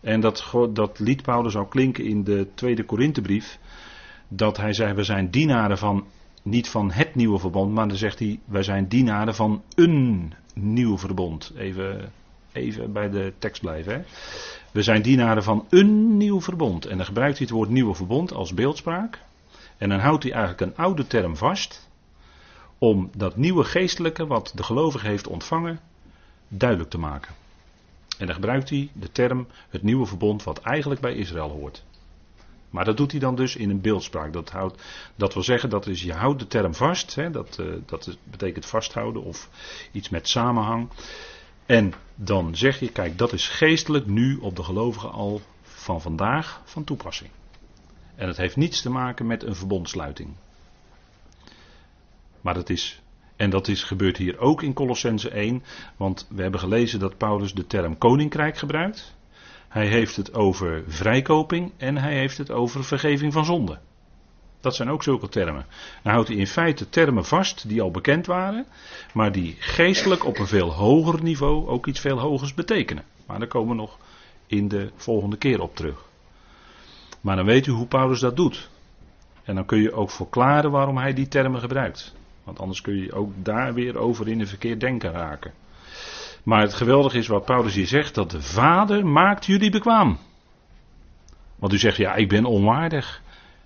En 0.00 0.20
dat, 0.20 0.52
dat 0.70 0.98
liet 0.98 1.22
Paulus 1.22 1.56
al 1.56 1.66
klinken 1.66 2.04
in 2.04 2.24
de 2.24 2.48
tweede 2.54 2.84
Korinthebrief. 2.84 3.58
Dat 4.28 4.56
hij 4.56 4.72
zei, 4.72 4.94
we 4.94 5.02
zijn 5.02 5.30
dienaren 5.30 5.78
van, 5.78 6.06
niet 6.42 6.68
van 6.68 6.90
het 6.90 7.14
nieuwe 7.14 7.38
verbond, 7.38 7.72
maar 7.72 7.88
dan 7.88 7.96
zegt 7.96 8.18
hij, 8.18 8.40
wij 8.44 8.62
zijn 8.62 8.88
dienaren 8.88 9.34
van 9.34 9.62
een 9.74 10.32
nieuw 10.54 10.98
verbond. 10.98 11.52
Even, 11.56 12.12
even 12.52 12.92
bij 12.92 13.10
de 13.10 13.32
tekst 13.38 13.60
blijven. 13.62 13.92
Hè. 13.92 14.02
We 14.70 14.82
zijn 14.82 15.02
dienaren 15.02 15.42
van 15.42 15.66
een 15.68 16.16
nieuw 16.16 16.40
verbond. 16.40 16.86
En 16.86 16.96
dan 16.96 17.06
gebruikt 17.06 17.38
hij 17.38 17.46
het 17.46 17.56
woord 17.56 17.68
nieuwe 17.68 17.94
verbond 17.94 18.32
als 18.32 18.54
beeldspraak. 18.54 19.20
En 19.78 19.88
dan 19.88 19.98
houdt 19.98 20.22
hij 20.22 20.32
eigenlijk 20.32 20.60
een 20.60 20.84
oude 20.84 21.06
term 21.06 21.36
vast. 21.36 21.90
Om 22.78 23.10
dat 23.16 23.36
nieuwe 23.36 23.64
geestelijke 23.64 24.26
wat 24.26 24.52
de 24.54 24.62
gelovige 24.62 25.06
heeft 25.06 25.26
ontvangen 25.26 25.80
duidelijk 26.48 26.90
te 26.90 26.98
maken. 26.98 27.34
En 28.18 28.26
dan 28.26 28.34
gebruikt 28.34 28.70
hij 28.70 28.90
de 28.92 29.12
term 29.12 29.46
het 29.68 29.82
nieuwe 29.82 30.06
verbond 30.06 30.42
wat 30.42 30.60
eigenlijk 30.60 31.00
bij 31.00 31.14
Israël 31.14 31.50
hoort. 31.50 31.84
Maar 32.72 32.84
dat 32.84 32.96
doet 32.96 33.10
hij 33.10 33.20
dan 33.20 33.34
dus 33.34 33.56
in 33.56 33.70
een 33.70 33.80
beeldspraak. 33.80 34.32
Dat, 34.32 34.50
houdt, 34.50 34.82
dat 35.16 35.34
wil 35.34 35.42
zeggen, 35.42 35.70
dat 35.70 35.86
is, 35.86 36.02
je 36.02 36.12
houdt 36.12 36.38
de 36.38 36.46
term 36.46 36.74
vast. 36.74 37.14
Hè, 37.14 37.30
dat, 37.30 37.58
uh, 37.60 37.74
dat 37.86 38.18
betekent 38.30 38.66
vasthouden 38.66 39.22
of 39.22 39.48
iets 39.92 40.08
met 40.08 40.28
samenhang. 40.28 40.88
En 41.66 41.92
dan 42.14 42.56
zeg 42.56 42.80
je, 42.80 42.92
kijk, 42.92 43.18
dat 43.18 43.32
is 43.32 43.48
geestelijk 43.48 44.06
nu 44.06 44.36
op 44.36 44.56
de 44.56 44.62
gelovigen 44.62 45.12
al 45.12 45.40
van 45.62 46.00
vandaag 46.00 46.62
van 46.64 46.84
toepassing. 46.84 47.30
En 48.14 48.28
het 48.28 48.36
heeft 48.36 48.56
niets 48.56 48.82
te 48.82 48.90
maken 48.90 49.26
met 49.26 49.42
een 49.42 49.54
verbondsluiting. 49.54 50.30
Maar 52.40 52.54
dat 52.54 52.70
is, 52.70 53.02
en 53.36 53.50
dat 53.50 53.68
is, 53.68 53.82
gebeurt 53.82 54.16
hier 54.16 54.38
ook 54.38 54.62
in 54.62 54.72
Colossense 54.72 55.30
1, 55.30 55.62
want 55.96 56.26
we 56.30 56.42
hebben 56.42 56.60
gelezen 56.60 57.00
dat 57.00 57.16
Paulus 57.16 57.54
de 57.54 57.66
term 57.66 57.98
koninkrijk 57.98 58.56
gebruikt. 58.58 59.14
Hij 59.72 59.86
heeft 59.86 60.16
het 60.16 60.34
over 60.34 60.84
vrijkoping 60.86 61.72
en 61.76 61.96
hij 61.96 62.14
heeft 62.14 62.38
het 62.38 62.50
over 62.50 62.84
vergeving 62.84 63.32
van 63.32 63.44
zonde. 63.44 63.78
Dat 64.60 64.74
zijn 64.74 64.90
ook 64.90 65.02
zulke 65.02 65.28
termen. 65.28 65.66
Dan 66.02 66.12
houdt 66.12 66.28
hij 66.28 66.36
in 66.36 66.46
feite 66.46 66.88
termen 66.88 67.24
vast 67.24 67.68
die 67.68 67.82
al 67.82 67.90
bekend 67.90 68.26
waren, 68.26 68.66
maar 69.14 69.32
die 69.32 69.56
geestelijk 69.58 70.24
op 70.24 70.38
een 70.38 70.46
veel 70.46 70.72
hoger 70.72 71.22
niveau 71.22 71.68
ook 71.68 71.86
iets 71.86 72.00
veel 72.00 72.18
hogers 72.18 72.54
betekenen. 72.54 73.04
Maar 73.26 73.38
daar 73.38 73.48
komen 73.48 73.68
we 73.68 73.82
nog 73.82 73.98
in 74.46 74.68
de 74.68 74.90
volgende 74.96 75.36
keer 75.36 75.60
op 75.60 75.76
terug. 75.76 76.04
Maar 77.20 77.36
dan 77.36 77.46
weet 77.46 77.66
u 77.66 77.72
hoe 77.72 77.86
Paulus 77.86 78.20
dat 78.20 78.36
doet. 78.36 78.70
En 79.42 79.54
dan 79.54 79.66
kun 79.66 79.80
je 79.80 79.92
ook 79.92 80.10
verklaren 80.10 80.70
waarom 80.70 80.96
hij 80.96 81.14
die 81.14 81.28
termen 81.28 81.60
gebruikt. 81.60 82.14
Want 82.44 82.60
anders 82.60 82.80
kun 82.80 82.96
je 82.96 83.12
ook 83.12 83.32
daar 83.36 83.74
weer 83.74 83.96
over 83.96 84.28
in 84.28 84.40
een 84.40 84.46
verkeerd 84.46 84.80
denken 84.80 85.12
raken. 85.12 85.52
Maar 86.42 86.60
het 86.60 86.74
geweldige 86.74 87.18
is 87.18 87.26
wat 87.26 87.44
Paulus 87.44 87.74
hier 87.74 87.86
zegt: 87.86 88.14
dat 88.14 88.30
de 88.30 88.42
Vader 88.42 89.06
maakt 89.06 89.46
jullie 89.46 89.70
bekwaam. 89.70 90.18
Want 91.56 91.72
u 91.72 91.78
zegt, 91.78 91.96
ja, 91.96 92.14
ik 92.14 92.28
ben 92.28 92.44
onwaardig. 92.44 93.22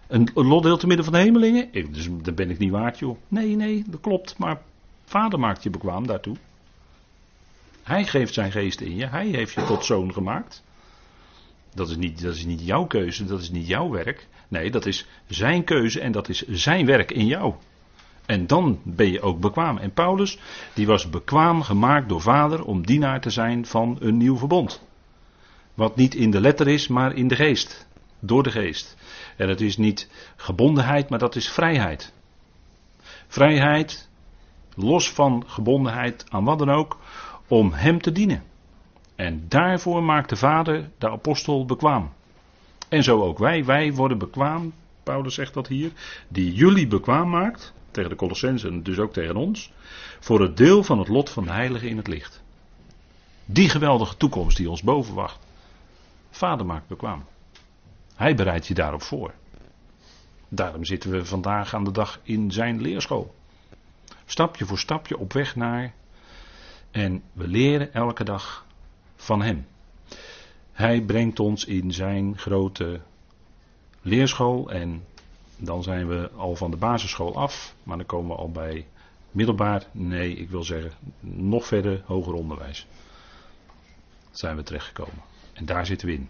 Een, 0.06 0.30
een 0.34 0.46
lotdeel 0.46 0.76
te 0.76 0.86
midden 0.86 1.04
van 1.04 1.14
de 1.14 1.20
hemelingen? 1.20 1.68
Ik, 1.70 1.94
dus 1.94 2.08
dan 2.22 2.34
ben 2.34 2.50
ik 2.50 2.58
niet 2.58 2.70
waard, 2.70 2.98
joh. 2.98 3.18
Nee, 3.28 3.56
nee, 3.56 3.84
dat 3.86 4.00
klopt. 4.00 4.38
Maar 4.38 4.60
vader 5.04 5.38
maakt 5.38 5.62
je 5.62 5.70
bekwaam 5.70 6.06
daartoe. 6.06 6.36
Hij 7.82 8.04
geeft 8.04 8.34
zijn 8.34 8.52
geest 8.52 8.80
in 8.80 8.96
je. 8.96 9.06
Hij 9.06 9.26
heeft 9.26 9.52
je 9.52 9.64
tot 9.64 9.84
zoon 9.84 10.12
gemaakt. 10.12 10.64
Dat 11.74 11.88
is, 11.88 11.96
niet, 11.96 12.22
dat 12.22 12.34
is 12.34 12.44
niet 12.44 12.66
jouw 12.66 12.84
keuze, 12.84 13.24
dat 13.24 13.40
is 13.40 13.50
niet 13.50 13.66
jouw 13.66 13.90
werk. 13.90 14.28
Nee, 14.48 14.70
dat 14.70 14.86
is 14.86 15.06
zijn 15.26 15.64
keuze 15.64 16.00
en 16.00 16.12
dat 16.12 16.28
is 16.28 16.42
zijn 16.48 16.86
werk 16.86 17.10
in 17.10 17.26
jou. 17.26 17.54
En 18.26 18.46
dan 18.46 18.80
ben 18.82 19.10
je 19.10 19.20
ook 19.20 19.40
bekwaam. 19.40 19.78
En 19.78 19.92
Paulus, 19.92 20.38
die 20.74 20.86
was 20.86 21.10
bekwaam 21.10 21.62
gemaakt 21.62 22.08
door 22.08 22.20
vader 22.20 22.64
om 22.64 22.86
dienaar 22.86 23.20
te 23.20 23.30
zijn 23.30 23.66
van 23.66 23.96
een 24.00 24.16
nieuw 24.16 24.36
verbond. 24.36 24.82
Wat 25.74 25.96
niet 25.96 26.14
in 26.14 26.30
de 26.30 26.40
letter 26.40 26.68
is, 26.68 26.88
maar 26.88 27.14
in 27.14 27.28
de 27.28 27.36
geest. 27.36 27.86
Door 28.20 28.42
de 28.42 28.50
geest. 28.50 28.96
En 29.36 29.48
het 29.48 29.60
is 29.60 29.76
niet 29.76 30.10
gebondenheid, 30.36 31.08
maar 31.08 31.18
dat 31.18 31.36
is 31.36 31.48
vrijheid. 31.48 32.12
Vrijheid, 33.26 34.08
los 34.74 35.12
van 35.12 35.44
gebondenheid 35.46 36.24
aan 36.28 36.44
wat 36.44 36.58
dan 36.58 36.70
ook, 36.70 36.98
om 37.48 37.72
Hem 37.72 38.00
te 38.00 38.12
dienen. 38.12 38.42
En 39.14 39.44
daarvoor 39.48 40.02
maakt 40.02 40.28
de 40.28 40.36
Vader 40.36 40.90
de 40.98 41.10
apostel 41.10 41.64
bekwaam. 41.64 42.12
En 42.88 43.02
zo 43.02 43.22
ook 43.22 43.38
wij, 43.38 43.64
wij 43.64 43.92
worden 43.92 44.18
bekwaam, 44.18 44.72
Paulus 45.02 45.34
zegt 45.34 45.54
dat 45.54 45.68
hier, 45.68 45.92
die 46.28 46.54
jullie 46.54 46.86
bekwaam 46.86 47.30
maakt, 47.30 47.74
tegen 47.96 48.10
de 48.10 48.16
Colossensen 48.16 48.72
en 48.72 48.82
dus 48.82 48.98
ook 48.98 49.12
tegen 49.12 49.36
ons, 49.36 49.72
voor 50.20 50.40
het 50.40 50.56
deel 50.56 50.82
van 50.82 50.98
het 50.98 51.08
lot 51.08 51.30
van 51.30 51.44
de 51.44 51.52
heilige 51.52 51.88
in 51.88 51.96
het 51.96 52.06
licht. 52.06 52.42
Die 53.44 53.68
geweldige 53.68 54.16
toekomst 54.16 54.56
die 54.56 54.70
ons 54.70 54.82
boven 54.82 55.14
wacht. 55.14 55.46
Vader 56.30 56.66
maakt 56.66 56.88
bekwaam. 56.88 57.24
Hij 58.14 58.34
bereidt 58.34 58.66
je 58.66 58.74
daarop 58.74 59.02
voor. 59.02 59.34
Daarom 60.48 60.84
zitten 60.84 61.10
we 61.10 61.24
vandaag 61.24 61.74
aan 61.74 61.84
de 61.84 61.90
dag 61.90 62.20
in 62.22 62.50
zijn 62.50 62.80
leerschool. 62.80 63.34
Stapje 64.26 64.64
voor 64.64 64.78
stapje 64.78 65.18
op 65.18 65.32
weg 65.32 65.56
naar. 65.56 65.94
En 66.90 67.22
we 67.32 67.48
leren 67.48 67.92
elke 67.92 68.24
dag 68.24 68.66
van 69.16 69.42
Hem. 69.42 69.66
Hij 70.72 71.00
brengt 71.00 71.40
ons 71.40 71.64
in 71.64 71.92
zijn 71.92 72.38
grote 72.38 73.00
leerschool 74.02 74.70
en 74.70 75.04
dan 75.56 75.82
zijn 75.82 76.08
we 76.08 76.30
al 76.36 76.56
van 76.56 76.70
de 76.70 76.76
basisschool 76.76 77.36
af, 77.36 77.74
maar 77.82 77.96
dan 77.96 78.06
komen 78.06 78.36
we 78.36 78.42
al 78.42 78.50
bij 78.50 78.86
middelbaar, 79.30 79.86
nee, 79.92 80.36
ik 80.36 80.50
wil 80.50 80.64
zeggen 80.64 80.92
nog 81.20 81.66
verder 81.66 82.02
hoger 82.06 82.32
onderwijs. 82.32 82.86
Zijn 84.30 84.56
we 84.56 84.62
terechtgekomen. 84.62 85.22
En 85.52 85.64
daar 85.64 85.86
zitten 85.86 86.08
we 86.08 86.14
in. 86.14 86.28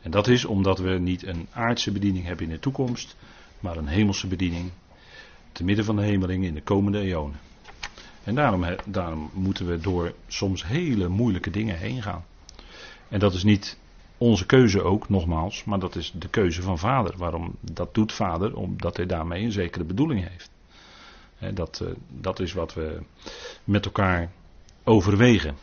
En 0.00 0.10
dat 0.10 0.28
is 0.28 0.44
omdat 0.44 0.78
we 0.78 0.90
niet 0.90 1.26
een 1.26 1.46
aardse 1.52 1.92
bediening 1.92 2.24
hebben 2.24 2.44
in 2.44 2.52
de 2.52 2.58
toekomst, 2.58 3.16
maar 3.60 3.76
een 3.76 3.86
hemelse 3.86 4.26
bediening 4.26 4.70
te 5.52 5.64
midden 5.64 5.84
van 5.84 5.96
de 5.96 6.02
hemeling 6.02 6.44
in 6.44 6.54
de 6.54 6.62
komende 6.62 6.98
eonen. 6.98 7.38
En 8.24 8.34
daarom, 8.34 8.64
daarom 8.86 9.30
moeten 9.32 9.66
we 9.66 9.78
door 9.78 10.14
soms 10.26 10.66
hele 10.66 11.08
moeilijke 11.08 11.50
dingen 11.50 11.78
heen 11.78 12.02
gaan. 12.02 12.24
En 13.08 13.18
dat 13.18 13.34
is 13.34 13.44
niet 13.44 13.78
onze 14.18 14.46
keuze 14.46 14.82
ook, 14.82 15.08
nogmaals, 15.08 15.64
maar 15.64 15.78
dat 15.78 15.96
is 15.96 16.12
de 16.14 16.28
keuze 16.28 16.62
van 16.62 16.78
vader. 16.78 17.16
Waarom 17.16 17.54
dat 17.60 17.94
doet 17.94 18.12
vader? 18.12 18.56
Omdat 18.56 18.96
hij 18.96 19.06
daarmee 19.06 19.42
een 19.42 19.52
zekere 19.52 19.84
bedoeling 19.84 20.28
heeft. 20.28 20.52
dat, 21.54 21.80
eh, 21.80 21.88
dat 22.08 22.40
is 22.40 22.52
wat 22.52 22.74
we 22.74 23.02
met 23.64 23.84
elkaar 23.84 24.30
overwegen. 24.84 25.56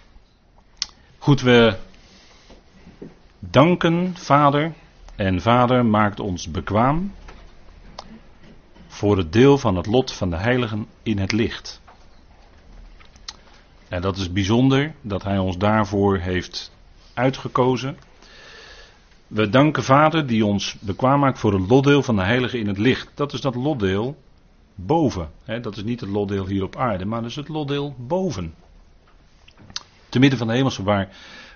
Goed, 1.18 1.42
we 1.42 1.78
danken 3.40 4.16
vader 4.16 4.74
en 5.16 5.42
vader 5.42 5.86
maakt 5.86 6.20
ons 6.20 6.52
bekwaam 6.52 7.12
voor 8.88 9.18
het 9.18 9.34
deel 9.34 9.58
van 9.58 9.76
het 9.76 9.86
lot 9.86 10.14
van 10.14 10.30
de 10.30 10.38
heiligen 10.38 10.88
in 11.04 11.18
het 11.18 11.32
licht. 11.32 11.82
En 13.88 14.02
dat 14.02 14.18
is 14.18 14.32
bijzonder 14.32 14.94
dat 15.02 15.24
hij 15.24 15.38
ons 15.38 15.58
daarvoor 15.58 16.18
heeft 16.18 16.72
uitgekozen. 17.14 17.98
We 19.32 19.50
danken 19.50 19.84
Vader 19.84 20.28
die 20.28 20.46
ons 20.46 20.76
bekwaam 20.80 21.20
maakt 21.20 21.40
voor 21.40 21.54
het 21.54 21.70
lotdeel 21.70 22.04
van 22.04 22.16
de 22.16 22.22
heilige 22.22 22.60
in 22.60 22.68
het 22.68 22.78
licht. 22.78 23.12
Dat 23.14 23.34
is 23.34 23.42
dat 23.42 23.56
lotdeel 23.56 24.18
boven. 24.76 25.30
Dat 25.62 25.78
is 25.78 25.84
niet 25.84 26.00
het 26.00 26.10
lotdeel 26.10 26.48
hier 26.48 26.64
op 26.64 26.76
aarde, 26.76 27.06
maar 27.06 27.22
dat 27.22 27.30
is 27.30 27.36
het 27.36 27.48
lotdeel 27.48 27.96
boven. 27.98 28.54
Te 30.10 30.20
midden 30.20 30.38
van 30.38 30.48
de 30.48 30.54
hemelse 30.54 30.84
waar 30.84 31.10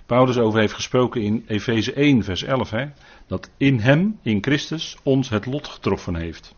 Paulus 0.06 0.38
over 0.38 0.60
heeft 0.60 0.74
gesproken 0.74 1.22
in 1.22 1.44
Efeze 1.48 1.94
1 1.94 2.24
vers 2.24 2.44
11. 2.44 2.70
Hè? 2.70 2.86
Dat 3.28 3.50
in 3.58 3.80
hem, 3.80 4.20
in 4.22 4.44
Christus, 4.44 4.98
ons 5.04 5.30
het 5.30 5.46
lot 5.46 5.68
getroffen 5.68 6.16
heeft. 6.16 6.56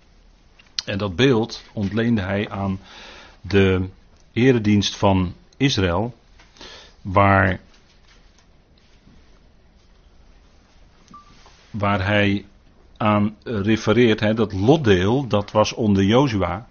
En 0.85 0.97
dat 0.97 1.15
beeld 1.15 1.63
ontleende 1.73 2.21
hij 2.21 2.49
aan 2.49 2.79
de 3.41 3.87
eredienst 4.33 4.95
van 4.95 5.33
Israël, 5.57 6.15
waar 7.01 7.59
waar 11.77 12.05
hij 12.05 12.45
aan 12.97 13.35
refereert, 13.43 14.19
hè, 14.19 14.33
dat 14.33 14.53
lotdeel, 14.53 15.27
dat 15.27 15.51
was 15.51 15.73
onder 15.73 16.03
Jozua. 16.03 16.67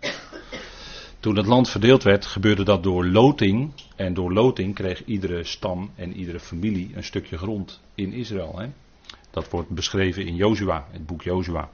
Toen 1.21 1.37
het 1.37 1.47
land 1.47 1.71
verdeeld 1.71 2.03
werd, 2.03 2.27
gebeurde 2.27 2.65
dat 2.65 2.83
door 2.83 3.07
loting. 3.07 3.73
En 3.97 4.15
door 4.15 4.33
loting 4.33 4.75
kreeg 4.75 5.05
iedere 5.05 5.45
stam 5.45 5.91
en 5.95 6.17
iedere 6.17 6.41
familie 6.41 6.91
een 6.95 7.05
stukje 7.05 7.39
grond 7.39 7.81
in 7.95 8.13
Israël. 8.13 8.59
Hè. 8.59 8.67
Dat 9.31 9.51
wordt 9.51 9.69
beschreven 9.69 10.27
in 10.27 10.35
Jozua, 10.35 10.87
het 10.91 11.07
boek 11.07 11.23
Jozua. 11.23 11.69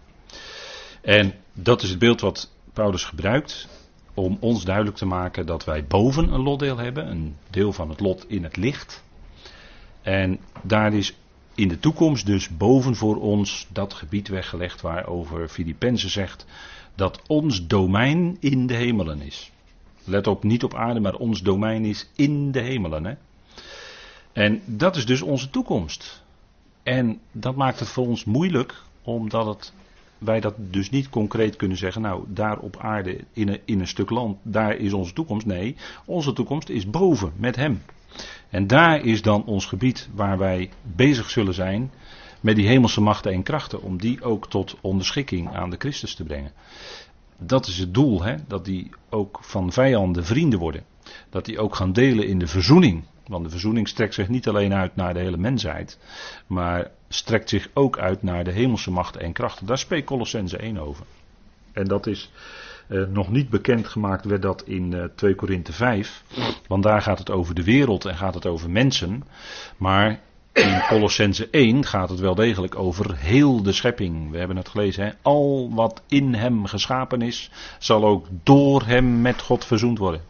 En 1.01 1.35
dat 1.53 1.83
is 1.83 1.91
het 1.91 1.99
beeld 1.99 2.21
wat 2.21 2.53
Paulus 2.73 3.05
gebruikt 3.05 3.69
om 4.15 4.37
ons 4.41 4.65
duidelijk 4.65 4.97
te 4.97 5.07
maken 5.07 5.47
dat 5.47 5.65
wij 5.65 5.85
boven 5.85 6.33
een 6.33 6.43
lotdeel 6.43 6.79
hebben, 6.79 7.11
een 7.11 7.37
deel 7.51 7.73
van 7.73 7.89
het 7.89 8.01
lot 8.01 8.25
in 8.29 8.43
het 8.43 8.57
licht. 8.57 9.05
En 10.03 10.41
daar 10.63 10.93
is 10.93 11.15
in 11.63 11.69
de 11.69 11.79
toekomst 11.79 12.27
dus 12.27 12.57
boven 12.57 12.97
voor 12.97 13.17
ons 13.17 13.67
dat 13.73 13.95
gebied 13.95 14.29
weggelegd 14.29 14.81
waarover 14.81 15.49
Filippenzen 15.49 16.11
zegt 16.11 16.47
dat 16.95 17.23
ons 17.27 17.67
domein 17.67 18.37
in 18.41 18.67
de 18.67 18.75
hemelen 18.75 19.21
is. 19.21 19.51
Let 20.05 20.27
op, 20.27 20.43
niet 20.43 20.65
op 20.65 20.75
aarde, 20.75 21.01
maar 21.01 21.15
ons 21.15 21.43
domein 21.43 21.85
is 21.85 22.11
in 22.17 22.53
de 22.53 22.61
hemelen. 22.61 23.05
Hè? 23.05 23.15
En 24.33 24.63
dat 24.65 24.97
is 24.97 25.07
dus 25.07 25.23
onze 25.23 25.51
toekomst. 25.51 26.23
En 26.83 27.21
dat 27.33 27.57
maakt 27.57 27.79
het 27.79 27.89
voor 27.89 28.07
ons 28.07 28.25
moeilijk, 28.25 28.83
omdat 29.03 29.47
het, 29.47 29.73
wij 30.19 30.41
dat 30.41 30.55
dus 30.57 30.91
niet 30.91 31.09
concreet 31.09 31.57
kunnen 31.57 31.77
zeggen. 31.77 32.03
Nou, 32.03 32.25
daar 32.29 32.59
op 32.59 32.77
aarde, 32.77 33.25
in 33.33 33.49
een, 33.49 33.61
in 33.65 33.81
een 33.81 33.89
stuk 33.89 34.11
land, 34.11 34.39
daar 34.43 34.77
is 34.77 34.93
onze 34.93 35.13
toekomst. 35.13 35.47
Nee, 35.47 35.77
onze 36.05 36.33
toekomst 36.33 36.69
is 36.69 36.91
boven 36.91 37.33
met 37.37 37.57
Hem. 37.57 37.83
En 38.51 38.67
daar 38.67 39.05
is 39.05 39.23
dan 39.23 39.45
ons 39.45 39.67
gebied 39.67 40.09
waar 40.15 40.39
wij 40.39 40.71
bezig 40.83 41.31
zullen 41.31 41.55
zijn 41.55 41.91
met 42.41 42.57
die 42.57 42.69
hemelse 42.69 43.01
machten 43.01 43.33
en 43.33 43.43
krachten, 43.43 43.83
om 43.83 43.99
die 43.99 44.23
ook 44.23 44.49
tot 44.49 44.77
onderschikking 44.81 45.55
aan 45.55 45.71
de 45.71 45.77
Christus 45.79 46.15
te 46.15 46.25
brengen. 46.25 46.53
Dat 47.39 47.67
is 47.67 47.79
het 47.79 47.95
doel, 47.95 48.23
hè? 48.23 48.35
dat 48.47 48.65
die 48.65 48.91
ook 49.11 49.39
van 49.43 49.73
vijanden 49.73 50.25
vrienden 50.25 50.59
worden. 50.59 50.85
Dat 51.31 51.45
die 51.45 51.59
ook 51.59 51.75
gaan 51.75 51.93
delen 51.93 52.27
in 52.27 52.39
de 52.39 52.47
verzoening. 52.47 53.05
Want 53.27 53.45
de 53.45 53.51
verzoening 53.51 53.89
strekt 53.89 54.15
zich 54.15 54.29
niet 54.29 54.49
alleen 54.49 54.75
uit 54.75 54.97
naar 54.97 55.15
de 55.15 55.21
hele 55.21 55.37
mensheid, 55.37 55.99
maar 56.47 56.91
strekt 57.09 57.49
zich 57.49 57.69
ook 57.75 57.99
uit 57.99 58.23
naar 58.23 58.45
de 58.45 58.53
hemelse 58.53 58.91
machten 58.91 59.21
en 59.21 59.33
krachten. 59.33 59.67
Daar 59.67 59.79
spreekt 59.79 60.07
Colossense 60.07 60.57
1 60.57 60.79
over. 60.79 61.07
En 61.73 61.85
dat 61.85 62.07
is 62.07 62.31
uh, 62.89 63.07
nog 63.07 63.31
niet 63.31 63.51
bekend 63.51 63.87
gemaakt 63.87 64.25
werd 64.25 64.43
dat 64.43 64.63
in 64.67 64.93
uh, 64.93 65.05
2 65.15 65.35
Korinthe 65.35 65.73
5. 65.73 66.23
Want 66.67 66.83
daar 66.83 67.03
gaat 67.03 67.19
het 67.19 67.31
over 67.31 67.55
de 67.55 67.65
wereld 67.65 68.05
en 68.05 68.17
gaat 68.17 68.35
het 68.35 68.47
over 68.47 68.71
mensen. 68.71 69.25
Maar 69.77 70.21
in 70.53 70.83
Colossense 70.89 71.49
1 71.51 71.85
gaat 71.85 72.09
het 72.09 72.21
wel 72.21 72.35
degelijk 72.35 72.79
over 72.79 73.17
heel 73.17 73.63
de 73.63 73.73
schepping. 73.73 74.31
We 74.31 74.39
hebben 74.39 74.57
het 74.57 74.69
gelezen. 74.69 75.05
Hè? 75.05 75.11
Al 75.23 75.71
wat 75.75 76.03
in 76.09 76.35
hem 76.35 76.67
geschapen 76.67 77.23
is, 77.23 77.51
zal 77.79 78.05
ook 78.05 78.27
door 78.43 78.83
hem 78.87 79.21
met 79.21 79.43
God 79.43 79.65
verzoend 79.65 79.99
worden. 79.99 80.21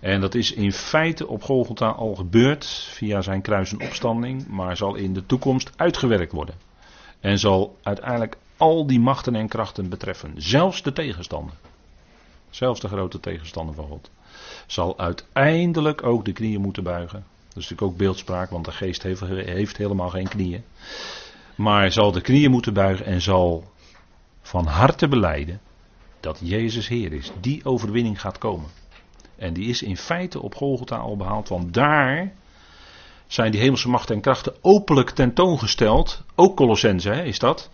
En 0.00 0.20
dat 0.20 0.34
is 0.34 0.52
in 0.52 0.72
feite 0.72 1.26
op 1.26 1.42
Golgotha 1.42 1.88
al 1.88 2.14
gebeurd 2.14 2.66
via 2.92 3.20
zijn 3.20 3.42
kruis 3.42 3.72
en 3.72 3.80
opstanding, 3.80 4.46
maar 4.48 4.76
zal 4.76 4.94
in 4.94 5.14
de 5.14 5.26
toekomst 5.26 5.70
uitgewerkt 5.76 6.32
worden. 6.32 6.54
En 7.20 7.38
zal 7.38 7.76
uiteindelijk 7.82 8.36
al 8.56 8.86
die 8.86 9.00
machten 9.00 9.34
en 9.34 9.48
krachten 9.48 9.88
betreffen. 9.88 10.32
Zelfs 10.36 10.82
de 10.82 10.92
tegenstander. 10.92 11.54
Zelfs 12.50 12.80
de 12.80 12.88
grote 12.88 13.20
tegenstander 13.20 13.74
van 13.74 13.86
God. 13.86 14.10
Zal 14.66 14.98
uiteindelijk 14.98 16.02
ook 16.02 16.24
de 16.24 16.32
knieën 16.32 16.60
moeten 16.60 16.82
buigen. 16.82 17.24
Dat 17.48 17.56
is 17.64 17.70
natuurlijk 17.70 17.82
ook 17.82 17.96
beeldspraak, 17.96 18.50
want 18.50 18.64
de 18.64 18.72
geest 18.72 19.02
heeft, 19.02 19.76
helemaal 19.76 20.10
geen 20.10 20.28
knieën. 20.28 20.64
Maar 21.54 21.92
zal 21.92 22.12
de 22.12 22.20
knieën 22.20 22.50
moeten 22.50 22.74
buigen 22.74 23.06
en 23.06 23.22
zal 23.22 23.64
van 24.42 24.66
harte 24.66 25.08
beleiden 25.08 25.60
dat 26.20 26.38
Jezus 26.42 26.88
Heer 26.88 27.12
is. 27.12 27.32
Die 27.40 27.64
overwinning 27.64 28.20
gaat 28.20 28.38
komen. 28.38 28.70
En 29.36 29.52
die 29.52 29.68
is 29.68 29.82
in 29.82 29.96
feite 29.96 30.40
op 30.40 30.54
Golgotha 30.54 30.96
al 30.96 31.16
behaald, 31.16 31.48
want 31.48 31.74
daar 31.74 32.32
zijn 33.26 33.50
die 33.50 33.60
hemelse 33.60 33.88
machten 33.88 34.14
en 34.14 34.20
krachten 34.20 34.54
openlijk 34.60 35.10
tentoongesteld. 35.10 36.22
Ook 36.34 36.56
Colossense 36.56 37.10
is 37.10 37.38
dat. 37.38 37.70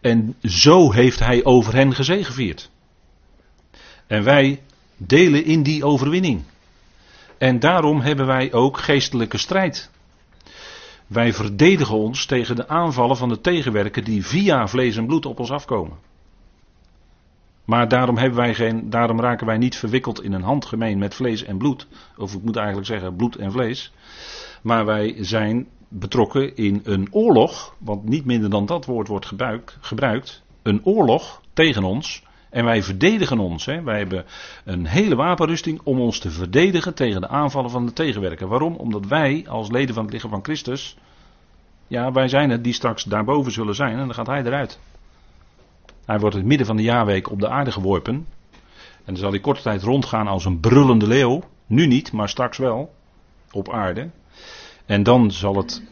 En 0.00 0.36
zo 0.42 0.92
heeft 0.92 1.18
hij 1.18 1.44
over 1.44 1.74
hen 1.74 1.94
gezegevierd. 1.94 2.70
En 4.06 4.24
wij 4.24 4.62
delen 4.96 5.44
in 5.44 5.62
die 5.62 5.84
overwinning. 5.84 6.42
En 7.38 7.58
daarom 7.58 8.00
hebben 8.00 8.26
wij 8.26 8.52
ook 8.52 8.78
geestelijke 8.78 9.38
strijd. 9.38 9.90
Wij 11.06 11.32
verdedigen 11.32 11.96
ons 11.96 12.26
tegen 12.26 12.56
de 12.56 12.68
aanvallen 12.68 13.16
van 13.16 13.28
de 13.28 13.40
tegenwerken 13.40 14.04
die 14.04 14.26
via 14.26 14.68
vlees 14.68 14.96
en 14.96 15.06
bloed 15.06 15.26
op 15.26 15.38
ons 15.38 15.50
afkomen. 15.50 15.96
Maar 17.64 17.88
daarom, 17.88 18.16
hebben 18.16 18.38
wij 18.38 18.54
geen, 18.54 18.90
daarom 18.90 19.20
raken 19.20 19.46
wij 19.46 19.58
niet 19.58 19.76
verwikkeld 19.76 20.22
in 20.22 20.32
een 20.32 20.42
handgemeen 20.42 20.98
met 20.98 21.14
vlees 21.14 21.44
en 21.44 21.58
bloed. 21.58 21.86
Of 22.16 22.34
ik 22.34 22.42
moet 22.42 22.56
eigenlijk 22.56 22.86
zeggen 22.86 23.16
bloed 23.16 23.36
en 23.36 23.52
vlees. 23.52 23.92
Maar 24.62 24.84
wij 24.84 25.16
zijn 25.18 25.66
betrokken 25.88 26.56
in 26.56 26.80
een 26.84 27.08
oorlog, 27.10 27.74
want 27.78 28.04
niet 28.04 28.24
minder 28.24 28.50
dan 28.50 28.66
dat 28.66 28.84
woord 28.84 29.08
wordt 29.08 29.26
gebruikt, 29.26 29.78
gebruikt 29.80 30.42
een 30.62 30.84
oorlog 30.84 31.40
tegen 31.52 31.84
ons. 31.84 32.26
En 32.50 32.64
wij 32.64 32.82
verdedigen 32.82 33.38
ons. 33.38 33.64
Hè. 33.64 33.82
Wij 33.82 33.98
hebben 33.98 34.24
een 34.64 34.86
hele 34.86 35.14
wapenrusting 35.14 35.80
om 35.84 36.00
ons 36.00 36.18
te 36.18 36.30
verdedigen 36.30 36.94
tegen 36.94 37.20
de 37.20 37.28
aanvallen 37.28 37.70
van 37.70 37.86
de 37.86 37.92
tegenwerker. 37.92 38.48
Waarom? 38.48 38.74
Omdat 38.74 39.06
wij 39.06 39.44
als 39.48 39.70
leden 39.70 39.94
van 39.94 40.04
het 40.04 40.12
lichaam 40.12 40.30
van 40.30 40.42
Christus, 40.44 40.96
ja, 41.86 42.12
wij 42.12 42.28
zijn 42.28 42.50
het 42.50 42.64
die 42.64 42.72
straks 42.72 43.04
daarboven 43.04 43.52
zullen 43.52 43.74
zijn 43.74 43.92
en 43.92 43.98
dan 43.98 44.14
gaat 44.14 44.26
hij 44.26 44.44
eruit. 44.44 44.78
Hij 46.04 46.18
wordt 46.18 46.34
in 46.34 46.40
het 46.40 46.48
midden 46.48 46.66
van 46.66 46.76
de 46.76 46.82
jaarweek 46.82 47.30
op 47.30 47.40
de 47.40 47.48
aarde 47.48 47.72
geworpen. 47.72 48.14
En 49.04 49.14
dan 49.14 49.16
zal 49.16 49.30
hij 49.30 49.40
korte 49.40 49.62
tijd 49.62 49.82
rondgaan 49.82 50.26
als 50.26 50.44
een 50.44 50.60
brullende 50.60 51.06
leeuw. 51.06 51.42
Nu 51.66 51.86
niet, 51.86 52.12
maar 52.12 52.28
straks 52.28 52.58
wel. 52.58 52.94
Op 53.50 53.72
aarde. 53.72 54.10
En 54.88 55.02
dan 55.02 55.30
zal 55.30 55.56
het 55.56 55.82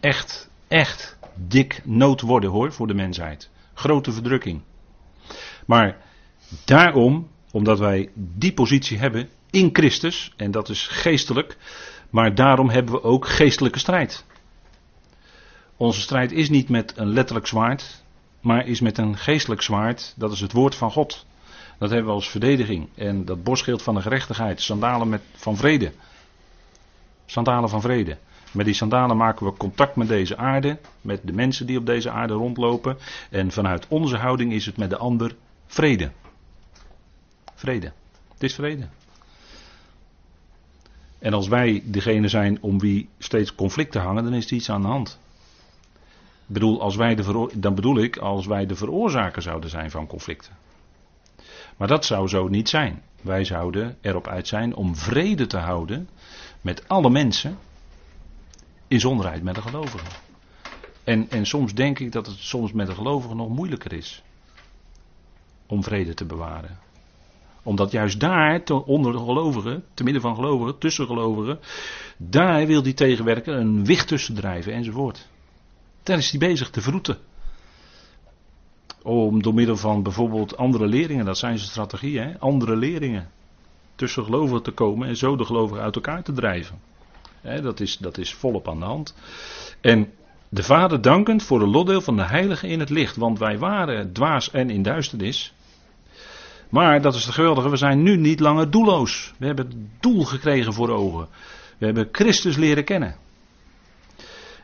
echt, 0.00 0.50
echt 0.68 1.18
dik 1.34 1.80
nood 1.84 2.20
worden 2.20 2.50
hoor, 2.50 2.72
voor 2.72 2.86
de 2.86 2.94
mensheid. 2.94 3.50
Grote 3.74 4.12
verdrukking. 4.12 4.62
Maar 5.66 5.96
daarom, 6.64 7.28
Omdat 7.50 7.78
wij 7.78 8.10
die 8.14 8.52
positie 8.52 8.98
hebben 8.98 9.28
in 9.50 9.68
Christus, 9.72 10.32
en 10.36 10.50
dat 10.50 10.68
is 10.68 10.86
geestelijk, 10.86 11.56
maar 12.10 12.34
daarom 12.34 12.68
hebben 12.68 12.94
we 12.94 13.02
ook 13.02 13.28
geestelijke 13.28 13.78
strijd. 13.78 14.24
Onze 15.76 16.00
strijd 16.00 16.32
is 16.32 16.48
niet 16.48 16.68
met 16.68 16.92
een 16.96 17.08
letterlijk 17.08 17.46
zwaard, 17.46 18.02
maar 18.40 18.66
is 18.66 18.80
met 18.80 18.98
een 18.98 19.16
geestelijk 19.16 19.62
zwaard, 19.62 20.14
dat 20.16 20.32
is 20.32 20.40
het 20.40 20.52
woord 20.52 20.74
van 20.74 20.90
God. 20.90 21.26
Dat 21.78 21.90
hebben 21.90 22.08
we 22.08 22.14
als 22.14 22.28
verdediging. 22.28 22.88
En 22.94 23.24
dat 23.24 23.42
borstschild 23.42 23.82
van 23.82 23.94
de 23.94 24.02
gerechtigheid, 24.02 24.60
sandalen 24.60 25.08
met, 25.08 25.22
van 25.32 25.56
vrede. 25.56 25.92
Sandalen 27.26 27.68
van 27.68 27.80
vrede. 27.80 28.18
Met 28.52 28.64
die 28.64 28.74
sandalen 28.74 29.16
maken 29.16 29.46
we 29.46 29.52
contact 29.52 29.96
met 29.96 30.08
deze 30.08 30.36
aarde, 30.36 30.78
met 31.00 31.20
de 31.24 31.32
mensen 31.32 31.66
die 31.66 31.78
op 31.78 31.86
deze 31.86 32.10
aarde 32.10 32.34
rondlopen. 32.34 32.96
En 33.30 33.50
vanuit 33.50 33.86
onze 33.88 34.16
houding 34.16 34.52
is 34.52 34.66
het 34.66 34.76
met 34.76 34.90
de 34.90 34.96
ander 34.96 35.36
vrede. 35.66 36.10
Vrede. 37.54 37.92
Het 38.32 38.42
is 38.42 38.54
vrede. 38.54 38.88
En 41.18 41.32
als 41.32 41.48
wij 41.48 41.82
degene 41.84 42.28
zijn 42.28 42.58
om 42.60 42.78
wie 42.78 43.08
steeds 43.18 43.54
conflicten 43.54 44.00
hangen, 44.00 44.24
dan 44.24 44.34
is 44.34 44.46
er 44.46 44.52
iets 44.52 44.70
aan 44.70 44.82
de 44.82 44.88
hand. 44.88 45.18
Ik 46.46 46.54
bedoel, 46.54 46.80
als 46.80 46.96
wij 46.96 47.14
de 47.14 47.48
dan 47.54 47.74
bedoel 47.74 47.98
ik 47.98 48.16
als 48.16 48.46
wij 48.46 48.66
de 48.66 48.76
veroorzaker 48.76 49.42
zouden 49.42 49.70
zijn 49.70 49.90
van 49.90 50.06
conflicten. 50.06 50.52
Maar 51.76 51.88
dat 51.88 52.04
zou 52.04 52.28
zo 52.28 52.48
niet 52.48 52.68
zijn. 52.68 53.02
Wij 53.22 53.44
zouden 53.44 53.96
erop 54.00 54.28
uit 54.28 54.48
zijn 54.48 54.74
om 54.74 54.96
vrede 54.96 55.46
te 55.46 55.56
houden 55.56 56.08
met 56.60 56.88
alle 56.88 57.10
mensen 57.10 57.58
in 58.88 59.00
zonderheid 59.00 59.42
met 59.42 59.54
de 59.54 59.62
gelovigen. 59.62 60.08
En, 61.04 61.30
en 61.30 61.46
soms 61.46 61.74
denk 61.74 61.98
ik 61.98 62.12
dat 62.12 62.26
het 62.26 62.36
soms 62.38 62.72
met 62.72 62.86
de 62.86 62.94
gelovigen 62.94 63.36
nog 63.36 63.48
moeilijker 63.48 63.92
is 63.92 64.22
om 65.66 65.82
vrede 65.82 66.14
te 66.14 66.24
bewaren. 66.24 66.78
Omdat 67.62 67.90
juist 67.90 68.20
daar, 68.20 68.62
onder 68.64 69.12
de 69.12 69.18
gelovigen, 69.18 69.84
te 69.94 70.04
midden 70.04 70.22
van 70.22 70.34
gelovigen, 70.34 70.78
tussen 70.78 71.06
gelovigen, 71.06 71.58
daar 72.16 72.66
wil 72.66 72.82
die 72.82 72.94
tegenwerker 72.94 73.54
een 73.54 73.84
wicht 73.84 74.08
tussen 74.08 74.34
drijven 74.34 74.72
enzovoort. 74.72 75.28
Daar 76.02 76.18
is 76.18 76.30
hij 76.30 76.40
bezig 76.40 76.70
te 76.70 76.80
vroeten. 76.80 77.18
Om 79.02 79.42
door 79.42 79.54
middel 79.54 79.76
van 79.76 80.02
bijvoorbeeld 80.02 80.56
andere 80.56 80.86
leringen, 80.86 81.24
dat 81.24 81.38
zijn 81.38 81.58
zijn 81.58 81.70
strategieën, 81.70 82.38
andere 82.40 82.76
leringen 82.76 83.30
tussen 83.94 84.24
gelovigen 84.24 84.62
te 84.62 84.70
komen 84.70 85.08
en 85.08 85.16
zo 85.16 85.36
de 85.36 85.44
gelovigen 85.44 85.82
uit 85.82 85.94
elkaar 85.94 86.22
te 86.22 86.32
drijven. 86.32 86.80
Dat, 87.62 87.80
is, 87.80 87.96
dat 87.96 88.18
is 88.18 88.34
volop 88.34 88.68
aan 88.68 88.78
de 88.78 88.84
hand. 88.84 89.14
En 89.80 90.12
de 90.48 90.62
Vader 90.62 91.00
dankend 91.00 91.42
voor 91.42 91.58
de 91.58 91.66
lotdeel 91.66 92.00
van 92.00 92.16
de 92.16 92.24
Heilige 92.24 92.68
in 92.68 92.80
het 92.80 92.90
licht, 92.90 93.16
want 93.16 93.38
wij 93.38 93.58
waren 93.58 94.12
dwaas 94.12 94.50
en 94.50 94.70
in 94.70 94.82
duisternis. 94.82 95.54
Maar 96.70 97.02
dat 97.02 97.14
is 97.14 97.24
het 97.24 97.34
geweldige, 97.34 97.70
we 97.70 97.76
zijn 97.76 98.02
nu 98.02 98.16
niet 98.16 98.40
langer 98.40 98.70
doelloos. 98.70 99.34
We 99.38 99.46
hebben 99.46 99.66
het 99.66 99.76
doel 100.00 100.24
gekregen 100.24 100.72
voor 100.72 100.88
ogen. 100.88 101.28
We 101.78 101.86
hebben 101.86 102.08
Christus 102.12 102.56
leren 102.56 102.84
kennen. 102.84 103.16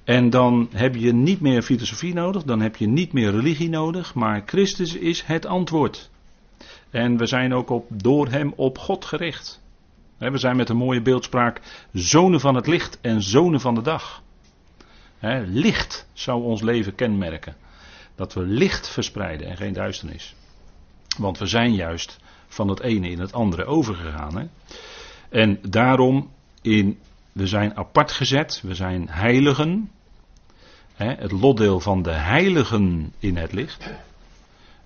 En 0.05 0.30
dan 0.30 0.68
heb 0.72 0.95
je 0.95 1.12
niet 1.12 1.41
meer 1.41 1.62
filosofie 1.62 2.14
nodig, 2.14 2.43
dan 2.43 2.61
heb 2.61 2.76
je 2.76 2.89
niet 2.89 3.12
meer 3.12 3.30
religie 3.30 3.68
nodig, 3.68 4.14
maar 4.14 4.43
Christus 4.47 4.95
is 4.95 5.22
het 5.22 5.47
antwoord. 5.47 6.11
En 6.91 7.16
we 7.16 7.26
zijn 7.26 7.55
ook 7.55 7.70
op, 7.70 7.87
door 7.89 8.28
hem 8.28 8.53
op 8.57 8.78
God 8.78 9.05
gericht. 9.05 9.61
We 10.31 10.39
zijn 10.39 10.57
met 10.57 10.68
een 10.68 10.77
mooie 10.77 11.03
beeldspraak 11.03 11.61
zonen 11.93 12.41
van 12.41 12.55
het 12.55 12.66
licht 12.66 12.99
en 13.01 13.23
zonen 13.23 13.61
van 13.61 13.75
de 13.75 13.83
dag. 13.83 14.23
Licht 15.45 16.07
zou 16.12 16.43
ons 16.43 16.61
leven 16.61 16.95
kenmerken. 16.95 17.57
Dat 18.14 18.35
we 18.35 18.41
licht 18.41 18.89
verspreiden 18.89 19.47
en 19.47 19.57
geen 19.57 19.73
duisternis. 19.73 20.35
Want 21.18 21.39
we 21.39 21.47
zijn 21.47 21.75
juist 21.75 22.18
van 22.47 22.68
het 22.68 22.81
ene 22.81 23.09
in 23.09 23.20
het 23.20 23.33
andere 23.33 23.64
overgegaan. 23.64 24.51
En 25.29 25.59
daarom 25.68 26.31
in 26.62 26.99
we 27.33 27.47
zijn 27.47 27.77
apart 27.77 28.12
gezet, 28.12 28.61
we 28.62 28.75
zijn 28.75 29.09
heiligen. 29.09 29.91
het 30.95 31.33
lotdeel 31.33 31.81
van 31.81 32.03
de 32.03 32.11
heiligen 32.11 33.12
in 33.18 33.37
het 33.37 33.53
licht. 33.53 33.91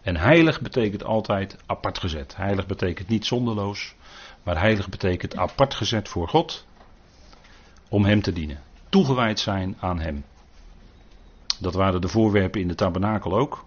En 0.03 0.16
heilig 0.16 0.61
betekent 0.61 1.05
altijd 1.05 1.57
apart 1.66 1.99
gezet. 1.99 2.37
Heilig 2.37 2.66
betekent 2.66 3.09
niet 3.09 3.26
zonderloos, 3.26 3.95
maar 4.47 4.61
heilig 4.61 4.88
betekent 4.88 5.36
apart 5.36 5.74
gezet 5.74 6.09
voor 6.09 6.28
God. 6.28 6.66
Om 7.88 8.05
Hem 8.05 8.22
te 8.22 8.32
dienen. 8.32 8.62
Toegewijd 8.88 9.40
zijn 9.40 9.76
aan 9.80 10.01
Hem. 10.01 10.24
Dat 11.61 11.74
waren 11.74 12.01
de 12.01 12.09
voorwerpen 12.09 12.61
in 12.61 12.68
de 12.68 12.74
tabernakel 12.74 13.38
ook. 13.38 13.64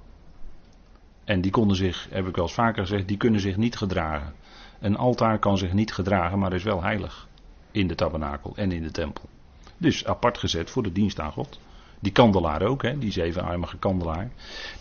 En 1.23 1.41
die 1.41 1.51
konden 1.51 1.77
zich, 1.77 2.07
heb 2.11 2.27
ik 2.27 2.35
wel 2.35 2.45
eens 2.45 2.53
vaker 2.53 2.81
gezegd, 2.81 3.07
die 3.07 3.17
kunnen 3.17 3.39
zich 3.39 3.57
niet 3.57 3.77
gedragen. 3.77 4.33
Een 4.79 4.97
altaar 4.97 5.39
kan 5.39 5.57
zich 5.57 5.73
niet 5.73 5.93
gedragen, 5.93 6.39
maar 6.39 6.53
is 6.53 6.63
wel 6.63 6.83
heilig 6.83 7.27
in 7.71 7.87
de 7.87 7.95
tabernakel 7.95 8.53
en 8.55 8.71
in 8.71 8.83
de 8.83 8.91
tempel. 8.91 9.29
Dus 9.77 10.05
apart 10.05 10.37
gezet 10.37 10.69
voor 10.69 10.83
de 10.83 10.91
dienst 10.91 11.19
aan 11.19 11.31
God. 11.31 11.59
Die 11.99 12.11
kandelaar 12.11 12.61
ook, 12.61 12.81
hè, 12.81 12.97
die 12.97 13.11
zevenarmige 13.11 13.77
kandelaar. 13.77 14.31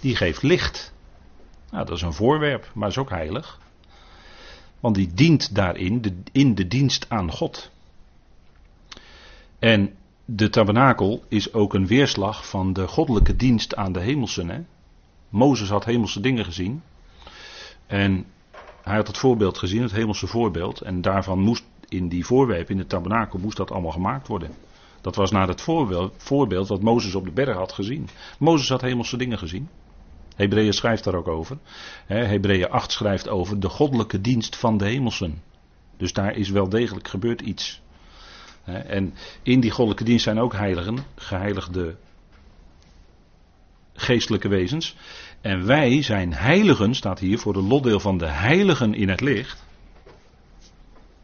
Die 0.01 0.17
geeft 0.17 0.43
licht. 0.43 0.95
Nou, 1.71 1.87
dat 1.87 1.97
is 1.97 2.03
een 2.03 2.13
voorwerp, 2.13 2.71
maar 2.75 2.89
is 2.89 2.99
ook 2.99 3.11
heilig. 3.11 3.59
Want 4.81 4.95
die 4.95 5.15
dient 5.15 5.55
daarin, 5.55 6.01
de, 6.01 6.17
in 6.33 6.55
de 6.55 6.69
dienst 6.69 7.07
aan 7.09 7.33
God. 7.33 7.71
En 9.59 9.95
de 10.25 10.51
tabernakel 10.51 11.23
is 11.29 11.53
ook 11.53 11.75
een 11.75 11.87
weerslag 11.87 12.49
van 12.49 12.73
de 12.73 12.87
goddelijke 12.87 13.37
dienst 13.37 13.77
aan 13.77 13.93
de 13.93 14.01
hemelsen. 14.01 14.49
Hè? 14.49 14.61
Mozes 15.29 15.69
had 15.69 15.85
hemelse 15.85 16.21
dingen 16.21 16.45
gezien. 16.45 16.83
En 17.87 18.27
hij 18.83 18.97
had 18.97 19.07
het 19.07 19.19
voorbeeld 19.19 19.59
gezien, 19.59 19.83
het 19.83 19.93
hemelse 19.93 20.27
voorbeeld. 20.27 20.81
En 20.81 21.01
daarvan 21.01 21.39
moest 21.39 21.65
in 21.89 22.09
die 22.09 22.27
voorwerpen, 22.27 22.75
in 22.75 22.81
de 22.81 22.87
tabernakel, 22.87 23.39
moest 23.39 23.57
dat 23.57 23.71
allemaal 23.71 23.93
gemaakt 23.93 24.27
worden. 24.27 24.51
Dat 25.01 25.17
was 25.17 25.31
naar 25.31 25.49
het 25.49 25.61
voorbeeld, 25.61 26.13
voorbeeld 26.17 26.69
wat 26.69 26.83
Mozes 26.83 27.15
op 27.15 27.25
de 27.25 27.31
berg 27.31 27.57
had 27.57 27.73
gezien. 27.73 28.09
Mozes 28.39 28.69
had 28.69 28.81
hemelse 28.81 29.17
dingen 29.17 29.39
gezien. 29.39 29.69
Hebreeën 30.39 30.73
schrijft 30.73 31.05
daar 31.05 31.15
ook 31.15 31.29
over. 31.29 31.59
Hebreeën 32.07 32.71
8 32.71 32.93
schrijft 32.93 33.29
over 33.29 33.61
de 33.61 33.69
goddelijke 33.69 34.21
dienst 34.21 34.57
van 34.57 34.79
de 34.79 34.85
hemelsen. 34.85 35.43
Dus 35.97 36.13
daar 36.13 36.37
is 36.37 36.51
wel 36.51 36.69
degelijk 36.69 37.09
gebeurd 37.09 37.41
iets. 37.41 37.81
En 38.65 39.15
in 39.43 39.61
die 39.61 39.71
goddelijke 39.71 40.05
dienst 40.05 40.25
zijn 40.25 40.39
ook 40.39 40.53
heiligen, 40.53 40.99
geheiligde 41.15 41.97
geestelijke 43.93 44.49
wezens. 44.49 44.97
En 45.41 45.67
wij 45.67 46.03
zijn 46.03 46.35
heiligen, 46.35 46.95
staat 46.95 47.19
hier, 47.19 47.39
voor 47.39 47.53
de 47.53 47.63
lotdeel 47.63 48.01
van 48.01 48.19
de 48.19 48.29
heiligen 48.29 48.95
in 48.95 49.09
het 49.09 49.21
licht. 49.21 49.65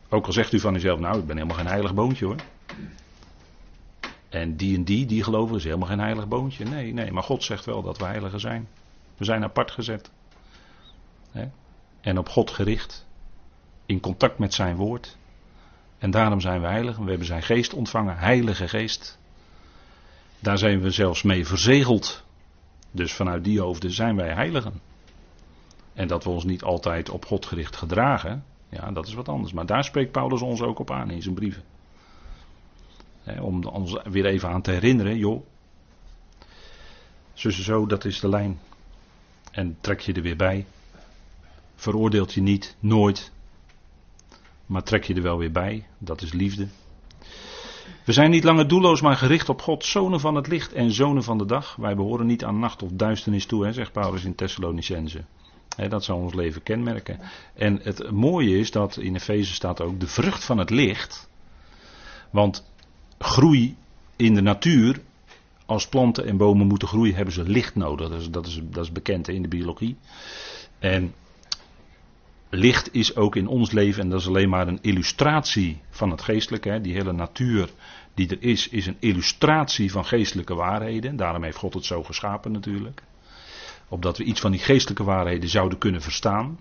Ook 0.09 0.27
al 0.27 0.33
zegt 0.33 0.53
u 0.53 0.61
van 0.61 0.75
uzelf, 0.75 0.99
nou 0.99 1.19
ik 1.19 1.27
ben 1.27 1.37
helemaal 1.37 1.59
geen 1.59 1.67
heilig 1.67 1.95
boontje 1.95 2.25
hoor. 2.25 2.37
En 4.29 4.57
die 4.57 4.77
en 4.77 4.85
die, 4.85 5.07
die 5.07 5.23
geloven, 5.23 5.57
is 5.57 5.65
helemaal 5.65 5.89
geen 5.89 6.01
heilig 6.01 6.29
boontje. 6.29 6.65
Nee, 6.65 6.93
nee, 6.93 7.13
maar 7.13 7.23
God 7.23 7.45
zegt 7.45 7.65
wel 7.65 7.83
dat 7.83 7.99
we 7.99 8.05
heiligen 8.05 8.41
zijn. 8.41 8.69
We 9.17 9.25
zijn 9.25 9.45
apart 9.45 9.71
gezet. 9.71 10.11
En 12.01 12.19
op 12.19 12.29
God 12.29 12.51
gericht. 12.51 13.07
In 13.87 14.01
contact 14.01 14.39
met 14.39 14.55
zijn 14.55 14.77
woord. 14.77 15.17
En 15.99 16.11
daarom 16.11 16.41
zijn 16.41 16.61
we 16.61 16.67
heilig. 16.67 16.97
We 16.97 17.09
hebben 17.09 17.27
zijn 17.27 17.43
geest 17.43 17.75
ontvangen. 17.75 18.17
Heilige 18.17 18.69
geest. 18.69 19.19
Daar 20.39 20.59
zijn 20.59 20.81
we 20.81 20.91
zelfs 20.91 21.23
mee 21.23 21.47
verzegeld. 21.47 22.25
Dus 22.91 23.13
vanuit 23.13 23.45
die 23.45 23.61
hoofden 23.61 23.91
zijn 23.91 24.17
wij 24.17 24.33
heiligen. 24.33 24.81
En 25.93 26.09
dat 26.09 26.25
we 26.25 26.31
ons 26.31 26.45
niet 26.45 26.63
altijd 26.63 27.11
op 27.11 27.25
God 27.25 27.47
gericht 27.47 27.77
gedragen. 27.77 28.45
Ja, 28.69 28.93
dat 28.93 29.07
is 29.07 29.15
wat 29.15 29.29
anders. 29.29 29.53
Maar 29.53 29.67
daar 29.67 29.85
spreekt 29.85 30.13
Paulus 30.13 30.43
ons 30.43 30.63
ook 30.63 30.79
op 30.79 30.91
aan 30.91 31.11
in 31.11 31.23
zijn 31.23 31.35
brieven. 31.35 31.63
om 33.41 33.65
ons 33.65 33.97
weer 34.05 34.27
even 34.27 34.49
aan 34.49 34.63
te 34.63 34.71
herinneren, 34.71 35.17
joh. 35.17 35.47
Zo, 37.35 37.87
dat 37.87 38.05
is 38.05 38.21
de 38.21 38.29
lijn. 38.29 38.59
En 39.55 39.77
trek 39.81 40.01
je 40.01 40.13
er 40.13 40.23
weer 40.23 40.37
bij. 40.37 40.67
Veroordeelt 41.75 42.33
je 42.33 42.41
niet, 42.41 42.77
nooit. 42.81 43.33
Maar 44.67 44.83
trek 44.83 45.05
je 45.05 45.15
er 45.15 45.23
wel 45.23 45.39
weer 45.39 45.53
bij. 45.53 45.87
Dat 45.99 46.23
is 46.23 46.33
liefde. 46.33 46.69
We 48.05 48.13
zijn 48.13 48.31
niet 48.31 48.45
langer 48.45 48.69
doelloos, 48.69 49.01
maar 49.01 49.17
gericht 49.17 49.49
op 49.49 49.63
God, 49.63 49.85
zonen 49.85 50.21
van 50.21 50.35
het 50.35 50.47
licht 50.47 50.73
en 50.73 50.93
zonen 50.93 51.23
van 51.23 51.39
de 51.39 51.47
dag. 51.47 51.77
Wij 51.77 51.95
behoren 51.95 52.27
niet 52.27 52.45
aan 52.45 52.59
nacht 52.59 52.83
of 52.83 52.91
duisternis 52.93 53.47
toe, 53.47 53.65
hè, 53.65 53.73
zegt 53.73 53.93
Paulus 53.93 54.25
in 54.25 54.35
Thessalonicense. 54.35 55.25
dat 55.89 56.05
zal 56.05 56.19
ons 56.19 56.35
leven 56.35 56.63
kenmerken. 56.63 57.21
En 57.55 57.81
het 57.83 58.11
mooie 58.11 58.59
is 58.59 58.71
dat 58.71 58.97
in 58.97 59.15
Efeze 59.15 59.55
staat 59.55 59.81
ook 59.81 60.01
de 60.01 60.07
vrucht 60.07 60.45
van 60.45 60.59
het 60.59 60.71
licht. 60.71 61.29
Want 62.31 62.71
groei 63.19 63.77
in 64.17 64.35
de 64.35 64.43
natuur 64.43 65.01
als 65.67 65.89
planten 65.89 66.27
en 66.27 66.37
bomen 66.37 66.67
moeten 66.67 66.89
groeien, 66.89 67.15
hebben 67.15 67.35
ze 67.35 67.43
licht 67.43 67.75
nodig. 67.75 68.09
Dat 68.09 68.21
is, 68.21 68.31
dat 68.31 68.47
is, 68.47 68.61
dat 68.63 68.85
is 68.85 68.93
bekend 68.93 69.29
in 69.29 69.43
de 69.43 69.49
biologie. 69.49 69.97
En 70.79 71.15
licht 72.51 72.95
is 72.95 73.17
ook 73.17 73.37
in 73.37 73.47
ons 73.47 73.71
leven, 73.71 74.03
en 74.03 74.09
dat 74.09 74.21
is 74.21 74.29
alleen 74.29 74.49
maar 74.49 74.69
een 74.69 74.83
illustratie 74.83 75.81
van 75.91 76.11
het 76.11 76.23
geestelijke. 76.23 76.69
Hè. 76.69 76.81
Die 76.81 76.95
hele 76.95 77.13
natuur 77.13 77.69
die 78.15 78.29
er 78.29 78.43
is, 78.43 78.69
is 78.69 78.87
een 78.87 78.97
illustratie 79.01 79.91
van 79.93 80.05
geestelijke 80.05 80.55
waarheden. 80.55 81.17
Daarom 81.17 81.43
heeft 81.43 81.57
God 81.57 81.75
het 81.75 81.85
zo 81.85 82.03
geschapen 82.03 82.53
natuurlijk. 82.53 83.03
Opdat 83.89 84.19
we 84.19 84.25
iets 84.25 84.41
van 84.41 84.51
die 84.51 84.61
geestelijke 84.61 85.05
waarheden 85.05 85.49
zouden 85.49 85.79
kunnen 85.79 86.03
verstaan. 86.03 86.59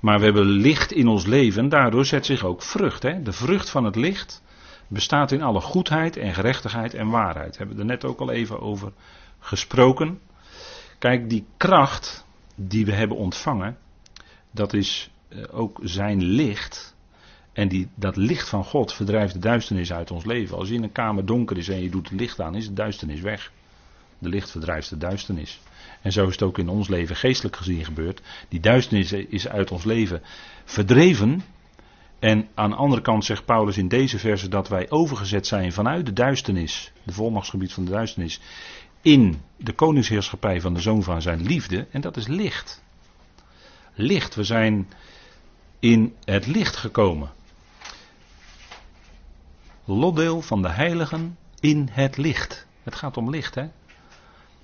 Maar 0.00 0.18
we 0.18 0.24
hebben 0.24 0.46
licht 0.46 0.92
in 0.92 1.08
ons 1.08 1.26
leven, 1.26 1.68
daardoor 1.68 2.04
zet 2.04 2.26
zich 2.26 2.44
ook 2.44 2.62
vrucht. 2.62 3.02
Hè? 3.02 3.22
De 3.22 3.32
vrucht 3.32 3.70
van 3.70 3.84
het 3.84 3.96
licht 3.96 4.42
bestaat 4.88 5.32
in 5.32 5.42
alle 5.42 5.60
goedheid 5.60 6.16
en 6.16 6.34
gerechtigheid 6.34 6.94
en 6.94 7.08
waarheid. 7.08 7.58
Hebben 7.58 7.76
we 7.76 7.82
er 7.82 7.88
net 7.88 8.04
ook 8.04 8.20
al 8.20 8.30
even 8.30 8.60
over 8.60 8.92
gesproken. 9.38 10.20
Kijk, 10.98 11.30
die 11.30 11.44
kracht 11.56 12.26
die 12.54 12.86
we 12.86 12.92
hebben 12.92 13.16
ontvangen, 13.16 13.78
dat 14.50 14.72
is 14.72 15.10
eh, 15.28 15.42
ook 15.50 15.80
zijn 15.82 16.22
licht. 16.22 16.96
En 17.52 17.68
die, 17.68 17.88
dat 17.94 18.16
licht 18.16 18.48
van 18.48 18.64
God 18.64 18.92
verdrijft 18.92 19.32
de 19.32 19.38
duisternis 19.38 19.92
uit 19.92 20.10
ons 20.10 20.24
leven. 20.24 20.56
Als 20.56 20.68
je 20.68 20.74
in 20.74 20.82
een 20.82 20.92
kamer 20.92 21.26
donker 21.26 21.56
is 21.56 21.68
en 21.68 21.82
je 21.82 21.90
doet 21.90 22.08
het 22.10 22.20
licht 22.20 22.40
aan, 22.40 22.54
is 22.54 22.66
de 22.66 22.72
duisternis 22.72 23.20
weg. 23.20 23.52
De 24.18 24.28
licht 24.28 24.50
verdrijft 24.50 24.90
de 24.90 24.98
duisternis. 24.98 25.60
En 26.02 26.12
zo 26.12 26.26
is 26.26 26.32
het 26.32 26.42
ook 26.42 26.58
in 26.58 26.68
ons 26.68 26.88
leven 26.88 27.16
geestelijk 27.16 27.56
gezien 27.56 27.84
gebeurd. 27.84 28.20
Die 28.48 28.60
duisternis 28.60 29.12
is 29.12 29.48
uit 29.48 29.70
ons 29.70 29.84
leven 29.84 30.22
verdreven. 30.64 31.42
En 32.18 32.48
aan 32.54 32.70
de 32.70 32.76
andere 32.76 33.02
kant 33.02 33.24
zegt 33.24 33.44
Paulus 33.44 33.78
in 33.78 33.88
deze 33.88 34.18
verse 34.18 34.48
dat 34.48 34.68
wij 34.68 34.90
overgezet 34.90 35.46
zijn 35.46 35.72
vanuit 35.72 36.06
de 36.06 36.12
duisternis, 36.12 36.92
de 37.02 37.12
volmachtsgebied 37.12 37.72
van 37.72 37.84
de 37.84 37.90
duisternis, 37.90 38.40
in 39.02 39.40
de 39.56 39.72
koningsheerschappij 39.72 40.60
van 40.60 40.74
de 40.74 40.80
zoon 40.80 41.02
van 41.02 41.22
zijn 41.22 41.42
liefde. 41.42 41.86
En 41.90 42.00
dat 42.00 42.16
is 42.16 42.26
licht. 42.26 42.82
Licht, 43.94 44.34
we 44.34 44.44
zijn 44.44 44.88
in 45.78 46.14
het 46.24 46.46
licht 46.46 46.76
gekomen. 46.76 47.30
Lotdeel 49.84 50.42
van 50.42 50.62
de 50.62 50.68
heiligen 50.68 51.38
in 51.60 51.88
het 51.90 52.16
licht. 52.16 52.66
Het 52.82 52.94
gaat 52.94 53.16
om 53.16 53.30
licht, 53.30 53.54
hè? 53.54 53.68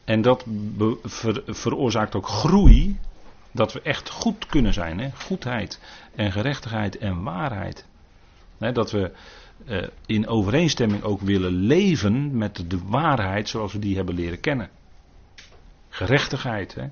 En 0.05 0.23
dat 0.23 0.45
veroorzaakt 1.47 2.15
ook 2.15 2.27
groei. 2.27 2.99
Dat 3.55 3.73
we 3.73 3.81
echt 3.81 4.11
goed 4.11 4.47
kunnen 4.47 4.73
zijn. 4.73 4.99
Hè? 4.99 5.11
Goedheid 5.11 5.81
en 6.15 6.33
gerechtigheid 6.33 6.99
en 6.99 7.23
waarheid. 7.23 7.87
dat 8.59 8.91
we 8.91 9.13
uh, 9.67 9.87
in 10.07 10.29
overeenstemming 10.29 11.03
ook 11.03 11.21
willen 11.21 11.53
leven 11.53 12.37
met 12.37 12.71
de 12.71 12.79
waarheid 12.85 13.49
zoals 13.49 13.73
we 13.73 13.79
die 13.79 13.97
hebben 13.97 14.15
leren 14.15 14.41
kennen. 14.41 14.71
Gerechtigheid. 15.89 16.75
Hè? 16.75 16.87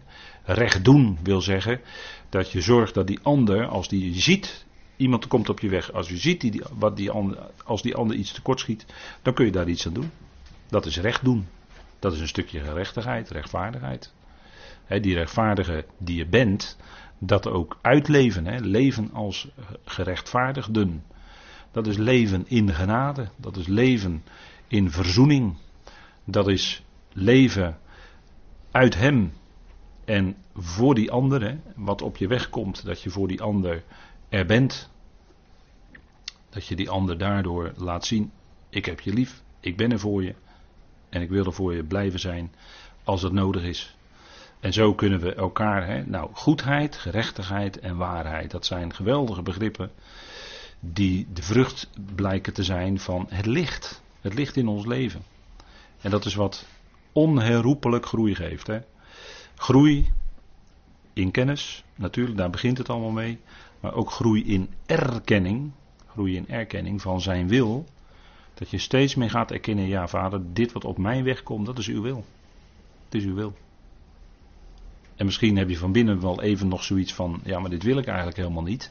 Recht 0.44 0.84
doen 0.84 1.18
wil 1.22 1.40
zeggen 1.40 1.80
dat 2.28 2.50
je 2.50 2.60
zorgt 2.60 2.94
dat 2.94 3.06
die 3.06 3.18
ander, 3.22 3.66
als 3.66 3.88
die 3.88 4.20
ziet, 4.20 4.64
iemand 4.96 5.26
komt 5.26 5.48
op 5.48 5.60
je 5.60 5.68
weg, 5.68 5.92
als 5.92 6.08
je 6.08 6.16
ziet 6.16 6.40
die, 6.40 6.62
wat 6.78 6.96
die 6.96 7.10
ander, 7.10 7.38
als 7.64 7.82
die 7.82 7.94
ander 7.94 8.16
iets 8.16 8.32
tekort 8.32 8.60
schiet, 8.60 8.86
dan 9.22 9.34
kun 9.34 9.44
je 9.44 9.52
daar 9.52 9.68
iets 9.68 9.86
aan 9.86 9.92
doen. 9.92 10.10
Dat 10.68 10.86
is 10.86 10.98
recht 10.98 11.24
doen. 11.24 11.46
Dat 11.98 12.12
is 12.12 12.20
een 12.20 12.28
stukje 12.28 12.60
gerechtigheid, 12.60 13.30
rechtvaardigheid. 13.30 14.12
Die 15.00 15.14
rechtvaardige 15.14 15.84
die 15.98 16.16
je 16.16 16.26
bent, 16.26 16.76
dat 17.18 17.48
ook 17.48 17.78
uitleven. 17.80 18.60
Leven 18.60 19.12
als 19.12 19.48
gerechtvaardigden. 19.84 21.04
Dat 21.70 21.86
is 21.86 21.96
leven 21.96 22.44
in 22.48 22.74
genade. 22.74 23.28
Dat 23.36 23.56
is 23.56 23.66
leven 23.66 24.22
in 24.68 24.90
verzoening. 24.90 25.56
Dat 26.24 26.48
is 26.48 26.82
leven 27.12 27.78
uit 28.70 28.94
Hem 28.94 29.32
en 30.04 30.36
voor 30.54 30.94
die 30.94 31.10
ander. 31.10 31.58
Wat 31.76 32.02
op 32.02 32.16
je 32.16 32.26
weg 32.26 32.50
komt, 32.50 32.84
dat 32.84 33.02
je 33.02 33.10
voor 33.10 33.28
die 33.28 33.42
ander 33.42 33.84
er 34.28 34.46
bent. 34.46 34.90
Dat 36.50 36.66
je 36.66 36.76
die 36.76 36.90
ander 36.90 37.18
daardoor 37.18 37.72
laat 37.76 38.06
zien: 38.06 38.32
ik 38.68 38.84
heb 38.84 39.00
je 39.00 39.12
lief, 39.12 39.42
ik 39.60 39.76
ben 39.76 39.92
er 39.92 39.98
voor 39.98 40.22
je. 40.22 40.34
En 41.08 41.22
ik 41.22 41.28
wil 41.28 41.44
er 41.44 41.52
voor 41.52 41.74
je 41.74 41.84
blijven 41.84 42.20
zijn 42.20 42.52
als 43.04 43.22
het 43.22 43.32
nodig 43.32 43.62
is. 43.62 43.96
En 44.62 44.72
zo 44.72 44.94
kunnen 44.94 45.20
we 45.20 45.34
elkaar, 45.34 45.86
hè, 45.86 46.06
nou, 46.06 46.30
goedheid, 46.32 46.96
gerechtigheid 46.96 47.78
en 47.78 47.96
waarheid, 47.96 48.50
dat 48.50 48.66
zijn 48.66 48.94
geweldige 48.94 49.42
begrippen 49.42 49.90
die 50.80 51.26
de 51.32 51.42
vrucht 51.42 51.90
blijken 52.14 52.52
te 52.52 52.62
zijn 52.62 52.98
van 52.98 53.26
het 53.28 53.46
licht. 53.46 54.02
Het 54.20 54.34
licht 54.34 54.56
in 54.56 54.68
ons 54.68 54.86
leven. 54.86 55.22
En 56.00 56.10
dat 56.10 56.24
is 56.24 56.34
wat 56.34 56.66
onherroepelijk 57.12 58.06
groei 58.06 58.34
geeft. 58.34 58.66
Hè. 58.66 58.80
Groei 59.54 60.12
in 61.12 61.30
kennis, 61.30 61.84
natuurlijk, 61.94 62.36
daar 62.36 62.50
begint 62.50 62.78
het 62.78 62.88
allemaal 62.88 63.10
mee. 63.10 63.38
Maar 63.80 63.94
ook 63.94 64.10
groei 64.10 64.44
in 64.44 64.70
erkenning. 64.86 65.72
Groei 66.06 66.36
in 66.36 66.48
erkenning 66.48 67.02
van 67.02 67.20
zijn 67.20 67.48
wil. 67.48 67.84
Dat 68.54 68.70
je 68.70 68.78
steeds 68.78 69.14
meer 69.14 69.30
gaat 69.30 69.50
erkennen, 69.50 69.86
ja 69.86 70.08
vader, 70.08 70.40
dit 70.52 70.72
wat 70.72 70.84
op 70.84 70.98
mijn 70.98 71.24
weg 71.24 71.42
komt, 71.42 71.66
dat 71.66 71.78
is 71.78 71.88
uw 71.88 72.02
wil. 72.02 72.24
Het 73.04 73.14
is 73.14 73.24
uw 73.24 73.34
wil. 73.34 73.54
En 75.16 75.24
misschien 75.24 75.56
heb 75.56 75.68
je 75.68 75.78
van 75.78 75.92
binnen 75.92 76.20
wel 76.20 76.42
even 76.42 76.68
nog 76.68 76.84
zoiets 76.84 77.14
van, 77.14 77.40
ja 77.44 77.58
maar 77.58 77.70
dit 77.70 77.82
wil 77.82 77.98
ik 77.98 78.06
eigenlijk 78.06 78.36
helemaal 78.36 78.62
niet. 78.62 78.90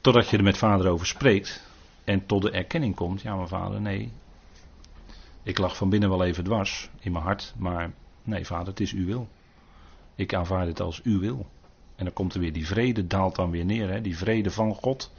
Totdat 0.00 0.28
je 0.28 0.36
er 0.36 0.42
met 0.42 0.58
vader 0.58 0.88
over 0.88 1.06
spreekt 1.06 1.68
en 2.04 2.26
tot 2.26 2.42
de 2.42 2.50
erkenning 2.50 2.94
komt, 2.94 3.22
ja 3.22 3.36
maar 3.36 3.48
vader, 3.48 3.80
nee. 3.80 4.12
Ik 5.42 5.58
lag 5.58 5.76
van 5.76 5.90
binnen 5.90 6.08
wel 6.08 6.24
even 6.24 6.44
dwars 6.44 6.90
in 7.00 7.12
mijn 7.12 7.24
hart, 7.24 7.54
maar 7.56 7.92
nee 8.22 8.46
vader, 8.46 8.68
het 8.68 8.80
is 8.80 8.92
uw 8.92 9.06
wil. 9.06 9.28
Ik 10.14 10.34
aanvaard 10.34 10.66
het 10.66 10.80
als 10.80 11.02
uw 11.02 11.20
wil. 11.20 11.46
En 11.96 12.04
dan 12.04 12.14
komt 12.14 12.34
er 12.34 12.40
weer 12.40 12.52
die 12.52 12.66
vrede, 12.66 13.06
daalt 13.06 13.36
dan 13.36 13.50
weer 13.50 13.64
neer. 13.64 13.90
Hè? 13.90 14.00
Die 14.00 14.16
vrede 14.16 14.50
van 14.50 14.74
God 14.74 15.12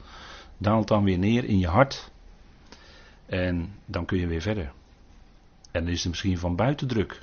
daalt 0.58 0.88
dan 0.88 1.04
weer 1.04 1.18
neer 1.18 1.44
in 1.44 1.58
je 1.58 1.66
hart. 1.66 2.10
En 3.26 3.74
dan 3.84 4.04
kun 4.04 4.18
je 4.18 4.26
weer 4.26 4.40
verder. 4.40 4.72
En 5.70 5.84
dan 5.84 5.92
is 5.92 6.02
er 6.02 6.08
misschien 6.10 6.38
van 6.38 6.56
buiten 6.56 6.88
druk. 6.88 7.22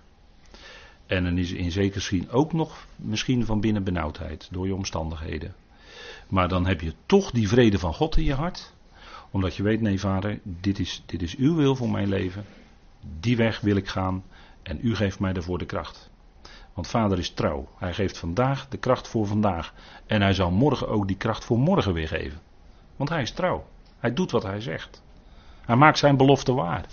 En 1.14 1.24
dan 1.24 1.38
is 1.38 1.52
in 1.52 1.72
zekere 1.72 2.00
zin 2.00 2.30
ook 2.30 2.54
nog 2.54 2.86
misschien 2.96 3.46
van 3.46 3.62
binnen 3.62 3.84
benauwdheid 3.84 4.48
door 4.52 4.68
je 4.68 4.76
omstandigheden. 4.76 5.56
Maar 6.28 6.48
dan 6.48 6.66
heb 6.66 6.82
je 6.82 6.94
toch 7.06 7.32
die 7.32 7.48
vrede 7.48 7.80
van 7.80 7.94
God 7.94 8.18
in 8.18 8.24
je 8.24 8.34
hart. 8.34 8.74
Omdat 9.32 9.56
je 9.56 9.64
weet, 9.64 9.82
nee 9.82 10.00
vader, 10.00 10.40
dit 10.44 10.80
is, 10.80 11.04
dit 11.06 11.22
is 11.22 11.36
uw 11.36 11.56
wil 11.56 11.76
voor 11.76 11.90
mijn 11.90 12.10
leven. 12.10 12.46
Die 13.20 13.38
weg 13.38 13.60
wil 13.60 13.76
ik 13.76 13.88
gaan. 13.88 14.24
En 14.64 14.80
u 14.82 14.96
geeft 14.96 15.20
mij 15.20 15.34
daarvoor 15.34 15.58
de 15.58 15.66
kracht. 15.66 16.10
Want 16.74 16.88
vader 16.88 17.18
is 17.18 17.30
trouw. 17.30 17.68
Hij 17.78 17.94
geeft 17.94 18.18
vandaag 18.18 18.68
de 18.68 18.78
kracht 18.78 19.08
voor 19.08 19.28
vandaag. 19.28 19.74
En 20.06 20.22
hij 20.22 20.34
zal 20.34 20.52
morgen 20.52 20.88
ook 20.88 21.08
die 21.08 21.18
kracht 21.18 21.46
voor 21.46 21.60
morgen 21.60 21.94
weer 21.94 22.08
geven. 22.08 22.40
Want 22.96 23.10
hij 23.10 23.22
is 23.22 23.32
trouw. 23.32 23.66
Hij 24.00 24.14
doet 24.14 24.32
wat 24.32 24.44
hij 24.44 24.62
zegt. 24.62 25.04
Hij 25.62 25.76
maakt 25.76 25.98
zijn 25.98 26.18
belofte 26.18 26.54
waar. 26.54 26.86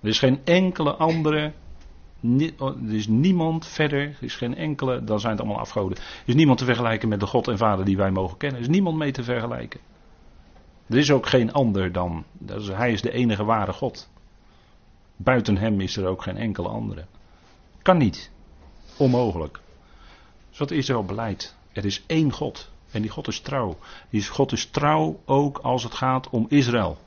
Er 0.00 0.08
is 0.08 0.18
geen 0.18 0.40
enkele 0.44 0.94
andere. 0.94 1.52
Er 2.22 2.94
is 2.94 3.06
niemand 3.06 3.66
verder. 3.66 4.00
Er 4.00 4.16
is 4.20 4.36
geen 4.36 4.54
enkele. 4.54 5.04
Dan 5.04 5.20
zijn 5.20 5.32
het 5.32 5.40
allemaal 5.40 5.60
afgoden. 5.60 5.98
Er 5.98 6.04
is 6.24 6.34
niemand 6.34 6.58
te 6.58 6.64
vergelijken 6.64 7.08
met 7.08 7.20
de 7.20 7.26
God 7.26 7.48
en 7.48 7.58
Vader 7.58 7.84
die 7.84 7.96
wij 7.96 8.10
mogen 8.10 8.36
kennen. 8.36 8.58
Er 8.58 8.64
is 8.64 8.72
niemand 8.72 8.96
mee 8.96 9.12
te 9.12 9.22
vergelijken. 9.22 9.80
Er 10.86 10.98
is 10.98 11.10
ook 11.10 11.26
geen 11.26 11.52
ander 11.52 11.92
dan. 11.92 12.24
Hij 12.72 12.92
is 12.92 13.02
de 13.02 13.12
enige 13.12 13.44
ware 13.44 13.72
God. 13.72 14.10
Buiten 15.16 15.56
hem 15.56 15.80
is 15.80 15.96
er 15.96 16.06
ook 16.06 16.22
geen 16.22 16.36
enkele 16.36 16.68
andere. 16.68 17.04
Kan 17.82 17.96
niet. 17.96 18.30
Onmogelijk. 18.96 19.60
Dus 20.48 20.58
wat 20.58 20.70
Israël 20.70 21.04
beleid. 21.04 21.56
Er 21.72 21.84
is 21.84 22.04
één 22.06 22.32
God. 22.32 22.70
En 22.90 23.02
die 23.02 23.10
God 23.10 23.28
is 23.28 23.40
trouw. 23.40 23.78
Die 24.10 24.26
God 24.26 24.52
is 24.52 24.66
trouw 24.66 25.20
ook 25.24 25.58
als 25.58 25.82
het 25.82 25.94
gaat 25.94 26.30
om 26.30 26.46
Israël. 26.48 26.98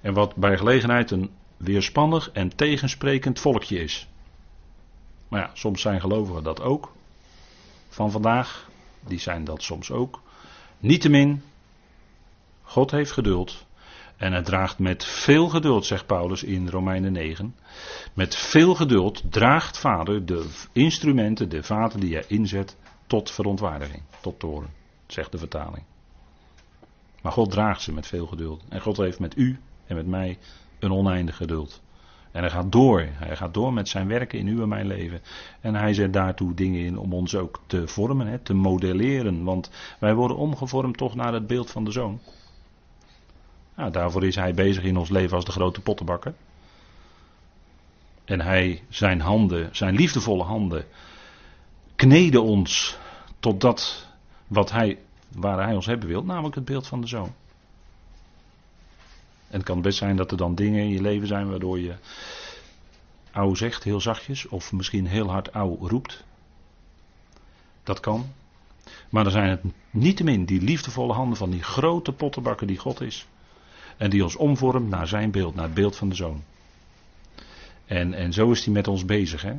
En 0.00 0.14
wat 0.14 0.36
bij 0.36 0.56
gelegenheid 0.56 1.10
een 1.10 1.30
weerspannig 1.58 2.30
en 2.30 2.56
tegensprekend 2.56 3.40
volkje 3.40 3.78
is. 3.78 4.08
Maar 5.28 5.40
ja, 5.40 5.50
soms 5.54 5.80
zijn 5.80 6.00
gelovigen 6.00 6.42
dat 6.42 6.60
ook. 6.60 6.92
Van 7.88 8.10
vandaag, 8.10 8.68
die 9.00 9.18
zijn 9.18 9.44
dat 9.44 9.62
soms 9.62 9.90
ook. 9.90 10.22
Niettemin, 10.78 11.42
God 12.62 12.90
heeft 12.90 13.12
geduld. 13.12 13.66
En 14.16 14.32
hij 14.32 14.42
draagt 14.42 14.78
met 14.78 15.04
veel 15.04 15.48
geduld, 15.48 15.86
zegt 15.86 16.06
Paulus 16.06 16.42
in 16.42 16.68
Romeinen 16.68 17.12
9. 17.12 17.54
Met 18.14 18.36
veel 18.36 18.74
geduld 18.74 19.22
draagt 19.30 19.78
vader 19.78 20.26
de 20.26 20.50
instrumenten, 20.72 21.48
de 21.48 21.62
vaten 21.62 22.00
die 22.00 22.14
hij 22.14 22.24
inzet, 22.26 22.76
tot 23.06 23.30
verontwaardiging, 23.30 24.02
tot 24.20 24.38
toren, 24.38 24.70
zegt 25.06 25.32
de 25.32 25.38
vertaling. 25.38 25.84
Maar 27.22 27.32
God 27.32 27.50
draagt 27.50 27.82
ze 27.82 27.92
met 27.92 28.06
veel 28.06 28.26
geduld. 28.26 28.62
En 28.68 28.80
God 28.80 28.96
heeft 28.96 29.18
met 29.18 29.36
u 29.36 29.58
en 29.86 29.96
met 29.96 30.06
mij 30.06 30.38
een 30.78 30.92
oneindig 30.92 31.36
geduld. 31.36 31.82
En 32.30 32.40
hij 32.40 32.50
gaat 32.50 32.72
door. 32.72 33.06
Hij 33.10 33.36
gaat 33.36 33.54
door 33.54 33.72
met 33.72 33.88
zijn 33.88 34.08
werken 34.08 34.38
in 34.38 34.46
uw 34.46 34.62
en 34.62 34.68
mijn 34.68 34.86
leven. 34.86 35.20
En 35.60 35.74
hij 35.74 35.94
zet 35.94 36.12
daartoe 36.12 36.54
dingen 36.54 36.80
in 36.80 36.98
om 36.98 37.12
ons 37.12 37.34
ook 37.34 37.60
te 37.66 37.88
vormen, 37.88 38.26
hè, 38.26 38.38
te 38.38 38.54
modelleren. 38.54 39.44
Want 39.44 39.70
wij 39.98 40.14
worden 40.14 40.36
omgevormd 40.36 40.96
toch 40.96 41.14
naar 41.14 41.32
het 41.32 41.46
beeld 41.46 41.70
van 41.70 41.84
de 41.84 41.90
zoon. 41.90 42.20
Nou, 43.76 43.90
daarvoor 43.90 44.24
is 44.24 44.34
hij 44.34 44.54
bezig 44.54 44.84
in 44.84 44.96
ons 44.96 45.08
leven 45.08 45.36
als 45.36 45.44
de 45.44 45.52
grote 45.52 45.80
pottenbakker. 45.80 46.34
En 48.24 48.40
hij, 48.40 48.82
zijn 48.88 49.20
handen, 49.20 49.68
zijn 49.72 49.94
liefdevolle 49.94 50.42
handen, 50.42 50.84
kneden 51.96 52.42
ons 52.42 52.98
tot 53.40 53.60
dat 53.60 54.08
wat 54.46 54.70
hij, 54.70 54.98
waar 55.28 55.64
hij 55.64 55.74
ons 55.74 55.86
hebben 55.86 56.08
wil, 56.08 56.24
namelijk 56.24 56.54
het 56.54 56.64
beeld 56.64 56.86
van 56.86 57.00
de 57.00 57.06
zoon. 57.06 57.34
En 59.48 59.56
het 59.56 59.62
kan 59.62 59.82
best 59.82 59.98
zijn 59.98 60.16
dat 60.16 60.30
er 60.30 60.36
dan 60.36 60.54
dingen 60.54 60.82
in 60.82 60.90
je 60.90 61.00
leven 61.00 61.26
zijn 61.26 61.50
waardoor 61.50 61.78
je 61.78 61.94
ouw 63.30 63.54
zegt, 63.54 63.84
heel 63.84 64.00
zachtjes, 64.00 64.48
of 64.48 64.72
misschien 64.72 65.06
heel 65.06 65.30
hard 65.30 65.52
ouw 65.52 65.76
roept. 65.80 66.24
Dat 67.82 68.00
kan. 68.00 68.26
Maar 69.10 69.22
dan 69.22 69.32
zijn 69.32 69.50
het 69.50 69.60
niettemin 69.90 70.44
die 70.44 70.60
liefdevolle 70.60 71.12
handen 71.12 71.38
van 71.38 71.50
die 71.50 71.62
grote 71.62 72.12
pottenbakker 72.12 72.66
die 72.66 72.78
God 72.78 73.00
is. 73.00 73.26
En 73.96 74.10
die 74.10 74.22
ons 74.22 74.36
omvormt 74.36 74.88
naar 74.88 75.06
zijn 75.06 75.30
beeld, 75.30 75.54
naar 75.54 75.64
het 75.64 75.74
beeld 75.74 75.96
van 75.96 76.08
de 76.08 76.14
zoon. 76.14 76.42
En, 77.86 78.14
en 78.14 78.32
zo 78.32 78.50
is 78.50 78.64
hij 78.64 78.74
met 78.74 78.88
ons 78.88 79.04
bezig. 79.04 79.42
Hè? 79.42 79.54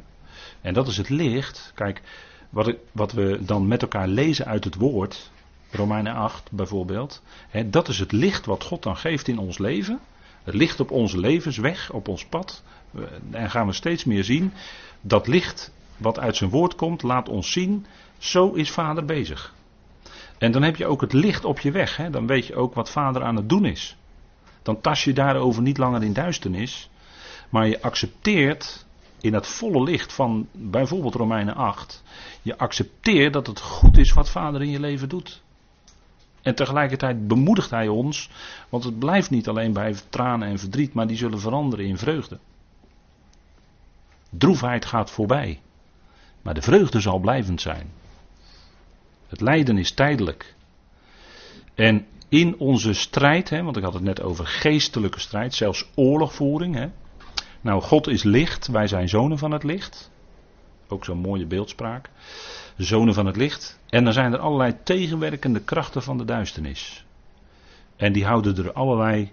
En 0.61 0.73
dat 0.73 0.87
is 0.87 0.97
het 0.97 1.09
licht. 1.09 1.71
Kijk, 1.75 2.01
wat, 2.49 2.75
wat 2.91 3.11
we 3.11 3.39
dan 3.45 3.67
met 3.67 3.81
elkaar 3.81 4.07
lezen 4.07 4.45
uit 4.45 4.63
het 4.63 4.75
woord, 4.75 5.31
Romeinen 5.71 6.13
8 6.13 6.51
bijvoorbeeld. 6.51 7.21
Dat 7.65 7.87
is 7.87 7.99
het 7.99 8.11
licht 8.11 8.45
wat 8.45 8.63
God 8.63 8.83
dan 8.83 8.97
geeft 8.97 9.27
in 9.27 9.37
ons 9.37 9.57
leven. 9.57 9.99
Het 10.43 10.53
licht 10.53 10.79
op 10.79 10.91
onze 10.91 11.19
levensweg, 11.19 11.91
op 11.91 12.07
ons 12.07 12.25
pad. 12.25 12.63
En 13.31 13.49
gaan 13.49 13.67
we 13.67 13.73
steeds 13.73 14.03
meer 14.03 14.23
zien. 14.23 14.53
Dat 15.01 15.27
licht 15.27 15.71
wat 15.97 16.19
uit 16.19 16.35
zijn 16.35 16.49
woord 16.49 16.75
komt, 16.75 17.03
laat 17.03 17.29
ons 17.29 17.51
zien. 17.51 17.85
Zo 18.17 18.51
is 18.51 18.71
vader 18.71 19.05
bezig. 19.05 19.53
En 20.37 20.51
dan 20.51 20.61
heb 20.61 20.75
je 20.75 20.85
ook 20.85 21.01
het 21.01 21.13
licht 21.13 21.45
op 21.45 21.59
je 21.59 21.71
weg. 21.71 22.01
Dan 22.11 22.27
weet 22.27 22.47
je 22.47 22.55
ook 22.55 22.73
wat 22.73 22.89
vader 22.89 23.23
aan 23.23 23.35
het 23.35 23.49
doen 23.49 23.65
is. 23.65 23.97
Dan 24.61 24.81
tas 24.81 25.03
je 25.03 25.13
daarover 25.13 25.61
niet 25.61 25.77
langer 25.77 26.03
in 26.03 26.13
duisternis. 26.13 26.89
Maar 27.49 27.67
je 27.67 27.81
accepteert 27.81 28.85
in 29.21 29.33
het 29.33 29.47
volle 29.47 29.83
licht 29.83 30.13
van 30.13 30.47
bijvoorbeeld 30.51 31.15
Romeinen 31.15 31.55
8. 31.55 32.03
Je 32.41 32.57
accepteert 32.57 33.33
dat 33.33 33.47
het 33.47 33.59
goed 33.59 33.97
is 33.97 34.13
wat 34.13 34.29
vader 34.29 34.61
in 34.61 34.69
je 34.69 34.79
leven 34.79 35.09
doet. 35.09 35.41
En 36.41 36.55
tegelijkertijd 36.55 37.27
bemoedigt 37.27 37.69
hij 37.69 37.87
ons, 37.87 38.29
want 38.69 38.83
het 38.83 38.99
blijft 38.99 39.29
niet 39.29 39.47
alleen 39.47 39.73
bij 39.73 39.95
tranen 40.09 40.47
en 40.47 40.59
verdriet, 40.59 40.93
maar 40.93 41.07
die 41.07 41.17
zullen 41.17 41.39
veranderen 41.39 41.85
in 41.85 41.97
vreugde. 41.97 42.39
Droefheid 44.29 44.85
gaat 44.85 45.11
voorbij, 45.11 45.61
maar 46.41 46.53
de 46.53 46.61
vreugde 46.61 46.99
zal 46.99 47.19
blijvend 47.19 47.61
zijn. 47.61 47.91
Het 49.27 49.41
lijden 49.41 49.77
is 49.77 49.91
tijdelijk. 49.91 50.55
En 51.75 52.05
in 52.29 52.57
onze 52.57 52.93
strijd, 52.93 53.49
hè, 53.49 53.63
want 53.63 53.77
ik 53.77 53.83
had 53.83 53.93
het 53.93 54.03
net 54.03 54.21
over 54.21 54.47
geestelijke 54.47 55.19
strijd, 55.19 55.53
zelfs 55.53 55.89
oorlogvoering. 55.95 56.75
Hè. 56.75 56.87
Nou, 57.61 57.81
God 57.81 58.07
is 58.07 58.23
licht, 58.23 58.67
wij 58.67 58.87
zijn 58.87 59.09
zonen 59.09 59.37
van 59.37 59.51
het 59.51 59.63
licht. 59.63 60.11
Ook 60.87 61.05
zo'n 61.05 61.17
mooie 61.17 61.45
beeldspraak 61.45 62.09
zonen 62.85 63.13
van 63.13 63.25
het 63.25 63.35
licht. 63.35 63.79
En 63.89 64.03
dan 64.03 64.13
zijn 64.13 64.33
er 64.33 64.39
allerlei 64.39 64.75
tegenwerkende 64.83 65.59
krachten 65.59 66.03
van 66.03 66.17
de 66.17 66.25
duisternis. 66.25 67.05
En 67.95 68.13
die 68.13 68.25
houden 68.25 68.57
er 68.57 68.73
allerlei 68.73 69.31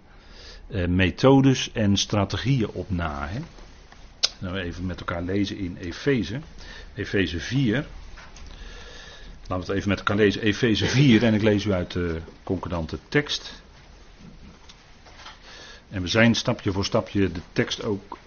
eh, 0.68 0.86
methodes 0.86 1.72
en 1.72 1.96
strategieën 1.96 2.68
op 2.68 2.90
na. 2.90 3.28
Hè? 3.28 3.38
Nou, 4.38 4.58
even 4.58 4.86
met 4.86 4.98
elkaar 4.98 5.22
lezen 5.22 5.58
in 5.58 5.76
Efeze. 5.76 6.40
Efeze 6.94 7.40
4. 7.40 7.74
Laten 7.74 7.86
we 9.48 9.54
het 9.54 9.68
even 9.68 9.88
met 9.88 9.98
elkaar 9.98 10.16
lezen. 10.16 10.42
Efeze 10.42 10.86
4 10.86 11.22
en 11.22 11.34
ik 11.34 11.42
lees 11.42 11.64
u 11.64 11.72
uit 11.72 11.92
de 11.92 12.20
concordante 12.42 12.98
tekst. 13.08 13.62
En 15.90 16.02
we 16.02 16.08
zijn 16.08 16.34
stapje 16.34 16.72
voor 16.72 16.84
stapje 16.84 17.32
de 17.32 17.40
tekst 17.52 17.84
ook 17.84 18.18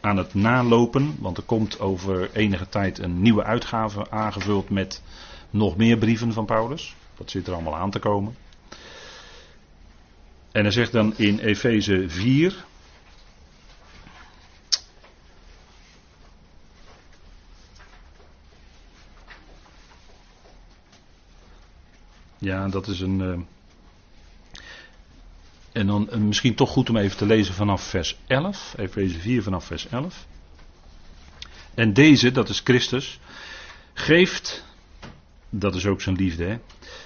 aan 0.00 0.16
het 0.16 0.34
nalopen, 0.34 1.16
want 1.18 1.36
er 1.36 1.42
komt 1.42 1.80
over 1.80 2.30
enige 2.32 2.68
tijd 2.68 2.98
een 2.98 3.22
nieuwe 3.22 3.44
uitgave 3.44 4.10
aangevuld 4.10 4.70
met 4.70 5.02
nog 5.50 5.76
meer 5.76 5.98
brieven 5.98 6.32
van 6.32 6.44
Paulus. 6.46 6.94
Dat 7.16 7.30
zit 7.30 7.46
er 7.46 7.52
allemaal 7.52 7.76
aan 7.76 7.90
te 7.90 7.98
komen. 7.98 8.36
En 10.52 10.62
hij 10.62 10.70
zegt 10.72 10.92
dan 10.92 11.16
in 11.16 11.38
Efeze 11.38 12.04
4. 12.08 12.64
Ja, 22.38 22.68
dat 22.68 22.86
is 22.86 23.00
een. 23.00 23.46
En 25.72 25.86
dan 25.86 26.10
eh, 26.10 26.18
misschien 26.18 26.54
toch 26.54 26.70
goed 26.70 26.90
om 26.90 26.96
even 26.96 27.16
te 27.16 27.26
lezen 27.26 27.54
vanaf 27.54 27.82
vers 27.82 28.16
11. 28.26 28.74
Efeze 28.76 29.18
4 29.18 29.42
vanaf 29.42 29.64
vers 29.64 29.88
11. 29.88 30.26
En 31.74 31.92
deze, 31.92 32.30
dat 32.30 32.48
is 32.48 32.60
Christus, 32.64 33.20
geeft, 33.92 34.64
dat 35.50 35.74
is 35.74 35.86
ook 35.86 36.00
zijn 36.00 36.16
liefde, 36.16 36.44
hè? 36.44 36.58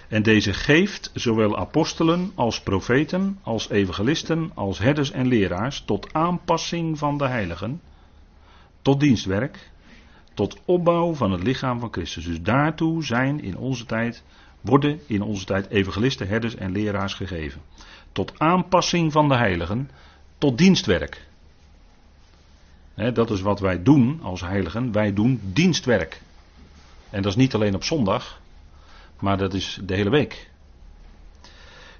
en 0.08 0.22
deze 0.22 0.52
geeft 0.52 1.10
zowel 1.14 1.58
apostelen 1.58 2.32
als 2.34 2.60
profeten, 2.60 3.38
als 3.42 3.68
evangelisten, 3.68 4.50
als 4.54 4.78
herders 4.78 5.10
en 5.10 5.26
leraars 5.26 5.82
tot 5.86 6.12
aanpassing 6.12 6.98
van 6.98 7.18
de 7.18 7.26
heiligen, 7.26 7.80
tot 8.82 9.00
dienstwerk, 9.00 9.70
tot 10.34 10.60
opbouw 10.64 11.14
van 11.14 11.32
het 11.32 11.42
lichaam 11.42 11.80
van 11.80 11.92
Christus. 11.92 12.24
Dus 12.24 12.42
daartoe 12.42 13.04
zijn 13.04 13.42
in 13.42 13.56
onze 13.56 13.86
tijd, 13.86 14.22
worden 14.60 15.00
in 15.06 15.22
onze 15.22 15.44
tijd 15.44 15.68
evangelisten, 15.70 16.28
herders 16.28 16.54
en 16.54 16.72
leraars 16.72 17.14
gegeven 17.14 17.60
tot 18.12 18.38
aanpassing 18.38 19.12
van 19.12 19.28
de 19.28 19.36
heiligen, 19.36 19.90
tot 20.38 20.58
dienstwerk. 20.58 21.26
dat 22.94 23.30
is 23.30 23.40
wat 23.40 23.60
wij 23.60 23.82
doen 23.82 24.20
als 24.22 24.40
heiligen. 24.40 24.92
Wij 24.92 25.12
doen 25.12 25.40
dienstwerk. 25.42 26.22
En 27.10 27.22
dat 27.22 27.30
is 27.30 27.36
niet 27.36 27.54
alleen 27.54 27.74
op 27.74 27.84
zondag, 27.84 28.40
maar 29.20 29.38
dat 29.38 29.54
is 29.54 29.78
de 29.84 29.94
hele 29.94 30.10
week. 30.10 30.50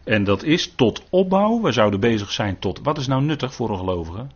En 0.05 0.25
dat 0.25 0.43
is 0.43 0.75
tot 0.75 1.03
opbouw. 1.11 1.61
We 1.61 1.73
zouden 1.73 2.01
bezig 2.01 2.31
zijn 2.31 2.59
tot. 2.59 2.81
Wat 2.83 2.99
is 2.99 3.07
nou 3.07 3.23
nuttig 3.23 3.55
voor 3.55 3.71
een 3.71 3.79
gelovige? 3.79 4.27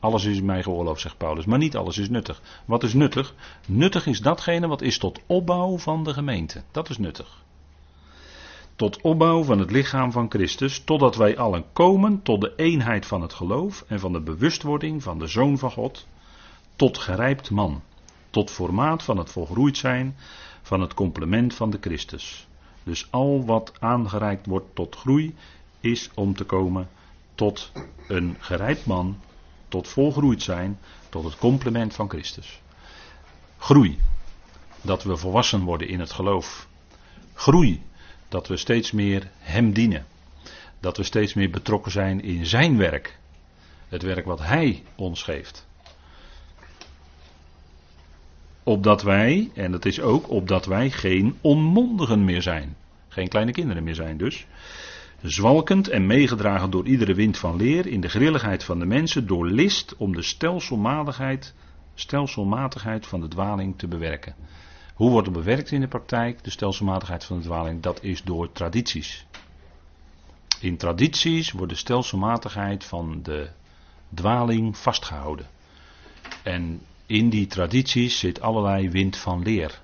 Alles 0.00 0.24
is 0.24 0.40
mij 0.40 0.62
geoorloofd, 0.62 1.00
zegt 1.00 1.16
Paulus. 1.16 1.44
Maar 1.44 1.58
niet 1.58 1.76
alles 1.76 1.98
is 1.98 2.08
nuttig. 2.08 2.42
Wat 2.64 2.82
is 2.82 2.94
nuttig? 2.94 3.34
Nuttig 3.66 4.06
is 4.06 4.20
datgene 4.20 4.66
wat 4.66 4.82
is 4.82 4.98
tot 4.98 5.20
opbouw 5.26 5.78
van 5.78 6.04
de 6.04 6.12
gemeente. 6.12 6.62
Dat 6.70 6.90
is 6.90 6.98
nuttig 6.98 7.42
tot 8.80 9.00
opbouw 9.00 9.42
van 9.42 9.58
het 9.58 9.70
lichaam 9.70 10.12
van 10.12 10.30
Christus, 10.30 10.84
totdat 10.84 11.16
wij 11.16 11.38
allen 11.38 11.64
komen 11.72 12.22
tot 12.22 12.40
de 12.40 12.52
eenheid 12.56 13.06
van 13.06 13.22
het 13.22 13.32
geloof 13.32 13.84
en 13.88 14.00
van 14.00 14.12
de 14.12 14.20
bewustwording 14.20 15.02
van 15.02 15.18
de 15.18 15.26
Zoon 15.26 15.58
van 15.58 15.70
God, 15.70 16.06
tot 16.76 16.98
gerijpt 16.98 17.50
man, 17.50 17.82
tot 18.30 18.50
formaat 18.50 19.02
van 19.02 19.16
het 19.16 19.30
volgroeid 19.30 19.76
zijn 19.76 20.16
van 20.62 20.80
het 20.80 20.94
complement 20.94 21.54
van 21.54 21.70
de 21.70 21.78
Christus. 21.80 22.46
Dus 22.82 23.08
al 23.10 23.44
wat 23.44 23.72
aangereikt 23.78 24.46
wordt 24.46 24.74
tot 24.74 24.96
groei, 24.96 25.34
is 25.80 26.10
om 26.14 26.34
te 26.34 26.44
komen 26.44 26.88
tot 27.34 27.72
een 28.08 28.36
gerijpt 28.38 28.86
man, 28.86 29.18
tot 29.68 29.88
volgroeid 29.88 30.42
zijn, 30.42 30.78
tot 31.08 31.24
het 31.24 31.38
complement 31.38 31.94
van 31.94 32.08
Christus. 32.08 32.60
Groei, 33.58 33.98
dat 34.80 35.02
we 35.02 35.16
volwassen 35.16 35.62
worden 35.62 35.88
in 35.88 36.00
het 36.00 36.12
geloof. 36.12 36.68
Groei, 37.34 37.88
dat 38.30 38.48
we 38.48 38.56
steeds 38.56 38.92
meer 38.92 39.30
Hem 39.38 39.72
dienen. 39.72 40.06
Dat 40.80 40.96
we 40.96 41.02
steeds 41.02 41.34
meer 41.34 41.50
betrokken 41.50 41.92
zijn 41.92 42.22
in 42.22 42.46
Zijn 42.46 42.76
werk. 42.76 43.18
Het 43.88 44.02
werk 44.02 44.24
wat 44.24 44.40
Hij 44.40 44.82
ons 44.94 45.22
geeft. 45.22 45.68
Opdat 48.62 49.02
wij, 49.02 49.50
en 49.54 49.72
dat 49.72 49.84
is 49.84 50.00
ook 50.00 50.30
opdat 50.30 50.66
wij 50.66 50.90
geen 50.90 51.38
onmondigen 51.40 52.24
meer 52.24 52.42
zijn. 52.42 52.76
Geen 53.08 53.28
kleine 53.28 53.52
kinderen 53.52 53.84
meer 53.84 53.94
zijn 53.94 54.16
dus. 54.16 54.46
Zwalkend 55.22 55.88
en 55.88 56.06
meegedragen 56.06 56.70
door 56.70 56.86
iedere 56.86 57.14
wind 57.14 57.38
van 57.38 57.56
leer 57.56 57.86
in 57.86 58.00
de 58.00 58.08
grilligheid 58.08 58.64
van 58.64 58.78
de 58.78 58.86
mensen 58.86 59.26
door 59.26 59.46
list 59.46 59.96
om 59.96 60.14
de 60.14 60.22
stelselmatigheid, 60.22 61.54
stelselmatigheid 61.94 63.06
van 63.06 63.20
de 63.20 63.28
dwaling 63.28 63.78
te 63.78 63.88
bewerken. 63.88 64.34
Hoe 65.00 65.10
wordt 65.10 65.26
er 65.26 65.32
bewerkt 65.32 65.70
in 65.70 65.80
de 65.80 65.88
praktijk, 65.88 66.44
de 66.44 66.50
stelselmatigheid 66.50 67.24
van 67.24 67.36
de 67.36 67.44
dwaling? 67.44 67.82
Dat 67.82 68.02
is 68.02 68.22
door 68.22 68.52
tradities. 68.52 69.26
In 70.60 70.76
tradities 70.76 71.52
wordt 71.52 71.72
de 71.72 71.78
stelselmatigheid 71.78 72.84
van 72.84 73.22
de 73.22 73.48
dwaling 74.14 74.76
vastgehouden. 74.76 75.46
En 76.42 76.80
in 77.06 77.30
die 77.30 77.46
tradities 77.46 78.18
zit 78.18 78.40
allerlei 78.40 78.90
wind 78.90 79.16
van 79.16 79.42
leer, 79.42 79.80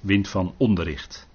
wind 0.00 0.28
van 0.28 0.54
onderricht. 0.56 1.28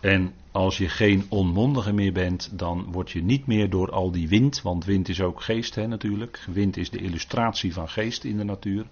En 0.00 0.34
als 0.52 0.78
je 0.78 0.88
geen 0.88 1.26
onmondige 1.28 1.92
meer 1.92 2.12
bent, 2.12 2.58
dan 2.58 2.92
word 2.92 3.10
je 3.10 3.22
niet 3.22 3.46
meer 3.46 3.70
door 3.70 3.90
al 3.90 4.10
die 4.10 4.28
wind, 4.28 4.62
want 4.62 4.84
wind 4.84 5.08
is 5.08 5.20
ook 5.20 5.42
geest 5.42 5.74
hè, 5.74 5.86
natuurlijk. 5.86 6.44
Wind 6.52 6.76
is 6.76 6.90
de 6.90 6.98
illustratie 6.98 7.72
van 7.72 7.88
geest 7.88 8.24
in 8.24 8.36
de 8.36 8.44
natuur. 8.44 8.86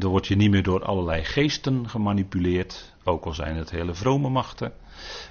Dan 0.00 0.10
word 0.10 0.26
je 0.26 0.36
niet 0.36 0.50
meer 0.50 0.62
door 0.62 0.84
allerlei 0.84 1.24
geesten 1.24 1.88
gemanipuleerd, 1.88 2.94
ook 3.04 3.24
al 3.24 3.34
zijn 3.34 3.56
het 3.56 3.70
hele 3.70 3.94
vrome 3.94 4.28
machten. 4.28 4.72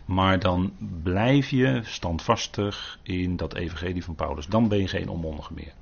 Maar 0.06 0.40
dan 0.40 0.74
blijf 1.04 1.50
je 1.50 1.82
standvastig 1.84 3.00
in 3.04 3.36
dat 3.36 3.54
evangelie 3.54 4.04
van 4.04 4.16
Paulus. 4.16 4.48
Dan 4.48 4.68
ben 4.68 4.80
je 4.80 4.88
geen 4.88 5.10
onmondige 5.10 5.54
meer. 5.54 5.74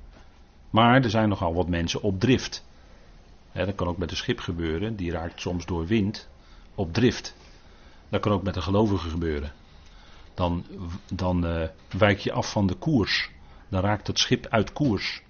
Maar 0.70 1.02
er 1.02 1.10
zijn 1.10 1.28
nogal 1.28 1.54
wat 1.54 1.68
mensen 1.68 2.02
op 2.02 2.20
drift. 2.20 2.66
dat 3.52 3.74
kan 3.74 3.86
ook 3.86 3.98
met 3.98 4.10
een 4.10 4.16
schip 4.16 4.38
gebeuren, 4.40 4.96
die 4.96 5.10
raakt 5.10 5.40
soms 5.40 5.66
door 5.66 5.86
wind 5.86 6.28
op 6.74 6.92
drift. 6.92 7.36
Dat 8.08 8.20
kan 8.20 8.32
ook 8.32 8.42
met 8.42 8.56
een 8.56 8.62
gelovige 8.62 9.08
gebeuren. 9.08 9.52
Dan, 10.34 10.64
dan 11.12 11.46
uh, 11.46 11.68
wijk 11.98 12.18
je 12.18 12.32
af 12.32 12.52
van 12.52 12.66
de 12.66 12.74
koers. 12.74 13.30
Dan 13.68 13.80
raakt 13.80 14.06
het 14.06 14.18
schip 14.18 14.46
uit 14.46 14.72
koers. 14.72 15.22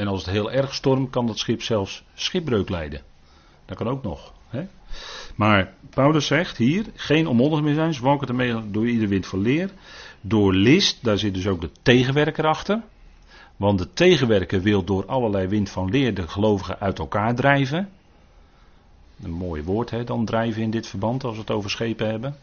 En 0.00 0.06
als 0.06 0.24
het 0.24 0.30
heel 0.30 0.52
erg 0.52 0.74
stormt, 0.74 1.10
kan 1.10 1.26
dat 1.26 1.38
schip 1.38 1.62
zelfs 1.62 2.04
schipbreuk 2.14 2.68
leiden. 2.68 3.00
Dat 3.66 3.76
kan 3.76 3.88
ook 3.88 4.02
nog. 4.02 4.32
Hè? 4.48 4.66
Maar 5.34 5.72
Paulus 5.90 6.26
zegt 6.26 6.56
hier, 6.56 6.84
geen 6.94 7.26
onmondig 7.26 7.62
meer 7.62 7.74
zijn, 7.74 7.94
zwalken 7.94 8.28
ermee 8.28 8.70
door 8.70 8.88
ieder 8.88 9.08
wind 9.08 9.26
van 9.26 9.40
leer. 9.40 9.70
Door 10.20 10.54
list, 10.54 11.04
daar 11.04 11.18
zit 11.18 11.34
dus 11.34 11.46
ook 11.46 11.60
de 11.60 11.70
tegenwerker 11.82 12.46
achter. 12.46 12.82
Want 13.56 13.78
de 13.78 13.92
tegenwerker 13.92 14.60
wil 14.60 14.84
door 14.84 15.06
allerlei 15.06 15.46
wind 15.46 15.70
van 15.70 15.90
leer 15.90 16.14
de 16.14 16.28
gelovigen 16.28 16.78
uit 16.78 16.98
elkaar 16.98 17.34
drijven. 17.34 17.88
Een 19.22 19.32
mooi 19.32 19.62
woord 19.62 19.90
hè, 19.90 20.04
dan 20.04 20.24
drijven 20.24 20.62
in 20.62 20.70
dit 20.70 20.86
verband 20.86 21.24
als 21.24 21.34
we 21.34 21.40
het 21.40 21.50
over 21.50 21.70
schepen 21.70 22.06
hebben. 22.06 22.36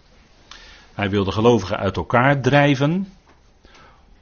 Hij 0.94 1.10
wil 1.10 1.24
de 1.24 1.32
gelovigen 1.32 1.78
uit 1.78 1.98
elkaar 1.98 2.42
drijven. 2.42 3.14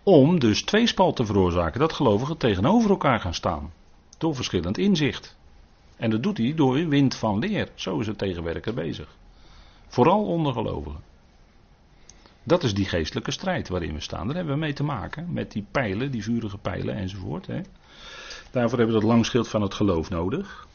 Om 0.07 0.39
dus 0.39 0.63
tweespalt 0.63 1.15
te 1.15 1.25
veroorzaken. 1.25 1.79
Dat 1.79 1.93
gelovigen 1.93 2.37
tegenover 2.37 2.89
elkaar 2.89 3.19
gaan 3.19 3.33
staan. 3.33 3.73
Door 4.17 4.35
verschillend 4.35 4.77
inzicht. 4.77 5.35
En 5.95 6.09
dat 6.09 6.23
doet 6.23 6.37
hij 6.37 6.53
door 6.55 6.87
wind 6.87 7.15
van 7.15 7.39
leer. 7.39 7.69
Zo 7.75 7.99
is 7.99 8.07
het 8.07 8.17
tegenwerker 8.17 8.73
bezig. 8.73 9.07
Vooral 9.87 10.25
onder 10.25 10.53
gelovigen. 10.53 10.99
Dat 12.43 12.63
is 12.63 12.73
die 12.73 12.85
geestelijke 12.85 13.31
strijd 13.31 13.69
waarin 13.69 13.93
we 13.93 14.01
staan. 14.01 14.27
Daar 14.27 14.35
hebben 14.35 14.53
we 14.53 14.59
mee 14.59 14.73
te 14.73 14.83
maken. 14.83 15.33
Met 15.33 15.51
die 15.51 15.65
pijlen, 15.71 16.11
die 16.11 16.23
vurige 16.23 16.57
pijlen 16.57 16.95
enzovoort. 16.95 17.47
Hè. 17.47 17.61
Daarvoor 18.51 18.77
hebben 18.77 18.95
we 18.95 19.01
dat 19.01 19.09
langschild 19.09 19.47
van 19.47 19.61
het 19.61 19.73
geloof 19.73 20.09
nodig. 20.09 20.67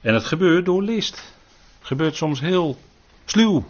En 0.00 0.14
het 0.14 0.24
gebeurt 0.24 0.64
door 0.64 0.82
list. 0.82 1.34
Het 1.78 1.86
gebeurt 1.86 2.16
soms 2.16 2.40
heel 2.40 2.78
sluw. 3.24 3.64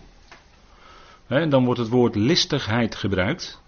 Dan 1.27 1.64
wordt 1.64 1.81
het 1.81 1.89
woord 1.89 2.14
listigheid 2.14 2.95
gebruikt. 2.95 3.59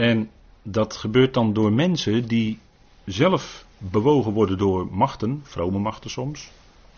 En 0.00 0.30
dat 0.62 0.96
gebeurt 0.96 1.34
dan 1.34 1.52
door 1.52 1.72
mensen 1.72 2.28
die 2.28 2.58
zelf 3.04 3.64
bewogen 3.78 4.32
worden 4.32 4.58
door 4.58 4.86
machten, 4.90 5.40
vrome 5.42 5.78
machten 5.78 6.10
soms. 6.10 6.50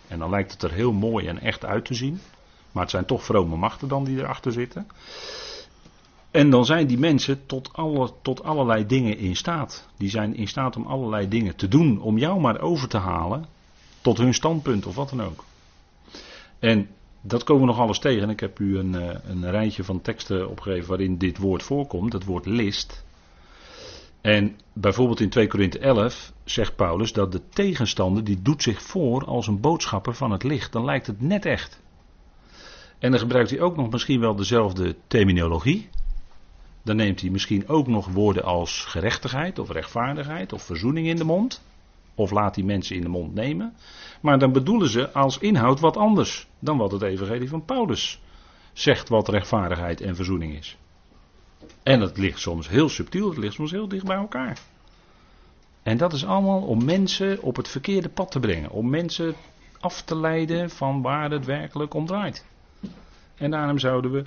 En 0.09 0.19
dan 0.19 0.31
lijkt 0.31 0.53
het 0.53 0.63
er 0.63 0.73
heel 0.73 0.93
mooi 0.93 1.27
en 1.27 1.41
echt 1.41 1.65
uit 1.65 1.85
te 1.85 1.95
zien. 1.95 2.21
Maar 2.73 2.83
het 2.83 2.91
zijn 2.91 3.05
toch 3.05 3.25
vrome 3.25 3.57
machten 3.57 3.89
dan 3.89 4.05
die 4.05 4.19
erachter 4.19 4.53
zitten. 4.53 4.87
En 6.31 6.51
dan 6.51 6.65
zijn 6.65 6.87
die 6.87 6.99
mensen 6.99 7.47
tot, 7.47 7.73
alle, 7.73 8.13
tot 8.23 8.43
allerlei 8.43 8.87
dingen 8.87 9.19
in 9.19 9.37
staat. 9.37 9.89
Die 9.97 10.11
zijn 10.11 10.37
in 10.37 10.49
staat 10.49 10.77
om 10.77 10.87
allerlei 10.87 11.29
dingen 11.29 11.57
te 11.57 11.69
doen. 11.69 12.01
Om 12.01 12.19
jou 12.19 12.41
maar 12.41 12.61
over 12.61 12.89
te 12.89 12.99
halen 12.99 13.47
tot 14.01 14.19
hun 14.19 14.35
standpunt 14.35 14.87
of 14.87 14.95
wat 14.95 15.09
dan 15.09 15.23
ook. 15.23 15.45
En 16.59 16.89
dat 17.23 17.45
komen 17.45 17.63
we 17.63 17.69
nog 17.69 17.81
alles 17.81 17.99
tegen. 17.99 18.31
Ik 18.31 18.41
heb 18.41 18.59
u 18.59 18.79
een, 18.79 18.95
eh, 18.95 19.19
een 19.25 19.51
rijtje 19.51 19.85
van 19.85 20.01
teksten 20.01 20.49
opgegeven 20.49 20.89
waarin 20.89 21.19
dit 21.19 21.39
woord 21.39 21.63
voorkomt. 21.63 22.13
Het 22.13 22.25
woord 22.25 22.47
list. 22.47 23.05
En 24.21 24.57
bijvoorbeeld 24.73 25.21
in 25.21 25.29
2 25.29 25.47
Korinthe 25.47 25.79
11 25.79 26.33
zegt 26.45 26.77
Paulus 26.77 27.13
dat 27.13 27.33
de 27.33 27.49
tegenstander 27.49 28.25
die 28.25 28.43
doet 28.43 28.63
zich 28.63 28.83
voor 28.83 29.25
als 29.25 29.47
een 29.47 29.61
boodschapper 29.61 30.15
van 30.15 30.31
het 30.31 30.43
licht. 30.43 30.73
Dan 30.73 30.85
lijkt 30.85 31.07
het 31.07 31.21
net 31.21 31.45
echt. 31.45 31.81
En 32.99 33.11
dan 33.11 33.21
gebruikt 33.21 33.51
hij 33.51 33.61
ook 33.61 33.77
nog 33.77 33.91
misschien 33.91 34.21
wel 34.21 34.35
dezelfde 34.35 34.97
terminologie. 35.07 35.89
Dan 36.83 36.97
neemt 36.97 37.21
hij 37.21 37.31
misschien 37.31 37.69
ook 37.69 37.87
nog 37.87 38.07
woorden 38.07 38.45
als 38.45 38.85
gerechtigheid 38.85 39.59
of 39.59 39.71
rechtvaardigheid 39.71 40.53
of 40.53 40.63
verzoening 40.63 41.07
in 41.07 41.17
de 41.17 41.25
mond. 41.25 41.63
Of 42.23 42.31
laat 42.31 42.55
die 42.55 42.65
mensen 42.65 42.97
in 42.97 43.03
de 43.03 43.09
mond 43.09 43.35
nemen. 43.35 43.77
Maar 44.21 44.39
dan 44.39 44.53
bedoelen 44.53 44.89
ze 44.89 45.13
als 45.13 45.39
inhoud 45.39 45.81
wat 45.81 45.97
anders 45.97 46.49
dan 46.59 46.77
wat 46.77 46.93
het 46.93 47.03
evangelie 47.03 47.49
van 47.49 47.65
Paulus 47.65 48.21
zegt 48.73 49.09
wat 49.09 49.29
rechtvaardigheid 49.29 50.01
en 50.01 50.17
verzoening 50.17 50.57
is. 50.57 50.77
En 51.83 52.01
het 52.01 52.19
ligt 52.19 52.39
soms 52.39 52.69
heel 52.69 52.89
subtiel, 52.89 53.29
het 53.29 53.39
ligt 53.39 53.55
soms 53.55 53.71
heel 53.71 53.89
dicht 53.89 54.05
bij 54.05 54.17
elkaar. 54.17 54.59
En 55.83 55.97
dat 55.97 56.13
is 56.13 56.25
allemaal 56.25 56.61
om 56.61 56.85
mensen 56.85 57.43
op 57.43 57.57
het 57.57 57.69
verkeerde 57.69 58.09
pad 58.09 58.31
te 58.31 58.41
brengen. 58.41 58.71
Om 58.71 58.91
mensen 58.91 59.35
af 59.81 60.03
te 60.03 60.17
leiden 60.17 60.71
van 60.71 61.03
waar 61.03 61.31
het 61.31 61.45
werkelijk 61.45 61.95
om 61.95 62.07
draait. 62.07 62.47
En 63.37 63.51
daarom 63.51 63.79
zouden 63.79 64.11
we 64.11 64.25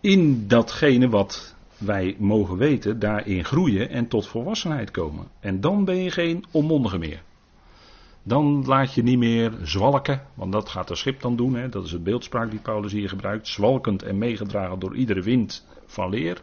in 0.00 0.48
datgene 0.48 1.08
wat 1.08 1.54
wij 1.78 2.16
mogen 2.18 2.56
weten, 2.56 2.98
daarin 2.98 3.44
groeien 3.44 3.90
en 3.90 4.08
tot 4.08 4.26
volwassenheid 4.26 4.90
komen. 4.90 5.28
En 5.40 5.60
dan 5.60 5.84
ben 5.84 6.02
je 6.02 6.10
geen 6.10 6.44
onmondige 6.50 6.98
meer. 6.98 7.22
Dan 8.22 8.64
laat 8.66 8.94
je 8.94 9.02
niet 9.02 9.18
meer 9.18 9.52
zwalken, 9.62 10.22
want 10.34 10.52
dat 10.52 10.68
gaat 10.68 10.88
de 10.88 10.94
schip 10.94 11.20
dan 11.20 11.36
doen. 11.36 11.54
Hè? 11.54 11.68
Dat 11.68 11.84
is 11.84 11.92
het 11.92 12.04
beeldspraak 12.04 12.50
die 12.50 12.60
Paulus 12.60 12.92
hier 12.92 13.08
gebruikt. 13.08 13.48
Zwalkend 13.48 14.02
en 14.02 14.18
meegedragen 14.18 14.78
door 14.78 14.96
iedere 14.96 15.22
wind 15.22 15.66
van 15.86 16.10
leer. 16.10 16.42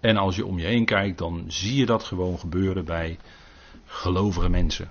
En 0.00 0.16
als 0.16 0.36
je 0.36 0.46
om 0.46 0.58
je 0.58 0.66
heen 0.66 0.84
kijkt, 0.84 1.18
dan 1.18 1.44
zie 1.46 1.76
je 1.76 1.86
dat 1.86 2.04
gewoon 2.04 2.38
gebeuren 2.38 2.84
bij 2.84 3.18
gelovige 3.84 4.48
mensen. 4.48 4.90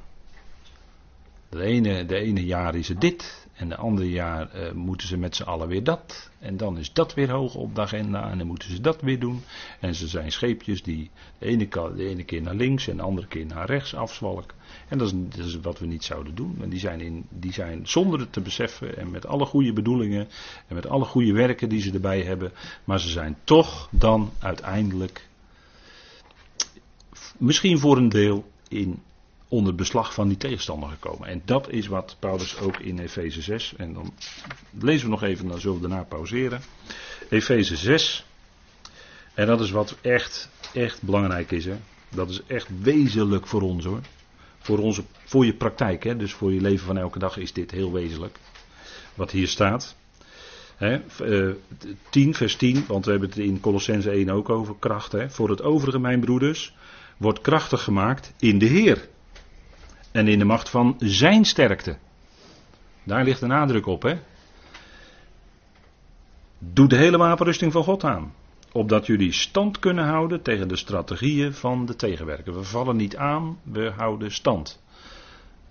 De 1.49 1.61
ene, 1.61 2.05
de 2.05 2.15
ene 2.15 2.45
jaar 2.45 2.75
is 2.75 2.87
het 2.87 3.01
dit, 3.01 3.46
en 3.57 3.69
de 3.69 3.75
andere 3.75 4.09
jaar 4.09 4.49
uh, 4.55 4.71
moeten 4.71 5.07
ze 5.07 5.17
met 5.17 5.35
z'n 5.35 5.43
allen 5.43 5.67
weer 5.67 5.83
dat. 5.83 6.29
En 6.39 6.57
dan 6.57 6.77
is 6.77 6.93
dat 6.93 7.13
weer 7.13 7.29
hoog 7.29 7.55
op 7.55 7.75
de 7.75 7.81
agenda. 7.81 8.29
En 8.29 8.37
dan 8.37 8.47
moeten 8.47 8.69
ze 8.71 8.81
dat 8.81 9.01
weer 9.01 9.19
doen. 9.19 9.43
En 9.79 9.95
ze 9.95 10.07
zijn 10.07 10.31
scheepjes 10.31 10.83
die 10.83 11.09
de 11.37 11.45
ene, 11.45 11.67
de 11.95 12.07
ene 12.09 12.23
keer 12.23 12.41
naar 12.41 12.55
links 12.55 12.87
en 12.87 12.97
de 12.97 13.03
andere 13.03 13.27
keer 13.27 13.45
naar 13.45 13.65
rechts 13.65 13.95
afzwalken. 13.95 14.57
En 14.87 14.97
dat 14.97 15.07
is, 15.07 15.13
dat 15.37 15.45
is, 15.45 15.59
wat 15.59 15.79
we 15.79 15.85
niet 15.85 16.03
zouden 16.03 16.35
doen. 16.35 16.57
En 16.61 16.69
die 16.69 16.79
zijn, 16.79 17.01
in, 17.01 17.25
die 17.29 17.53
zijn 17.53 17.87
zonder 17.87 18.19
het 18.19 18.33
te 18.33 18.41
beseffen 18.41 18.97
en 18.97 19.11
met 19.11 19.25
alle 19.25 19.45
goede 19.45 19.73
bedoelingen 19.73 20.27
en 20.67 20.75
met 20.75 20.87
alle 20.87 21.05
goede 21.05 21.33
werken 21.33 21.69
die 21.69 21.81
ze 21.81 21.91
erbij 21.91 22.21
hebben. 22.21 22.51
Maar 22.83 22.99
ze 22.99 23.09
zijn 23.09 23.37
toch 23.43 23.89
dan 23.91 24.31
uiteindelijk 24.39 25.27
misschien 27.37 27.79
voor 27.79 27.97
een 27.97 28.09
deel 28.09 28.45
in 28.67 29.01
onder 29.47 29.75
beslag 29.75 30.13
van 30.13 30.27
die 30.27 30.37
tegenstander 30.37 30.89
gekomen. 30.89 31.27
En 31.27 31.41
dat 31.45 31.69
is 31.69 31.87
wat 31.87 32.15
Paulus 32.19 32.59
ook 32.59 32.79
in 32.79 32.99
Efeze 32.99 33.41
6, 33.41 33.73
en 33.77 33.93
dan 33.93 34.13
lezen 34.79 35.05
we 35.05 35.11
nog 35.11 35.23
even, 35.23 35.47
dan 35.47 35.59
zullen 35.59 35.81
we 35.81 35.87
daarna 35.87 36.03
pauzeren. 36.03 36.61
Efeze 37.29 37.75
6, 37.75 38.25
en 39.33 39.47
dat 39.47 39.61
is 39.61 39.71
wat 39.71 39.97
echt, 40.01 40.49
echt 40.73 41.01
belangrijk 41.01 41.51
is. 41.51 41.65
Hè. 41.65 41.75
Dat 42.09 42.29
is 42.29 42.41
echt 42.47 42.67
wezenlijk 42.81 43.47
voor 43.47 43.61
ons 43.61 43.85
hoor. 43.85 44.01
Voor, 44.59 44.77
onze, 44.77 45.03
voor 45.25 45.45
je 45.45 45.53
praktijk, 45.53 46.03
hè. 46.03 46.17
dus 46.17 46.33
voor 46.33 46.53
je 46.53 46.61
leven 46.61 46.85
van 46.85 46.97
elke 46.97 47.19
dag 47.19 47.37
is 47.37 47.53
dit 47.53 47.71
heel 47.71 47.91
wezenlijk. 47.93 48.39
Wat 49.13 49.31
hier 49.31 49.47
staat. 49.47 49.95
Hè, 50.75 50.99
10, 52.09 52.29
eh, 52.29 52.35
vers 52.35 52.55
10, 52.55 52.85
want 52.87 53.05
we 53.05 53.11
hebben 53.11 53.29
het 53.29 53.37
in 53.37 53.59
Colossense 53.59 54.11
1 54.11 54.29
ook 54.29 54.49
over 54.49 54.75
kracht. 54.79 55.11
Hè. 55.11 55.29
Voor 55.29 55.49
het 55.49 55.61
overige, 55.61 55.99
mijn 55.99 56.19
broeders, 56.19 56.75
wordt 57.17 57.41
krachtig 57.41 57.83
gemaakt 57.83 58.33
in 58.39 58.59
de 58.59 58.65
Heer 58.65 59.07
en 60.17 60.27
in 60.27 60.39
de 60.39 60.45
macht 60.45 60.69
van 60.69 60.95
zijn 60.99 61.45
sterkte. 61.45 61.97
Daar 63.03 63.23
ligt 63.23 63.39
de 63.39 63.45
nadruk 63.45 63.85
op, 63.85 64.01
hè? 64.01 64.19
Doe 66.59 66.87
de 66.87 66.95
hele 66.95 67.17
wapenrusting 67.17 67.71
van 67.71 67.83
God 67.83 68.03
aan. 68.03 68.33
Opdat 68.71 69.05
jullie 69.05 69.31
stand 69.31 69.79
kunnen 69.79 70.05
houden 70.05 70.41
tegen 70.41 70.67
de 70.67 70.75
strategieën 70.75 71.53
van 71.53 71.85
de 71.85 71.95
tegenwerker. 71.95 72.53
We 72.53 72.63
vallen 72.63 72.95
niet 72.95 73.17
aan, 73.17 73.59
we 73.63 73.91
houden 73.95 74.31
stand. 74.31 74.83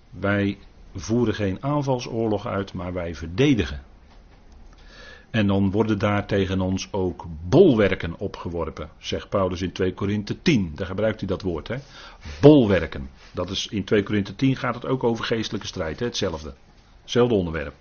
Wij 0.09 0.57
voeren 0.95 1.33
geen 1.33 1.63
aanvalsoorlog 1.63 2.47
uit, 2.47 2.73
maar 2.73 2.93
wij 2.93 3.15
verdedigen. 3.15 3.83
En 5.31 5.47
dan 5.47 5.71
worden 5.71 5.99
daar 5.99 6.27
tegen 6.27 6.61
ons 6.61 6.87
ook 6.91 7.25
bolwerken 7.49 8.19
opgeworpen, 8.19 8.89
zegt 8.97 9.29
Paulus 9.29 9.61
in 9.61 9.71
2 9.71 9.93
Korinthe 9.93 10.41
10. 10.41 10.71
Daar 10.75 10.87
gebruikt 10.87 11.19
hij 11.19 11.27
dat 11.27 11.41
woord, 11.41 11.67
hè? 11.67 11.75
Bolwerken. 12.41 13.09
Dat 13.33 13.49
is 13.49 13.67
in 13.67 13.83
2 13.83 14.03
Korinthe 14.03 14.35
10 14.35 14.55
gaat 14.55 14.75
het 14.75 14.85
ook 14.85 15.03
over 15.03 15.25
geestelijke 15.25 15.67
strijd, 15.67 15.99
hè? 15.99 16.05
hetzelfde. 16.05 16.53
Hetzelfde 17.01 17.35
onderwerp. 17.35 17.73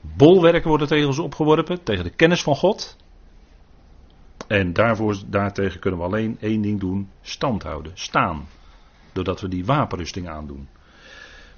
Bolwerken 0.00 0.68
worden 0.68 0.88
tegen 0.88 1.06
ons 1.06 1.18
opgeworpen, 1.18 1.82
tegen 1.82 2.04
de 2.04 2.10
kennis 2.10 2.42
van 2.42 2.56
God. 2.56 2.96
En 4.46 4.72
daarvoor, 4.72 5.16
daartegen 5.26 5.80
kunnen 5.80 6.00
we 6.00 6.06
alleen 6.06 6.36
één 6.40 6.60
ding 6.60 6.80
doen: 6.80 7.10
stand 7.22 7.62
houden, 7.62 7.92
staan. 7.94 8.48
Doordat 9.12 9.40
we 9.40 9.48
die 9.48 9.64
wapenrusting 9.64 10.28
aandoen. 10.28 10.68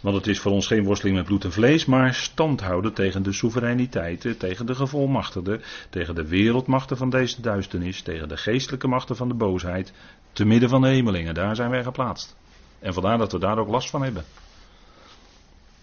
Want 0.01 0.17
het 0.17 0.27
is 0.27 0.41
voor 0.41 0.53
ons 0.53 0.67
geen 0.67 0.85
worsteling 0.85 1.17
met 1.17 1.27
bloed 1.27 1.45
en 1.45 1.53
vlees, 1.53 1.85
maar 1.85 2.15
stand 2.15 2.61
houden 2.61 2.93
tegen 2.93 3.23
de 3.23 3.33
soevereiniteiten, 3.33 4.37
tegen 4.37 4.67
de 4.67 4.75
gevolmachtigden, 4.75 5.63
tegen 5.91 6.15
de 6.15 6.29
wereldmachten 6.29 6.97
van 6.97 7.11
deze 7.11 7.41
duisternis, 7.41 8.03
tegen 8.03 8.29
de 8.29 8.37
geestelijke 8.37 8.89
machten 8.89 9.17
van 9.17 9.29
de 9.29 9.35
boosheid, 9.35 9.93
te 10.33 10.45
midden 10.45 10.69
van 10.69 10.81
de 10.81 10.89
hemelingen. 10.89 11.35
Daar 11.35 11.57
zijn 11.57 11.71
wij 11.71 11.83
geplaatst. 11.83 12.37
En 12.79 12.95
vandaar 12.95 13.19
dat 13.19 13.33
we 13.33 13.39
daar 13.39 13.59
ook 13.59 13.69
last 13.69 13.91
van 13.91 14.03
hebben. 14.03 14.25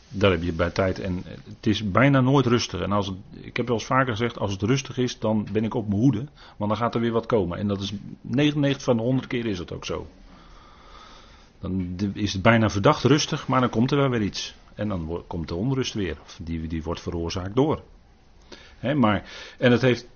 Daar 0.10 0.32
heb 0.32 0.44
je 0.44 0.54
bij 0.54 0.70
tijd. 0.70 1.00
En 1.00 1.24
het 1.26 1.68
is 1.68 1.92
bijna 1.92 2.22
nooit 2.22 2.46
rustig. 2.46 2.82
En 2.82 2.92
als 2.92 3.08
het, 3.08 3.16
ik 3.32 3.58
heb 3.58 3.68
wel 3.68 3.76
eens 3.76 3.86
vaker 3.86 4.12
gezegd, 4.12 4.40
als 4.40 4.52
het 4.52 4.62
rustig 4.62 4.98
is, 4.98 5.20
dan 5.20 5.48
ben 5.52 5.64
ik 5.64 5.74
op 5.74 5.88
mijn 5.88 6.02
hoede. 6.02 6.26
Want 6.58 6.70
dan 6.70 6.80
gaat 6.80 6.96
er 6.96 7.02
weer 7.02 7.12
wat 7.12 7.26
komen. 7.26 7.58
En 7.58 7.68
dat 7.68 7.82
is 7.82 7.94
99 8.22 8.84
van 8.84 8.98
de 8.98 9.04
100 9.04 9.28
keer 9.28 9.46
is 9.46 9.60
het 9.60 9.74
ook 9.74 9.86
zo. 9.86 10.08
Dan 11.66 11.96
is 12.14 12.34
het 12.34 12.42
bijna 12.42 12.70
verdacht 12.70 13.04
rustig, 13.04 13.48
maar 13.48 13.60
dan 13.60 13.70
komt 13.70 13.92
er 13.92 13.98
wel 13.98 14.10
weer 14.10 14.22
iets. 14.22 14.56
En 14.76 14.88
dan 14.88 15.24
komt 15.28 15.48
de 15.48 15.56
onrust 15.56 15.94
weer. 15.94 16.18
Die, 16.40 16.68
die 16.68 16.84
wordt 16.84 17.02
veroorzaakt 17.02 17.56
door. 17.56 17.82
maar, 18.96 19.30
en 19.58 19.72
het 19.72 19.82
heeft 19.82 20.08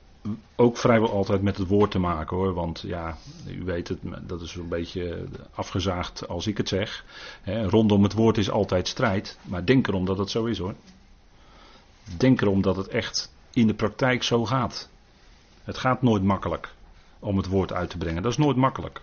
ook 0.56 0.78
vrijwel 0.78 1.12
altijd 1.12 1.42
met 1.42 1.58
het 1.58 1.68
woord 1.68 1.92
te 1.92 2.00
maken 2.00 2.38
hoor. 2.38 2.54
Want 2.54 2.84
ja, 2.86 3.18
u 3.48 3.64
weet 3.64 3.88
het, 3.88 4.00
dat 4.22 4.42
is 4.42 4.56
een 4.56 4.68
beetje 4.68 5.26
afgezaagd 5.52 6.28
als 6.28 6.48
ik 6.48 6.58
het 6.58 6.68
zeg. 6.68 7.06
rondom 7.46 8.04
het 8.04 8.14
woord 8.14 8.38
is 8.38 8.50
altijd 8.50 8.88
strijd. 8.88 9.38
Maar 9.44 9.66
denk 9.66 9.88
erom 9.88 10.06
dat 10.06 10.18
het 10.18 10.30
zo 10.30 10.46
is 10.46 10.58
hoor. 10.58 10.76
Denk 12.18 12.42
erom 12.42 12.62
dat 12.62 12.76
het 12.76 12.88
echt 12.88 13.34
in 13.54 13.68
de 13.68 13.74
praktijk 13.74 14.24
zo 14.24 14.46
gaat. 14.46 14.90
Het 15.64 15.78
gaat 15.78 16.02
nooit 16.02 16.24
makkelijk 16.24 16.74
om 17.20 17.38
het 17.38 17.48
woord 17.48 17.74
uit 17.74 17.90
te 17.90 17.98
brengen. 17.98 18.24
Dat 18.24 18.32
is 18.32 18.38
nooit 18.38 18.58
makkelijk. 18.58 19.02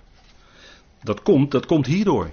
Dat 1.06 1.22
komt, 1.22 1.50
dat 1.50 1.66
komt 1.66 1.86
hierdoor. 1.86 2.30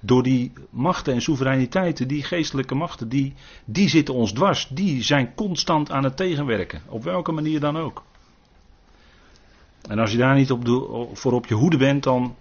Door 0.00 0.22
die 0.22 0.52
machten 0.70 1.14
en 1.14 1.20
soevereiniteiten, 1.20 2.08
die 2.08 2.22
geestelijke 2.22 2.74
machten, 2.74 3.08
die, 3.08 3.34
die 3.64 3.88
zitten 3.88 4.14
ons 4.14 4.32
dwars. 4.32 4.68
Die 4.68 5.02
zijn 5.02 5.34
constant 5.34 5.90
aan 5.90 6.04
het 6.04 6.16
tegenwerken. 6.16 6.82
Op 6.88 7.02
welke 7.04 7.32
manier 7.32 7.60
dan 7.60 7.76
ook. 7.76 8.02
En 9.88 9.98
als 9.98 10.12
je 10.12 10.18
daar 10.18 10.34
niet 10.34 10.50
op 10.50 10.64
voor 11.12 11.32
op 11.32 11.46
je 11.46 11.54
hoede 11.54 11.76
bent, 11.76 12.02
dan 12.02 12.34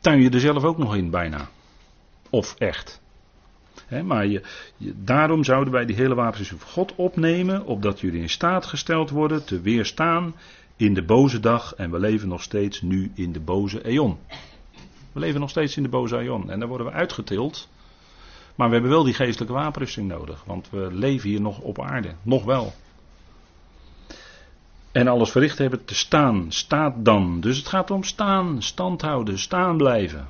tuin 0.00 0.20
je 0.20 0.30
er 0.30 0.40
zelf 0.40 0.64
ook 0.64 0.78
nog 0.78 0.96
in 0.96 1.10
bijna. 1.10 1.48
Of 2.30 2.54
echt. 2.58 3.00
maar 4.04 4.26
je, 4.26 4.42
daarom 4.94 5.44
zouden 5.44 5.72
wij 5.72 5.84
die 5.84 5.96
hele 5.96 6.14
wapens 6.14 6.48
van 6.48 6.60
God 6.60 6.94
opnemen, 6.94 7.66
opdat 7.66 8.00
jullie 8.00 8.20
in 8.20 8.30
staat 8.30 8.66
gesteld 8.66 9.10
worden 9.10 9.44
te 9.44 9.60
weerstaan 9.60 10.34
in 10.76 10.94
de 10.94 11.04
boze 11.04 11.40
dag. 11.40 11.74
En 11.74 11.90
we 11.90 11.98
leven 11.98 12.28
nog 12.28 12.42
steeds 12.42 12.82
nu 12.82 13.12
in 13.14 13.32
de 13.32 13.40
boze 13.40 13.82
eon. 13.82 14.18
We 15.12 15.20
leven 15.20 15.40
nog 15.40 15.50
steeds 15.50 15.76
in 15.76 15.82
de 15.82 15.88
boze 15.88 16.18
eon. 16.18 16.50
En 16.50 16.58
daar 16.58 16.68
worden 16.68 16.86
we 16.86 16.92
uitgetild. 16.92 17.68
Maar 18.54 18.66
we 18.66 18.72
hebben 18.72 18.92
wel 18.92 19.04
die 19.04 19.14
geestelijke 19.14 19.54
wapenrusting 19.54 20.08
nodig. 20.08 20.44
Want 20.44 20.70
we 20.70 20.88
leven 20.92 21.28
hier 21.28 21.40
nog 21.40 21.58
op 21.58 21.80
aarde. 21.80 22.14
Nog 22.22 22.44
wel. 22.44 22.72
En 24.92 25.08
alles 25.08 25.30
verricht 25.30 25.58
hebben 25.58 25.84
te 25.84 25.94
staan. 25.94 26.46
Staat 26.52 27.04
dan. 27.04 27.40
Dus 27.40 27.56
het 27.56 27.66
gaat 27.66 27.90
om 27.90 28.02
staan, 28.02 28.62
stand 28.62 29.02
houden, 29.02 29.38
staan 29.38 29.76
blijven. 29.76 30.28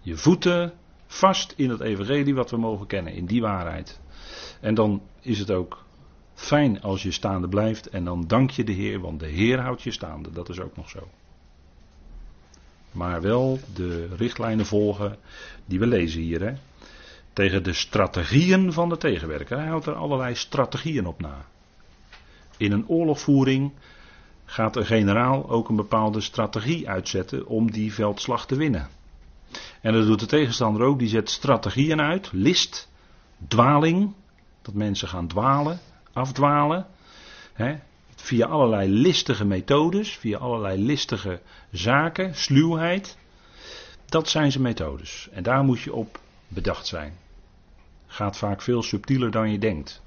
Je 0.00 0.16
voeten 0.16 0.72
vast 1.06 1.54
in 1.56 1.70
het 1.70 1.80
evangelie 1.80 2.34
wat 2.34 2.50
we 2.50 2.56
mogen 2.56 2.86
kennen, 2.86 3.12
in 3.12 3.26
die 3.26 3.40
waarheid. 3.40 4.00
En 4.60 4.74
dan 4.74 5.02
is 5.20 5.38
het 5.38 5.50
ook 5.50 5.84
fijn 6.38 6.82
als 6.82 7.02
je 7.02 7.10
staande 7.10 7.48
blijft 7.48 7.88
en 7.88 8.04
dan 8.04 8.26
dank 8.26 8.50
je 8.50 8.64
de 8.64 8.72
Heer, 8.72 9.00
want 9.00 9.20
de 9.20 9.26
Heer 9.26 9.60
houdt 9.60 9.82
je 9.82 9.90
staande. 9.90 10.32
Dat 10.32 10.48
is 10.48 10.60
ook 10.60 10.76
nog 10.76 10.88
zo. 10.88 11.08
Maar 12.92 13.20
wel 13.20 13.58
de 13.74 14.08
richtlijnen 14.16 14.66
volgen 14.66 15.16
die 15.64 15.78
we 15.78 15.86
lezen 15.86 16.20
hier. 16.20 16.40
Hè? 16.40 16.52
Tegen 17.32 17.62
de 17.62 17.72
strategieën 17.72 18.72
van 18.72 18.88
de 18.88 18.96
tegenwerker. 18.96 19.58
Hij 19.58 19.66
houdt 19.66 19.86
er 19.86 19.94
allerlei 19.94 20.34
strategieën 20.34 21.06
op 21.06 21.20
na. 21.20 21.44
In 22.56 22.72
een 22.72 22.88
oorlogvoering 22.88 23.72
gaat 24.44 24.76
een 24.76 24.86
generaal 24.86 25.50
ook 25.50 25.68
een 25.68 25.76
bepaalde 25.76 26.20
strategie 26.20 26.88
uitzetten 26.88 27.46
om 27.46 27.70
die 27.70 27.92
veldslag 27.94 28.46
te 28.46 28.56
winnen. 28.56 28.88
En 29.80 29.92
dat 29.92 30.06
doet 30.06 30.20
de 30.20 30.26
tegenstander 30.26 30.82
ook, 30.82 30.98
die 30.98 31.08
zet 31.08 31.30
strategieën 31.30 32.00
uit, 32.00 32.28
list, 32.32 32.88
dwaling, 33.48 34.14
dat 34.62 34.74
mensen 34.74 35.08
gaan 35.08 35.26
dwalen, 35.26 35.80
afdwalen. 36.18 36.86
Hè, 37.52 37.76
via 38.16 38.46
allerlei 38.46 38.88
listige 38.88 39.44
methodes, 39.44 40.16
via 40.16 40.38
allerlei 40.38 40.84
listige 40.84 41.40
zaken, 41.70 42.34
sluwheid. 42.34 43.16
Dat 44.06 44.28
zijn 44.28 44.50
zijn 44.50 44.62
methodes. 44.62 45.28
En 45.32 45.42
daar 45.42 45.64
moet 45.64 45.80
je 45.80 45.92
op 45.92 46.20
bedacht 46.48 46.86
zijn. 46.86 47.12
Gaat 48.06 48.36
vaak 48.36 48.62
veel 48.62 48.82
subtieler 48.82 49.30
dan 49.30 49.50
je 49.50 49.58
denkt. 49.58 50.02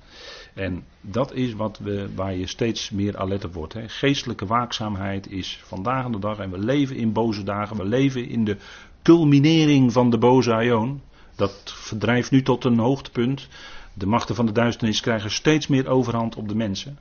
En 0.53 0.83
dat 1.01 1.33
is 1.33 1.53
wat 1.53 1.77
we, 1.77 2.09
waar 2.15 2.35
je 2.35 2.47
steeds 2.47 2.89
meer 2.89 3.17
alert 3.17 3.43
op 3.43 3.53
wordt. 3.53 3.73
Hè. 3.73 3.89
Geestelijke 3.89 4.45
waakzaamheid 4.45 5.31
is 5.31 5.61
vandaag 5.63 6.09
de 6.09 6.19
dag, 6.19 6.37
en 6.37 6.51
we 6.51 6.57
leven 6.57 6.95
in 6.95 7.13
boze 7.13 7.43
dagen, 7.43 7.77
we 7.77 7.85
leven 7.85 8.29
in 8.29 8.45
de 8.45 8.57
culminering 9.03 9.91
van 9.91 10.09
de 10.09 10.17
boze 10.17 10.53
aion. 10.53 11.01
Dat 11.35 11.61
verdrijft 11.65 12.31
nu 12.31 12.41
tot 12.41 12.65
een 12.65 12.79
hoogtepunt. 12.79 13.47
De 13.93 14.05
machten 14.05 14.35
van 14.35 14.45
de 14.45 14.51
duisternis 14.51 15.01
krijgen 15.01 15.31
steeds 15.31 15.67
meer 15.67 15.87
overhand 15.87 16.35
op 16.35 16.47
de 16.47 16.55
mensen. 16.55 16.97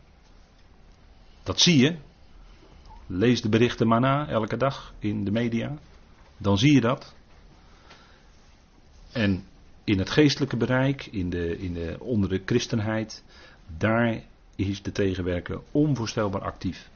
Dat 1.42 1.60
zie 1.60 1.78
je. 1.78 1.96
Lees 3.06 3.42
de 3.42 3.48
berichten 3.48 3.88
maar 3.88 4.00
na 4.00 4.28
elke 4.28 4.56
dag 4.56 4.94
in 4.98 5.24
de 5.24 5.30
media. 5.30 5.78
Dan 6.36 6.58
zie 6.58 6.72
je 6.72 6.80
dat. 6.80 7.14
En 9.12 9.44
in 9.84 9.98
het 9.98 10.10
geestelijke 10.10 10.56
bereik, 10.56 11.06
in 11.06 11.30
de, 11.30 11.58
in 11.58 11.74
de, 11.74 11.96
onder 12.00 12.28
de 12.28 12.42
christenheid, 12.44 13.24
daar 13.78 14.22
is 14.56 14.82
de 14.82 14.92
tegenwerker 14.92 15.60
onvoorstelbaar 15.70 16.42
actief. 16.42 16.90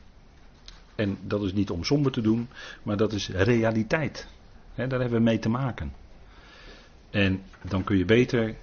En 0.95 1.18
dat 1.22 1.42
is 1.42 1.53
niet 1.53 1.70
om 1.70 1.84
somber 1.84 2.12
te 2.12 2.20
doen, 2.20 2.49
maar 2.82 2.97
dat 2.97 3.12
is 3.12 3.28
realiteit. 3.28 4.28
daar 4.74 4.88
hebben 4.88 5.11
we 5.11 5.18
mee 5.18 5.38
te 5.38 5.49
maken. 5.49 5.92
En 7.11 7.42
dan 7.62 7.84
kun 7.84 7.99
je 7.99 8.05
beter 8.05 8.57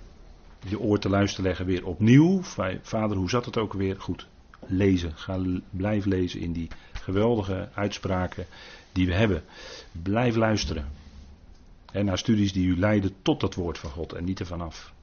je 0.67 0.79
oor 0.79 0.99
te 0.99 1.09
luisteren 1.09 1.45
leggen 1.45 1.65
weer 1.65 1.85
opnieuw. 1.85 2.41
Vader, 2.81 3.17
hoe 3.17 3.29
zat 3.29 3.45
het 3.45 3.57
ook 3.57 3.73
weer? 3.73 3.95
Goed, 4.01 4.27
lezen. 4.67 5.11
Ga 5.15 5.39
blijf 5.69 6.05
lezen 6.05 6.39
in 6.39 6.51
die 6.51 6.67
geweldige 6.91 7.69
uitspraken 7.73 8.45
die 8.91 9.05
we 9.05 9.13
hebben. 9.13 9.43
Blijf 9.91 10.35
luisteren. 10.35 10.85
En 11.91 12.05
naar 12.05 12.17
studies 12.17 12.53
die 12.53 12.67
u 12.67 12.79
leiden 12.79 13.11
tot 13.21 13.41
het 13.41 13.55
woord 13.55 13.77
van 13.77 13.89
God 13.89 14.13
en 14.13 14.23
niet 14.23 14.39
ervan 14.39 14.61
af. 14.61 14.93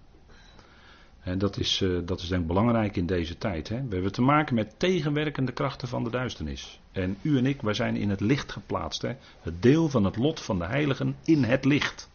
En 1.21 1.39
dat 1.39 1.59
is, 1.59 1.81
uh, 1.81 1.99
dat 2.05 2.21
is 2.21 2.29
denk 2.29 2.41
ik 2.43 2.49
belangrijk 2.49 2.97
in 2.97 3.07
deze 3.07 3.39
tijd. 3.39 3.69
Hè. 3.69 3.83
We 3.89 3.95
hebben 3.95 4.13
te 4.13 4.23
maken 4.23 4.55
met 4.55 4.79
tegenwerkende 4.79 5.53
krachten 5.53 5.89
van 5.89 6.05
de 6.05 6.11
duisternis. 6.11 6.81
En 6.93 7.17
u 7.23 7.39
en 7.39 7.47
ik, 7.47 7.63
wij 7.63 7.75
zijn 7.75 7.97
in 7.97 8.11
het 8.11 8.21
licht 8.21 8.53
geplaatst. 8.53 9.03
Hè. 9.03 9.13
Het 9.41 9.63
deel 9.63 9.89
van 9.89 10.05
het 10.05 10.17
lot 10.17 10.41
van 10.41 10.59
de 10.59 10.67
heiligen 10.67 11.17
in 11.25 11.45
het 11.45 11.65
licht. 11.65 12.09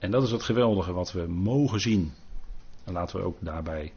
En 0.00 0.10
dat 0.10 0.22
is 0.22 0.30
het 0.30 0.42
geweldige 0.42 0.92
wat 0.92 1.12
we 1.12 1.26
mogen 1.26 1.80
zien. 1.80 2.12
En 2.84 2.92
laten 2.92 3.16
we 3.18 3.24
ook 3.24 3.36
daarbij 3.40 3.92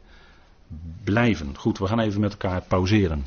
blijven. 1.04 1.56
Goed, 1.56 1.78
we 1.78 1.86
gaan 1.86 2.00
even 2.00 2.20
met 2.20 2.30
elkaar 2.32 2.62
pauzeren. 2.62 3.24